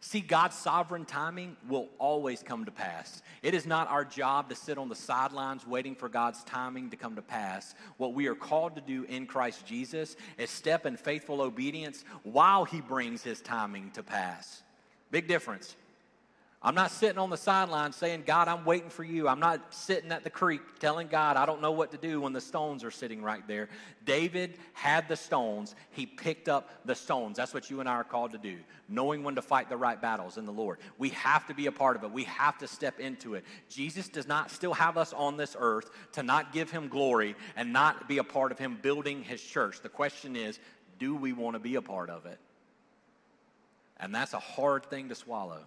See, 0.00 0.20
God's 0.20 0.56
sovereign 0.56 1.06
timing 1.06 1.56
will 1.66 1.88
always 1.98 2.42
come 2.42 2.66
to 2.66 2.70
pass. 2.70 3.22
It 3.42 3.54
is 3.54 3.64
not 3.64 3.88
our 3.88 4.04
job 4.04 4.50
to 4.50 4.54
sit 4.54 4.76
on 4.76 4.90
the 4.90 4.94
sidelines 4.94 5.66
waiting 5.66 5.94
for 5.94 6.10
God's 6.10 6.44
timing 6.44 6.90
to 6.90 6.96
come 6.98 7.16
to 7.16 7.22
pass. 7.22 7.74
What 7.96 8.12
we 8.12 8.26
are 8.26 8.34
called 8.34 8.74
to 8.74 8.82
do 8.82 9.04
in 9.04 9.26
Christ 9.26 9.64
Jesus 9.64 10.16
is 10.36 10.50
step 10.50 10.84
in 10.84 10.98
faithful 10.98 11.40
obedience 11.40 12.04
while 12.22 12.66
He 12.66 12.82
brings 12.82 13.22
His 13.22 13.40
timing 13.40 13.90
to 13.92 14.02
pass. 14.02 14.62
Big 15.10 15.26
difference. 15.26 15.74
I'm 16.66 16.74
not 16.74 16.90
sitting 16.90 17.18
on 17.18 17.28
the 17.28 17.36
sidelines 17.36 17.94
saying, 17.94 18.22
God, 18.26 18.48
I'm 18.48 18.64
waiting 18.64 18.88
for 18.88 19.04
you. 19.04 19.28
I'm 19.28 19.38
not 19.38 19.74
sitting 19.74 20.10
at 20.10 20.24
the 20.24 20.30
creek 20.30 20.62
telling 20.78 21.08
God, 21.08 21.36
I 21.36 21.44
don't 21.44 21.60
know 21.60 21.72
what 21.72 21.90
to 21.90 21.98
do 21.98 22.22
when 22.22 22.32
the 22.32 22.40
stones 22.40 22.82
are 22.84 22.90
sitting 22.90 23.22
right 23.22 23.46
there. 23.46 23.68
David 24.06 24.56
had 24.72 25.06
the 25.06 25.14
stones. 25.14 25.74
He 25.90 26.06
picked 26.06 26.48
up 26.48 26.70
the 26.86 26.94
stones. 26.94 27.36
That's 27.36 27.52
what 27.52 27.68
you 27.68 27.80
and 27.80 27.88
I 27.88 27.92
are 27.92 28.04
called 28.04 28.32
to 28.32 28.38
do, 28.38 28.56
knowing 28.88 29.22
when 29.22 29.34
to 29.34 29.42
fight 29.42 29.68
the 29.68 29.76
right 29.76 30.00
battles 30.00 30.38
in 30.38 30.46
the 30.46 30.52
Lord. 30.52 30.78
We 30.96 31.10
have 31.10 31.46
to 31.48 31.54
be 31.54 31.66
a 31.66 31.72
part 31.72 31.96
of 31.96 32.04
it, 32.04 32.10
we 32.10 32.24
have 32.24 32.56
to 32.58 32.66
step 32.66 32.98
into 32.98 33.34
it. 33.34 33.44
Jesus 33.68 34.08
does 34.08 34.26
not 34.26 34.50
still 34.50 34.72
have 34.72 34.96
us 34.96 35.12
on 35.12 35.36
this 35.36 35.54
earth 35.58 35.90
to 36.12 36.22
not 36.22 36.54
give 36.54 36.70
him 36.70 36.88
glory 36.88 37.36
and 37.56 37.74
not 37.74 38.08
be 38.08 38.16
a 38.16 38.24
part 38.24 38.52
of 38.52 38.58
him 38.58 38.78
building 38.80 39.22
his 39.22 39.42
church. 39.42 39.82
The 39.82 39.90
question 39.90 40.34
is, 40.34 40.58
do 40.98 41.14
we 41.14 41.34
want 41.34 41.56
to 41.56 41.60
be 41.60 41.74
a 41.74 41.82
part 41.82 42.08
of 42.08 42.24
it? 42.24 42.38
And 44.00 44.14
that's 44.14 44.32
a 44.32 44.38
hard 44.38 44.86
thing 44.86 45.10
to 45.10 45.14
swallow. 45.14 45.60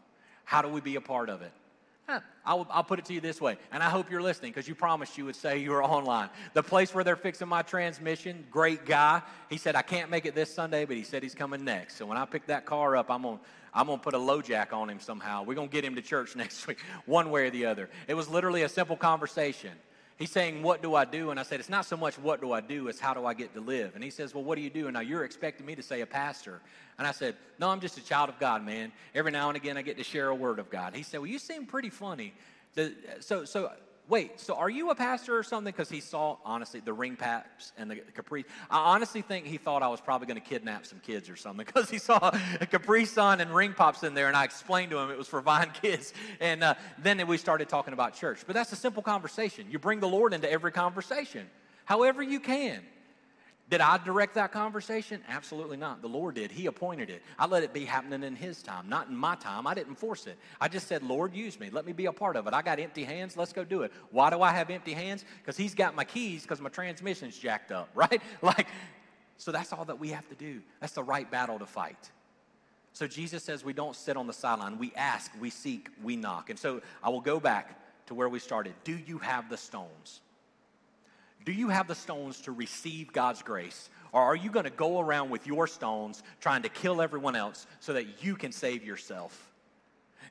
How 0.47 0.61
do 0.61 0.69
we 0.69 0.79
be 0.79 0.95
a 0.95 1.01
part 1.01 1.29
of 1.29 1.41
it? 1.41 1.51
I'll, 2.45 2.65
I'll, 2.71 2.85
put 2.85 2.99
it 2.99 3.05
to 3.05 3.13
you 3.13 3.19
this 3.19 3.41
way, 3.41 3.57
and 3.69 3.83
I 3.83 3.89
hope 3.89 4.09
you're 4.09 4.21
listening 4.21 4.53
because 4.53 4.65
you 4.65 4.75
promised 4.75 5.17
you 5.17 5.25
would 5.25 5.35
say 5.35 5.57
you 5.57 5.71
were 5.71 5.83
online. 5.83 6.29
The 6.53 6.63
place 6.63 6.95
where 6.95 7.03
they're 7.03 7.17
fixing 7.17 7.49
my 7.49 7.63
transmission, 7.63 8.45
great 8.49 8.85
guy. 8.85 9.23
He 9.49 9.57
said, 9.57 9.75
I 9.75 9.81
can't 9.81 10.09
make 10.09 10.25
it 10.25 10.35
this 10.35 10.53
Sunday, 10.53 10.85
but 10.85 10.95
he 10.95 11.03
said 11.03 11.21
he's 11.21 11.35
coming 11.35 11.65
next. 11.65 11.97
So 11.97 12.05
when 12.05 12.17
I 12.17 12.23
pick 12.23 12.45
that 12.45 12.65
car 12.65 12.95
up, 12.95 13.11
I'm 13.11 13.23
going 13.23 13.39
to 13.39 13.43
I'm 13.73 13.87
gonna 13.87 13.97
put 13.97 14.13
a 14.13 14.17
LoJack 14.17 14.71
on 14.71 14.89
him 14.89 15.01
somehow. 15.01 15.43
We're 15.43 15.55
going 15.55 15.67
to 15.67 15.73
get 15.73 15.83
him 15.83 15.95
to 15.95 16.01
church 16.01 16.33
next 16.37 16.65
week, 16.65 16.79
one 17.05 17.29
way 17.29 17.47
or 17.47 17.49
the 17.49 17.65
other. 17.65 17.89
It 18.07 18.13
was 18.13 18.29
literally 18.29 18.61
a 18.61 18.69
simple 18.69 18.95
conversation. 18.95 19.71
He's 20.17 20.31
saying, 20.31 20.63
What 20.63 20.81
do 20.81 20.95
I 20.95 21.05
do? 21.05 21.29
And 21.29 21.39
I 21.39 21.43
said, 21.43 21.59
It's 21.59 21.69
not 21.69 21.85
so 21.85 21.95
much 21.95 22.17
what 22.17 22.41
do 22.41 22.51
I 22.51 22.61
do, 22.61 22.87
it's 22.87 22.99
how 22.99 23.13
do 23.13 23.25
I 23.25 23.33
get 23.33 23.53
to 23.53 23.61
live. 23.61 23.93
And 23.95 24.03
he 24.03 24.09
says, 24.09 24.33
Well, 24.33 24.43
what 24.43 24.55
do 24.55 24.61
you 24.61 24.69
do? 24.69 24.87
And 24.87 24.95
now 24.95 25.01
you're 25.01 25.23
expecting 25.23 25.65
me 25.65 25.75
to 25.75 25.83
say 25.83 26.01
a 26.01 26.05
pastor. 26.05 26.61
And 26.97 27.07
I 27.07 27.11
said, 27.11 27.35
No, 27.59 27.69
I'm 27.69 27.79
just 27.79 27.97
a 27.97 28.03
child 28.03 28.29
of 28.29 28.39
God, 28.39 28.65
man. 28.65 28.91
Every 29.13 29.31
now 29.31 29.49
and 29.49 29.55
again 29.55 29.77
I 29.77 29.83
get 29.83 29.97
to 29.97 30.03
share 30.03 30.29
a 30.29 30.35
word 30.35 30.57
of 30.59 30.69
God. 30.69 30.95
He 30.95 31.03
said, 31.03 31.19
Well, 31.19 31.27
you 31.27 31.39
seem 31.39 31.65
pretty 31.65 31.89
funny. 31.89 32.33
So, 33.19 33.45
so 33.45 33.71
wait, 34.09 34.39
so 34.39 34.55
are 34.55 34.69
you 34.69 34.89
a 34.89 34.95
pastor 34.95 35.37
or 35.37 35.43
something? 35.43 35.71
Because 35.71 35.89
he 35.89 35.99
saw, 35.99 36.37
honestly, 36.45 36.79
the 36.79 36.93
ring 36.93 37.15
pops 37.15 37.73
and 37.77 37.91
the 37.91 37.97
Capri. 38.13 38.45
I 38.69 38.93
honestly 38.93 39.21
think 39.21 39.45
he 39.45 39.57
thought 39.57 39.83
I 39.83 39.87
was 39.87 39.99
probably 39.99 40.27
going 40.27 40.41
to 40.41 40.47
kidnap 40.47 40.85
some 40.85 40.99
kids 40.99 41.29
or 41.29 41.35
something 41.35 41.65
because 41.73 41.89
he 41.89 41.97
saw 41.97 42.31
a 42.61 42.65
Capri 42.65 43.05
Sun 43.05 43.41
and 43.41 43.53
ring 43.53 43.73
pops 43.73 44.03
in 44.03 44.13
there, 44.13 44.27
and 44.27 44.37
I 44.37 44.43
explained 44.43 44.91
to 44.91 44.97
him 44.97 45.09
it 45.09 45.17
was 45.17 45.27
for 45.27 45.41
Vine 45.41 45.71
kids. 45.81 46.13
And 46.39 46.63
uh, 46.63 46.75
then 46.97 47.25
we 47.27 47.37
started 47.37 47.69
talking 47.69 47.93
about 47.93 48.13
church. 48.13 48.43
But 48.45 48.53
that's 48.53 48.71
a 48.71 48.77
simple 48.77 49.03
conversation. 49.03 49.67
You 49.69 49.79
bring 49.79 49.99
the 49.99 50.07
Lord 50.07 50.33
into 50.33 50.49
every 50.49 50.71
conversation, 50.71 51.47
however 51.85 52.21
you 52.23 52.39
can. 52.39 52.81
Did 53.69 53.81
I 53.81 53.97
direct 53.97 54.35
that 54.35 54.53
conversation? 54.53 55.21
Absolutely 55.27 55.75
not. 55.75 56.01
The 56.01 56.07
Lord 56.07 56.35
did. 56.35 56.51
He 56.51 56.67
appointed 56.67 57.09
it. 57.09 57.21
I 57.37 57.47
let 57.47 57.63
it 57.63 57.73
be 57.73 57.83
happening 57.83 58.23
in 58.23 58.35
His 58.35 58.63
time, 58.63 58.87
not 58.87 59.09
in 59.09 59.15
my 59.15 59.35
time. 59.35 59.67
I 59.67 59.73
didn't 59.73 59.95
force 59.95 60.25
it. 60.25 60.37
I 60.61 60.69
just 60.69 60.87
said, 60.87 61.03
Lord, 61.03 61.35
use 61.35 61.59
me. 61.59 61.69
Let 61.69 61.85
me 61.85 61.91
be 61.91 62.05
a 62.05 62.13
part 62.13 62.37
of 62.37 62.47
it. 62.47 62.53
I 62.53 62.61
got 62.61 62.79
empty 62.79 63.03
hands. 63.03 63.35
Let's 63.35 63.51
go 63.51 63.65
do 63.65 63.81
it. 63.81 63.91
Why 64.11 64.29
do 64.29 64.41
I 64.41 64.51
have 64.51 64.69
empty 64.69 64.93
hands? 64.93 65.25
Because 65.41 65.57
He's 65.57 65.75
got 65.75 65.95
my 65.95 66.05
keys 66.05 66.43
because 66.43 66.61
my 66.61 66.69
transmission's 66.69 67.37
jacked 67.37 67.73
up, 67.73 67.89
right? 67.95 68.21
Like, 68.41 68.67
so 69.37 69.51
that's 69.51 69.73
all 69.73 69.83
that 69.85 69.99
we 69.99 70.09
have 70.09 70.27
to 70.29 70.35
do. 70.35 70.61
That's 70.79 70.93
the 70.93 71.03
right 71.03 71.29
battle 71.29 71.59
to 71.59 71.65
fight. 71.65 72.11
So 72.93 73.05
Jesus 73.05 73.43
says 73.43 73.65
we 73.65 73.73
don't 73.73 73.95
sit 73.95 74.15
on 74.15 74.27
the 74.27 74.33
sideline. 74.33 74.79
We 74.79 74.93
ask, 74.95 75.29
we 75.39 75.49
seek, 75.49 75.89
we 76.01 76.15
knock. 76.15 76.49
And 76.49 76.57
so 76.57 76.81
I 77.03 77.09
will 77.09 77.21
go 77.21 77.39
back 77.39 77.79
to 78.07 78.15
where 78.15 78.29
we 78.29 78.39
started. 78.39 78.73
Do 78.85 78.97
you 78.97 79.17
have 79.19 79.49
the 79.49 79.57
stones? 79.57 80.21
Do 81.47 81.53
you 81.53 81.69
have 81.69 81.87
the 81.87 81.95
stones 81.95 82.41
to 82.41 82.51
receive 82.51 83.13
God's 83.13 83.41
grace? 83.41 83.89
Or 84.11 84.21
are 84.21 84.35
you 84.35 84.51
going 84.51 84.65
to 84.65 84.69
go 84.69 84.99
around 84.99 85.29
with 85.29 85.47
your 85.47 85.65
stones 85.65 86.21
trying 86.41 86.63
to 86.63 86.67
kill 86.67 87.01
everyone 87.01 87.37
else 87.37 87.67
so 87.79 87.93
that 87.93 88.21
you 88.21 88.35
can 88.35 88.51
save 88.51 88.83
yourself? 88.83 89.49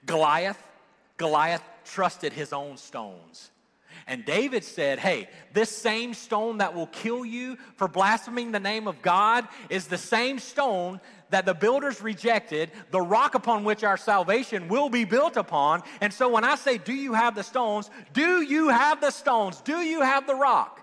Goliath, 0.04 0.62
Goliath 1.16 1.62
trusted 1.86 2.34
his 2.34 2.52
own 2.52 2.76
stones. 2.76 3.50
And 4.06 4.26
David 4.26 4.62
said, 4.62 4.98
Hey, 4.98 5.30
this 5.54 5.74
same 5.74 6.12
stone 6.12 6.58
that 6.58 6.74
will 6.74 6.88
kill 6.88 7.24
you 7.24 7.56
for 7.76 7.88
blaspheming 7.88 8.52
the 8.52 8.60
name 8.60 8.86
of 8.86 9.00
God 9.00 9.48
is 9.70 9.86
the 9.86 9.96
same 9.96 10.38
stone 10.38 11.00
that 11.30 11.46
the 11.46 11.54
builders 11.54 12.02
rejected, 12.02 12.70
the 12.90 13.00
rock 13.00 13.34
upon 13.34 13.64
which 13.64 13.84
our 13.84 13.96
salvation 13.96 14.68
will 14.68 14.90
be 14.90 15.06
built 15.06 15.38
upon. 15.38 15.82
And 16.02 16.12
so 16.12 16.28
when 16.28 16.44
I 16.44 16.56
say, 16.56 16.76
Do 16.76 16.92
you 16.92 17.14
have 17.14 17.34
the 17.34 17.42
stones? 17.42 17.88
Do 18.12 18.42
you 18.42 18.68
have 18.68 19.00
the 19.00 19.10
stones? 19.10 19.62
Do 19.62 19.78
you 19.78 20.02
have 20.02 20.26
the 20.26 20.34
rock? 20.34 20.82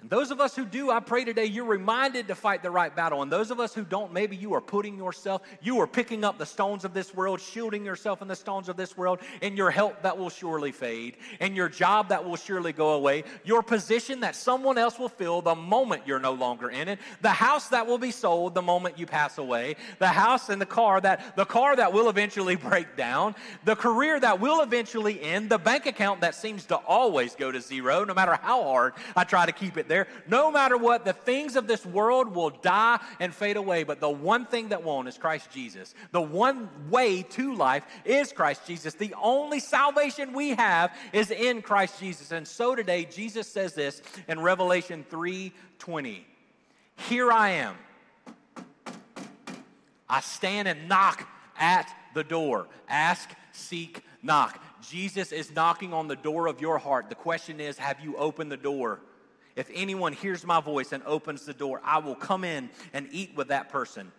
And 0.00 0.08
those 0.08 0.30
of 0.30 0.40
us 0.40 0.56
who 0.56 0.64
do, 0.64 0.90
I 0.90 1.00
pray 1.00 1.24
today 1.24 1.44
you're 1.44 1.66
reminded 1.66 2.28
to 2.28 2.34
fight 2.34 2.62
the 2.62 2.70
right 2.70 2.94
battle. 2.94 3.22
And 3.22 3.30
those 3.30 3.50
of 3.50 3.60
us 3.60 3.74
who 3.74 3.84
don't, 3.84 4.12
maybe 4.12 4.34
you 4.34 4.54
are 4.54 4.60
putting 4.60 4.96
yourself, 4.96 5.42
you 5.60 5.78
are 5.80 5.86
picking 5.86 6.24
up 6.24 6.38
the 6.38 6.46
stones 6.46 6.84
of 6.84 6.94
this 6.94 7.14
world, 7.14 7.40
shielding 7.40 7.84
yourself 7.84 8.22
in 8.22 8.28
the 8.28 8.36
stones 8.36 8.68
of 8.68 8.76
this 8.76 8.96
world, 8.96 9.20
in 9.42 9.56
your 9.56 9.70
help 9.70 10.02
that 10.02 10.16
will 10.16 10.30
surely 10.30 10.72
fade, 10.72 11.16
in 11.40 11.54
your 11.54 11.68
job 11.68 12.08
that 12.08 12.24
will 12.24 12.36
surely 12.36 12.72
go 12.72 12.92
away, 12.92 13.24
your 13.44 13.62
position 13.62 14.20
that 14.20 14.34
someone 14.34 14.78
else 14.78 14.98
will 14.98 15.08
fill 15.08 15.42
the 15.42 15.54
moment 15.54 16.02
you're 16.06 16.18
no 16.18 16.32
longer 16.32 16.70
in 16.70 16.88
it, 16.88 16.98
the 17.20 17.28
house 17.28 17.68
that 17.68 17.86
will 17.86 17.98
be 17.98 18.10
sold 18.10 18.54
the 18.54 18.62
moment 18.62 18.98
you 18.98 19.06
pass 19.06 19.36
away, 19.36 19.76
the 19.98 20.08
house 20.08 20.48
and 20.48 20.60
the 20.60 20.66
car 20.66 21.00
that 21.00 21.36
the 21.36 21.44
car 21.44 21.76
that 21.76 21.92
will 21.92 22.08
eventually 22.08 22.56
break 22.70 22.96
down, 22.96 23.34
the 23.64 23.76
career 23.76 24.18
that 24.18 24.40
will 24.40 24.62
eventually 24.62 25.20
end, 25.20 25.50
the 25.50 25.58
bank 25.58 25.84
account 25.84 26.22
that 26.22 26.34
seems 26.34 26.64
to 26.64 26.76
always 26.76 27.34
go 27.34 27.52
to 27.52 27.60
zero, 27.60 28.04
no 28.04 28.14
matter 28.14 28.38
how 28.40 28.62
hard 28.62 28.94
I 29.14 29.24
try 29.24 29.44
to 29.44 29.52
keep 29.52 29.76
it 29.76 29.89
There, 29.90 30.06
no 30.28 30.52
matter 30.52 30.76
what, 30.76 31.04
the 31.04 31.12
things 31.12 31.56
of 31.56 31.66
this 31.66 31.84
world 31.84 32.32
will 32.32 32.50
die 32.50 33.00
and 33.18 33.34
fade 33.34 33.56
away, 33.56 33.82
but 33.82 33.98
the 33.98 34.08
one 34.08 34.46
thing 34.46 34.68
that 34.68 34.84
won't 34.84 35.08
is 35.08 35.18
Christ 35.18 35.50
Jesus. 35.50 35.96
The 36.12 36.20
one 36.20 36.68
way 36.90 37.22
to 37.30 37.56
life 37.56 37.84
is 38.04 38.30
Christ 38.30 38.64
Jesus. 38.68 38.94
The 38.94 39.12
only 39.20 39.58
salvation 39.58 40.32
we 40.32 40.50
have 40.50 40.96
is 41.12 41.32
in 41.32 41.60
Christ 41.60 41.98
Jesus. 41.98 42.30
And 42.30 42.46
so 42.46 42.76
today, 42.76 43.04
Jesus 43.04 43.48
says 43.48 43.74
this 43.74 44.00
in 44.28 44.38
Revelation 44.38 45.04
3:20. 45.10 46.24
Here 47.08 47.32
I 47.32 47.48
am. 47.50 47.74
I 50.08 50.20
stand 50.20 50.68
and 50.68 50.88
knock 50.88 51.26
at 51.58 51.92
the 52.14 52.22
door. 52.22 52.68
Ask, 52.88 53.30
seek, 53.50 54.04
knock. 54.22 54.62
Jesus 54.88 55.32
is 55.32 55.52
knocking 55.52 55.92
on 55.92 56.06
the 56.06 56.14
door 56.14 56.46
of 56.46 56.60
your 56.60 56.78
heart. 56.78 57.08
The 57.08 57.16
question 57.16 57.58
is, 57.58 57.76
have 57.78 57.98
you 57.98 58.16
opened 58.16 58.52
the 58.52 58.56
door? 58.56 59.00
If 59.60 59.70
anyone 59.74 60.14
hears 60.14 60.46
my 60.46 60.62
voice 60.62 60.92
and 60.92 61.02
opens 61.02 61.44
the 61.44 61.52
door, 61.52 61.82
I 61.84 61.98
will 61.98 62.14
come 62.14 62.44
in 62.44 62.70
and 62.94 63.06
eat 63.12 63.36
with 63.36 63.48
that 63.48 63.68
person, 63.68 64.10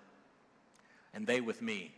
and 1.16 1.26
they 1.26 1.42
with 1.42 1.64
me. 1.64 1.96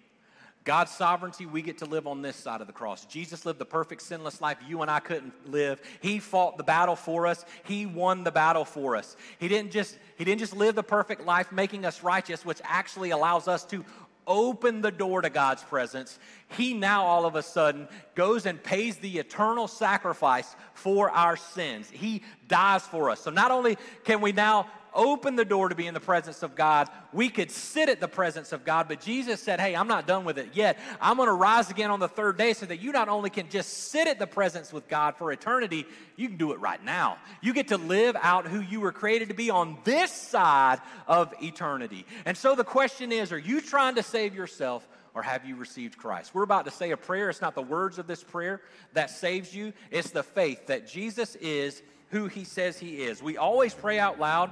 God's 0.64 0.92
sovereignty, 0.92 1.46
we 1.46 1.62
get 1.62 1.80
to 1.80 1.86
live 1.86 2.08
on 2.08 2.22
this 2.22 2.38
side 2.38 2.62
of 2.62 2.68
the 2.68 2.74
cross. 2.74 3.04
Jesus 3.04 3.46
lived 3.46 3.60
the 3.60 3.66
perfect 3.66 4.02
sinless 4.02 4.40
life 4.40 4.58
you 4.66 4.82
and 4.82 4.90
I 4.90 5.02
couldn't 5.02 5.34
live. 5.52 5.82
He 6.00 6.20
fought 6.20 6.56
the 6.56 6.64
battle 6.64 6.96
for 6.96 7.28
us. 7.28 7.44
He 7.66 7.86
won 7.86 8.24
the 8.24 8.32
battle 8.32 8.64
for 8.64 8.96
us. 8.96 9.18
He 9.40 9.50
didn't 9.50 9.72
just 9.72 9.98
he 10.18 10.24
didn't 10.24 10.40
just 10.40 10.56
live 10.56 10.76
the 10.76 10.82
perfect 10.82 11.26
life 11.26 11.52
making 11.52 11.86
us 11.86 12.02
righteous, 12.02 12.46
which 12.46 12.62
actually 12.64 13.10
allows 13.10 13.50
us 13.50 13.66
to 13.66 13.84
open 14.28 14.82
the 14.82 14.92
door 14.92 15.22
to 15.22 15.30
God's 15.30 15.64
presence, 15.64 16.20
he 16.50 16.74
now 16.74 17.06
all 17.06 17.26
of 17.26 17.36
a 17.36 17.44
sudden 17.44 17.88
goes 18.16 18.46
and 18.46 18.62
pays 18.62 18.98
the 18.98 19.20
eternal 19.20 19.68
sacrifice 19.68 20.56
for 20.74 21.10
our 21.10 21.36
sins. 21.36 21.90
He 21.90 22.24
dies 22.48 22.84
for 22.84 23.10
us. 23.10 23.20
So 23.20 23.32
not 23.32 23.52
only 23.52 23.78
can 24.04 24.22
we 24.22 24.32
now 24.32 24.68
open 24.96 25.36
the 25.36 25.46
door 25.46 25.70
to 25.70 25.76
be 25.76 25.88
in 25.88 25.94
the 25.94 26.00
presence 26.00 26.44
of 26.44 26.56
God, 26.56 26.90
we 27.12 27.30
could 27.30 27.52
sit 27.52 27.90
at 27.90 28.00
the 28.00 28.08
presence 28.08 28.52
of 28.52 28.66
God. 28.66 28.88
But 28.88 29.02
Jesus 29.02 29.42
said, 29.42 29.60
Hey, 29.60 29.76
I'm 29.76 29.88
not 29.88 30.08
done 30.08 30.26
with 30.26 30.38
it 30.38 30.50
yet. 30.54 30.80
I'm 31.02 31.18
going 31.18 31.28
to 31.28 31.34
rise 31.34 31.70
again 31.70 31.92
on 31.92 32.00
the 32.00 32.08
third 32.08 32.38
day 32.38 32.54
so 32.54 32.66
that 32.66 32.82
you 32.82 32.92
not 32.92 33.10
only 33.10 33.30
can 33.30 33.50
just 33.50 33.90
sit 33.90 34.08
at 34.08 34.20
the 34.20 34.28
presence 34.28 34.72
with 34.72 34.88
God 34.88 35.16
for 35.16 35.32
eternity, 35.32 35.86
you 36.16 36.28
can 36.28 36.38
do 36.38 36.52
it 36.52 36.60
right 36.60 36.84
now. 36.84 37.18
You 37.42 37.54
get 37.54 37.70
to 37.70 37.78
live 37.78 38.16
out 38.22 38.48
who 38.48 38.62
you 38.62 38.80
were 38.80 38.92
created 38.92 39.30
to 39.30 39.36
be 39.36 39.50
on 39.50 39.78
this 39.84 40.12
side 40.12 40.80
of 41.08 41.34
eternity. 41.42 42.06
And 42.26 42.38
so 42.38 42.56
the 42.56 42.64
question 42.64 43.12
is 43.12 43.32
are 43.32 43.38
you 43.38 43.62
trying 43.62 43.96
to 43.96 44.04
save 44.04 44.36
yourself? 44.36 44.88
or 45.16 45.22
have 45.22 45.46
you 45.46 45.56
received 45.56 45.98
Christ? 45.98 46.34
We're 46.34 46.44
about 46.44 46.66
to 46.66 46.72
say 46.72 46.92
a 46.92 46.98
prayer. 46.98 47.30
It's 47.30 47.42
not 47.42 47.56
the 47.56 47.62
words 47.62 48.00
of 48.00 48.08
this 48.08 48.24
prayer 48.24 48.62
that 48.94 49.10
saves 49.10 49.54
you, 49.54 49.74
it's 49.92 50.12
the 50.12 50.24
faith 50.24 50.68
that 50.68 50.88
Jesus 50.88 51.36
is 51.36 51.82
who 52.10 52.28
he 52.28 52.44
says 52.44 52.78
he 52.78 53.04
is. 53.04 53.24
We 53.24 53.38
always 53.38 53.74
pray 53.74 54.00
out 54.00 54.20
loud 54.20 54.52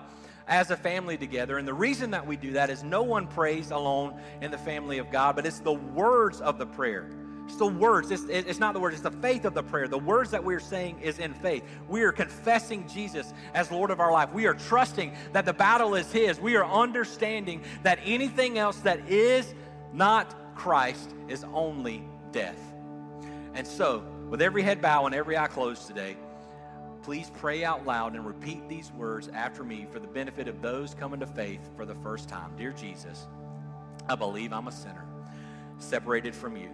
as 0.52 0.70
a 0.70 0.76
family 0.76 1.18
together. 1.18 1.58
And 1.58 1.66
the 1.66 1.74
reason 1.74 2.12
that 2.12 2.28
we 2.28 2.36
do 2.36 2.52
that 2.52 2.70
is 2.70 2.84
no 2.84 3.04
one 3.04 3.26
prays 3.26 3.72
alone 3.72 4.20
in 4.42 4.52
the 4.52 4.58
family 4.58 4.98
of 4.98 5.10
God, 5.10 5.38
but 5.38 5.46
it's 5.46 5.60
the 5.60 5.72
words 5.72 6.42
of 6.42 6.58
the 6.58 6.66
prayer. 6.66 7.10
It's 7.46 7.56
the 7.56 7.68
words. 7.68 8.12
It's, 8.12 8.26
it's 8.26 8.60
not 8.60 8.74
the 8.74 8.80
words. 8.82 8.96
It's 8.96 9.04
the 9.04 9.18
faith 9.22 9.46
of 9.46 9.54
the 9.54 9.64
prayer. 9.64 9.88
The 9.88 9.98
words 9.98 10.30
that 10.32 10.44
we're 10.44 10.60
saying 10.60 11.00
is 11.00 11.20
in 11.20 11.34
faith. 11.34 11.64
We 11.88 12.02
are 12.04 12.12
confessing 12.12 12.86
Jesus 12.90 13.34
as 13.54 13.72
Lord 13.72 13.92
of 13.92 14.02
our 14.02 14.12
life. 14.12 14.34
We 14.34 14.46
are 14.46 14.54
trusting 14.54 15.14
that 15.32 15.46
the 15.46 15.54
battle 15.54 15.96
is 15.96 16.12
His. 16.12 16.38
We 16.38 16.58
are 16.58 16.66
understanding 16.66 17.64
that 17.84 18.00
anything 18.04 18.58
else 18.58 18.78
that 18.82 19.10
is 19.10 19.56
not 19.94 20.56
Christ 20.56 21.16
is 21.30 21.46
only 21.54 22.04
death. 22.34 22.60
And 23.54 23.66
so, 23.66 24.04
with 24.30 24.42
every 24.42 24.64
head 24.64 24.82
bow 24.82 25.06
and 25.06 25.16
every 25.16 25.38
eye 25.38 25.48
closed 25.48 25.88
today, 25.88 26.18
please 27.12 27.30
pray 27.40 27.66
out 27.66 27.86
loud 27.86 28.16
and 28.16 28.26
repeat 28.26 28.70
these 28.70 28.90
words 28.94 29.28
after 29.34 29.66
me 29.66 29.86
for 29.92 30.00
the 30.00 30.08
benefit 30.08 30.48
of 30.48 30.62
those 30.62 30.94
coming 30.94 31.20
to 31.20 31.28
faith 31.28 31.60
for 31.76 31.86
the 31.86 31.96
first 31.96 32.30
time. 32.30 32.54
Dear 32.56 32.72
Jesus, 32.72 33.28
I 34.08 34.16
believe 34.16 34.54
I'm 34.54 34.70
a 34.70 34.72
sinner, 34.72 35.04
separated 35.78 36.34
from 36.34 36.56
you. 36.56 36.70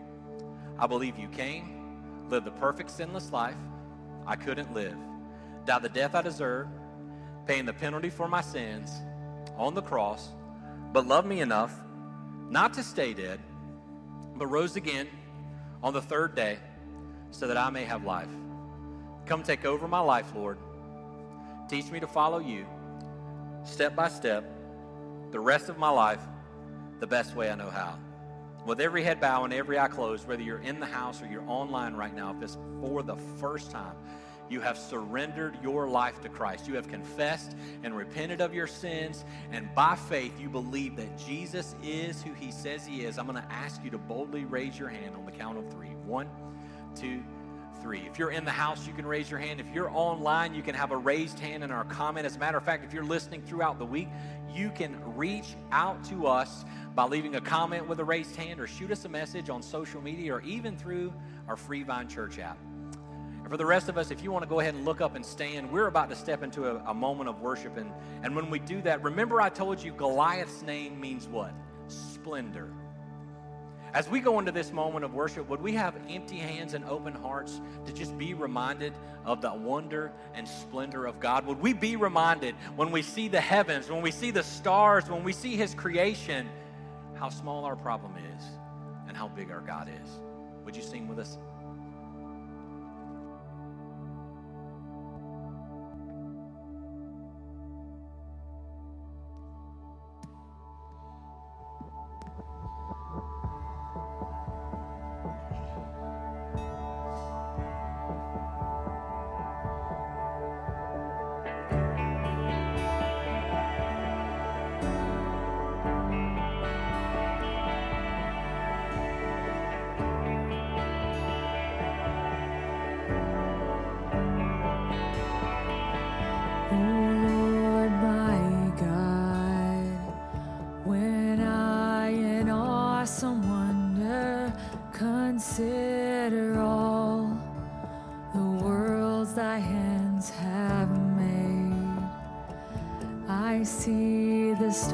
I 0.78 0.86
believe 0.86 1.18
you 1.18 1.28
came, 1.30 2.28
lived 2.30 2.46
the 2.46 2.52
perfect 2.52 2.92
sinless 2.92 3.32
life 3.32 3.58
I 4.28 4.36
couldn't 4.36 4.72
live, 4.76 4.96
died 5.66 5.82
the 5.82 5.90
death 5.90 6.14
I 6.14 6.22
deserved, 6.22 6.70
paying 7.48 7.66
the 7.66 7.74
penalty 7.74 8.12
for 8.12 8.28
my 8.28 8.42
sins 8.42 8.92
on 9.58 9.74
the 9.74 9.82
cross, 9.82 10.30
but 10.94 11.08
loved 11.08 11.28
me 11.28 11.42
enough 11.42 11.74
not 12.48 12.76
to 12.76 12.84
stay 12.84 13.16
dead, 13.16 13.40
but 14.36 14.46
rose 14.46 14.76
again 14.76 15.08
on 15.82 15.94
the 15.94 16.02
third 16.04 16.36
day 16.36 16.60
so 17.32 17.48
that 17.48 17.58
I 17.58 17.72
may 17.72 17.86
have 17.86 18.04
life. 18.04 18.30
Come 19.28 19.44
take 19.44 19.66
over 19.66 19.88
my 19.88 20.00
life, 20.00 20.34
Lord. 20.34 20.58
Teach 21.70 21.92
me 21.92 22.00
to 22.00 22.08
follow 22.08 22.40
you 22.40 22.66
step 23.66 23.94
by 23.94 24.08
step 24.08 24.46
the 25.32 25.40
rest 25.40 25.68
of 25.68 25.78
my 25.78 25.90
life 25.90 26.22
the 27.02 27.08
best 27.08 27.36
way 27.36 27.52
I 27.52 27.56
know 27.56 27.70
how. 27.70 28.00
With 28.66 28.80
every 28.80 29.04
head 29.04 29.20
bow 29.20 29.44
and 29.44 29.54
every 29.54 29.78
eye 29.78 29.90
closed, 29.90 30.28
whether 30.28 30.42
you're 30.42 30.62
in 30.62 30.80
the 30.80 30.86
house 30.86 31.22
or 31.22 31.28
you're 31.28 31.48
online 31.48 31.96
right 31.96 32.16
now, 32.16 32.34
if 32.36 32.42
it's 32.42 32.58
for 32.80 33.04
the 33.04 33.18
first 33.40 33.70
time, 33.70 33.96
you 34.50 34.62
have 34.62 34.78
surrendered 34.78 35.58
your 35.62 35.90
life 35.90 36.22
to 36.22 36.30
Christ. 36.30 36.68
You 36.68 36.76
have 36.76 36.88
confessed 36.88 37.56
and 37.84 37.96
repented 37.96 38.40
of 38.40 38.54
your 38.54 38.68
sins, 38.68 39.26
and 39.52 39.74
by 39.76 39.96
faith, 39.96 40.40
you 40.40 40.48
believe 40.48 40.96
that 40.96 41.18
Jesus 41.18 41.76
is 41.84 42.22
who 42.22 42.34
he 42.34 42.52
says 42.52 42.86
he 42.86 43.04
is. 43.04 43.18
I'm 43.18 43.28
going 43.28 43.42
to 43.42 43.52
ask 43.52 43.84
you 43.84 43.90
to 43.90 43.98
boldly 43.98 44.46
raise 44.46 44.80
your 44.80 44.88
hand 44.88 45.16
on 45.16 45.26
the 45.26 45.32
count 45.32 45.58
of 45.58 45.70
three. 45.70 45.90
One, 46.06 46.30
two, 46.96 47.22
three. 47.88 48.06
If 48.06 48.20
you're 48.20 48.32
in 48.32 48.44
the 48.44 48.52
house, 48.52 48.86
you 48.86 48.92
can 48.92 49.06
raise 49.06 49.32
your 49.32 49.40
hand. 49.40 49.62
If 49.62 49.74
you're 49.74 49.90
online, 49.92 50.54
you 50.54 50.62
can 50.62 50.76
have 50.76 50.92
a 50.92 50.98
raised 50.98 51.40
hand 51.40 51.64
in 51.64 51.72
our 51.72 51.86
comment. 51.86 52.26
As 52.26 52.36
a 52.36 52.40
matter 52.40 52.58
of 52.58 52.66
fact, 52.66 52.84
if 52.84 52.92
you're 52.92 53.06
listening 53.06 53.42
throughout 53.44 53.80
the 53.80 53.86
week, 53.86 54.10
you 54.54 54.72
can 54.72 55.00
reach 55.16 55.56
out 55.72 56.04
to 56.10 56.28
us 56.28 56.66
by 56.96 57.06
leaving 57.06 57.36
a 57.36 57.40
comment 57.40 57.88
with 57.88 58.02
a 58.02 58.04
raised 58.04 58.36
hand 58.36 58.60
or 58.60 58.68
shoot 58.68 58.92
us 58.92 59.06
a 59.06 59.08
message 59.08 59.50
on 59.50 59.62
social 59.62 60.02
media 60.02 60.34
or 60.34 60.42
even 60.42 60.76
through 60.76 61.14
our 61.48 61.56
Free 61.56 61.84
Vine 61.84 62.10
Church 62.10 62.40
app. 62.40 62.58
And 63.40 63.48
for 63.50 63.56
the 63.56 63.66
rest 63.66 63.88
of 63.88 63.98
us, 63.98 64.12
if 64.12 64.22
you 64.22 64.34
want 64.34 64.44
to 64.44 64.50
go 64.50 64.60
ahead 64.60 64.74
and 64.74 64.84
look 64.84 65.00
up 65.00 65.16
and 65.16 65.26
stand, 65.26 65.72
we're 65.72 65.88
about 65.88 66.10
to 66.10 66.16
step 66.18 66.44
into 66.44 66.66
a, 66.66 66.76
a 66.88 66.94
moment 66.94 67.30
of 67.30 67.40
worship. 67.40 67.78
And, 67.78 67.90
and 68.22 68.36
when 68.36 68.50
we 68.50 68.60
do 68.60 68.82
that, 68.82 69.02
remember 69.02 69.40
I 69.40 69.48
told 69.48 69.82
you 69.82 69.94
Goliath's 69.94 70.62
name 70.62 71.00
means 71.00 71.26
what? 71.26 71.54
Splendor. 71.88 72.70
As 73.94 74.10
we 74.10 74.20
go 74.20 74.40
into 74.40 74.52
this 74.52 74.72
moment 74.72 75.06
of 75.06 75.14
worship, 75.14 75.48
would 75.50 75.62
we 75.62 75.74
have 75.74 75.96
empty 76.10 76.38
hands 76.38 76.74
and 76.74 76.84
open 76.86 77.14
hearts 77.14 77.62
to 77.86 77.94
just 77.94 78.18
be 78.18 78.34
reminded 78.34 78.94
of 79.26 79.42
the 79.42 79.54
wonder 79.54 80.12
and 80.34 80.48
splendor 80.48 81.06
of 81.06 81.20
God? 81.20 81.46
Would 81.46 81.62
we 81.62 81.74
be 81.74 81.96
reminded 81.96 82.56
when 82.76 82.92
we 82.92 83.02
see 83.02 83.28
the 83.28 83.42
heavens, 83.42 83.90
when 83.90 84.02
we 84.02 84.12
see 84.12 84.32
the 84.32 84.44
stars, 84.44 85.10
when 85.10 85.24
we 85.24 85.34
see 85.34 85.56
His 85.56 85.74
creation, 85.74 86.50
how 87.16 87.30
small 87.30 87.66
our 87.66 87.76
problem 87.76 88.14
is 88.38 88.44
and 89.08 89.16
how 89.16 89.30
big 89.30 89.52
our 89.52 89.62
God 89.62 89.90
is? 89.90 90.10
Would 90.66 90.76
you 90.76 90.84
sing 90.84 91.08
with 91.08 91.20
us? 91.20 91.38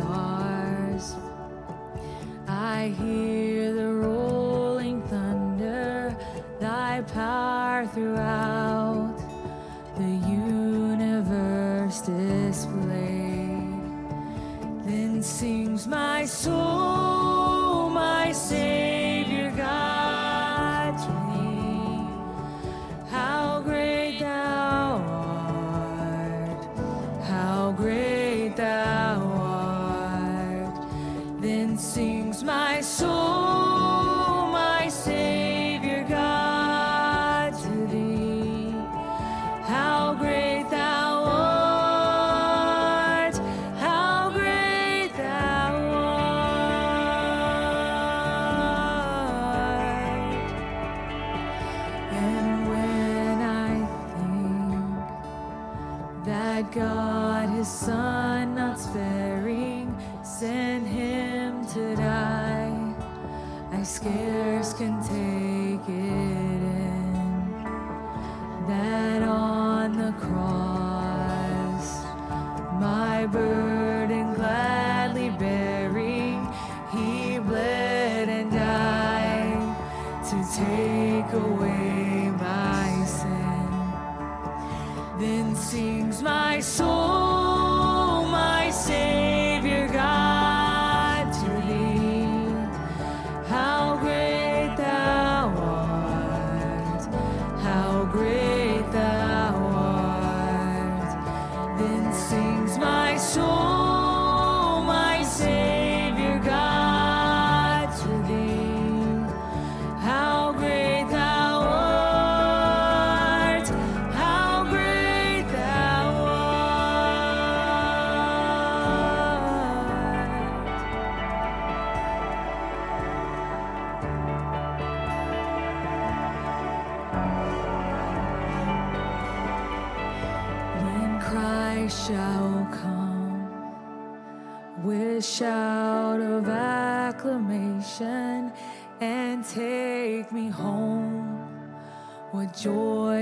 How 0.03 0.42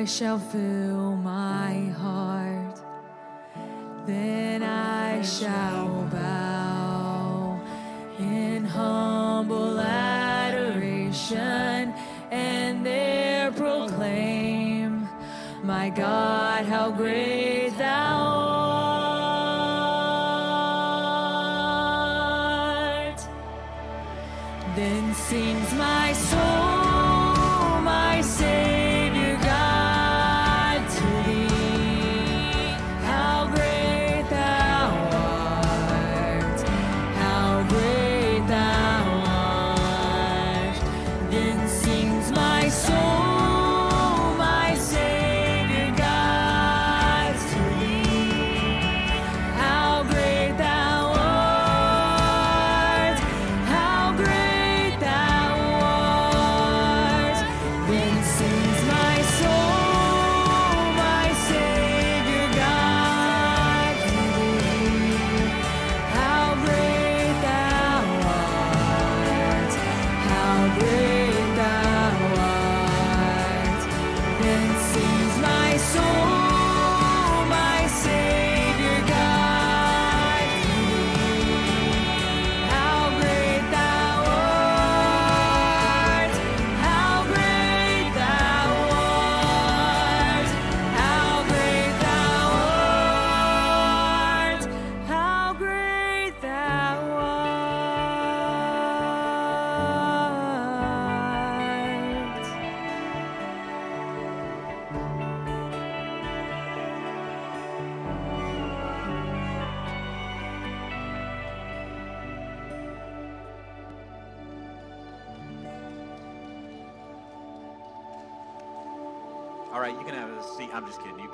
joy 0.01 0.07
shall 0.07 0.39
fill 0.39 1.15
my 1.17 1.93
heart? 1.99 2.79
Then 4.07 4.63
I 4.63 5.21
shall 5.21 6.07
bow 6.11 7.59
in 8.19 8.65
humble 8.65 9.79
adoration 9.79 11.13
and 12.31 12.83
there 12.85 13.51
proclaim, 13.51 15.07
My 15.63 15.89
God, 15.91 16.65
how 16.65 16.89
great 16.91 17.30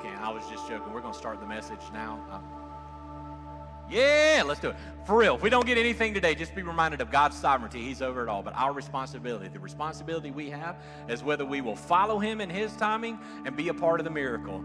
can't. 0.08 0.22
I 0.22 0.30
was 0.30 0.48
just 0.48 0.68
joking. 0.68 0.92
We're 0.92 1.00
going 1.00 1.12
to 1.12 1.18
start 1.18 1.40
the 1.40 1.46
message 1.46 1.80
now. 1.92 2.20
Um, 2.30 2.42
yeah, 3.90 4.42
let's 4.44 4.60
do 4.60 4.70
it. 4.70 4.76
For 5.06 5.16
real, 5.16 5.36
if 5.36 5.42
we 5.42 5.48
don't 5.48 5.66
get 5.66 5.78
anything 5.78 6.12
today, 6.12 6.34
just 6.34 6.54
be 6.54 6.62
reminded 6.62 7.00
of 7.00 7.10
God's 7.10 7.36
sovereignty. 7.36 7.80
He's 7.80 8.02
over 8.02 8.22
it 8.22 8.28
all. 8.28 8.42
But 8.42 8.54
our 8.54 8.72
responsibility, 8.72 9.48
the 9.48 9.60
responsibility 9.60 10.30
we 10.30 10.50
have, 10.50 10.76
is 11.08 11.22
whether 11.22 11.46
we 11.46 11.62
will 11.62 11.76
follow 11.76 12.18
Him 12.18 12.40
in 12.40 12.50
His 12.50 12.74
timing 12.76 13.18
and 13.46 13.56
be 13.56 13.68
a 13.68 13.74
part 13.74 14.00
of 14.00 14.04
the 14.04 14.10
miracle, 14.10 14.62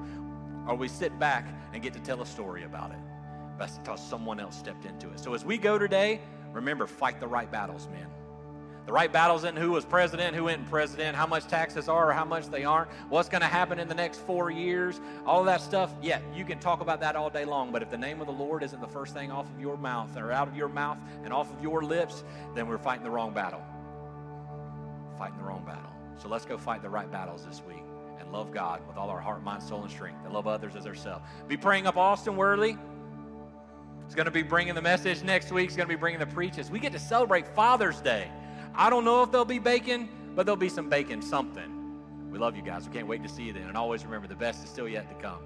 or 0.68 0.76
we 0.76 0.90
sit 0.90 1.18
back 1.20 1.48
and 1.74 1.82
get 1.82 1.94
to 1.94 2.00
tell 2.00 2.22
a 2.22 2.26
story 2.26 2.64
about 2.64 2.92
it. 2.92 2.98
That's 3.58 3.78
because 3.78 4.06
someone 4.06 4.40
else 4.40 4.58
stepped 4.58 4.86
into 4.86 5.10
it. 5.12 5.20
So 5.20 5.34
as 5.34 5.46
we 5.46 5.58
go 5.58 5.78
today, 5.78 6.20
remember, 6.52 6.86
fight 6.86 7.22
the 7.22 7.28
right 7.28 7.50
battles, 7.50 7.88
man. 7.88 8.08
The 8.86 8.92
right 8.92 9.12
battles 9.12 9.46
in 9.46 9.56
who 9.56 9.72
was 9.72 9.86
president, 9.86 10.36
who 10.36 10.50
isn't 10.50 10.70
president, 10.70 11.16
how 11.16 11.26
much 11.26 11.48
taxes 11.48 11.88
are 11.88 12.10
or 12.10 12.14
how 12.14 12.26
much 12.26 12.48
they 12.50 12.66
aren't, 12.66 12.90
what's 13.08 13.30
going 13.30 13.42
to 13.42 13.48
happen 13.48 13.80
in 13.80 13.88
the 13.88 13.96
next 13.96 14.20
four 14.20 14.52
years, 14.52 15.00
all 15.26 15.40
of 15.40 15.46
that 15.46 15.62
stuff. 15.62 15.94
Yeah, 16.02 16.20
you 16.36 16.44
can 16.44 16.60
talk 16.60 16.82
about 16.82 17.00
that 17.00 17.16
all 17.16 17.30
day 17.30 17.46
long, 17.46 17.72
but 17.72 17.82
if 17.82 17.90
the 17.90 17.98
name 17.98 18.20
of 18.20 18.28
the 18.28 18.34
Lord 18.34 18.62
isn't 18.62 18.82
the 18.82 18.88
first 18.88 19.14
thing 19.14 19.32
off 19.32 19.50
of 19.50 19.60
your 19.60 19.78
mouth 19.78 20.18
or 20.18 20.34
out 20.34 20.50
of 20.50 20.58
your 20.58 20.68
mouth 20.68 20.98
and 21.24 21.32
off 21.32 21.50
of 21.54 21.64
your 21.64 21.82
lips, 21.82 22.26
then 22.56 22.68
we're 22.68 22.78
fighting 22.78 23.06
the 23.06 23.10
wrong 23.10 23.34
battle. 23.34 23.62
Fighting 25.18 25.38
the 25.38 25.46
wrong 25.46 25.64
battle. 25.66 25.92
So 26.22 26.28
let's 26.28 26.46
go 26.46 26.58
fight 26.58 26.82
the 26.82 26.90
right 26.90 27.10
battles 27.10 27.46
this 27.46 27.62
week 27.66 27.84
and 28.20 28.34
love 28.34 28.52
God 28.52 28.86
with 28.86 28.98
all 28.98 29.10
our 29.10 29.22
heart, 29.22 29.44
mind, 29.44 29.64
soul, 29.64 29.84
and 29.84 29.92
strength 29.92 30.26
and 30.26 30.34
love 30.34 30.46
others 30.46 30.76
as 30.76 30.86
ourselves. 30.86 31.24
Be 31.48 31.56
praying 31.56 31.88
up 31.88 31.96
Austin 31.96 32.36
Worley. 32.36 32.78
He's 34.06 34.16
going 34.16 34.26
to 34.26 34.32
be 34.32 34.44
bringing 34.44 34.76
the 34.76 34.82
message 34.82 35.24
next 35.24 35.54
week. 35.54 35.70
He's 35.70 35.78
going 35.78 35.88
to 35.88 35.96
be 35.96 36.00
bringing 36.00 36.20
the 36.20 36.28
preaches. 36.28 36.70
We 36.70 36.80
get 36.80 36.92
to 36.92 37.00
celebrate 37.00 37.48
Father's 37.48 38.02
Day. 38.02 38.30
I 38.76 38.90
don't 38.90 39.06
know 39.06 39.24
if 39.24 39.32
there'll 39.32 39.46
be 39.46 39.60
bacon, 39.60 40.10
but 40.36 40.46
there'll 40.46 40.58
be 40.58 40.70
some 40.70 40.90
bacon 40.90 41.22
something. 41.22 42.32
We 42.32 42.40
love 42.40 42.56
you 42.56 42.64
guys. 42.64 42.88
We 42.88 42.94
can't 42.94 43.08
wait 43.08 43.22
to 43.24 43.30
see 43.30 43.44
you 43.44 43.54
then. 43.54 43.68
And 43.68 43.78
always 43.78 44.04
remember 44.04 44.28
the 44.28 44.36
best 44.36 44.64
is 44.64 44.70
still 44.70 44.88
yet 44.88 45.08
to 45.10 45.16
come. 45.22 45.38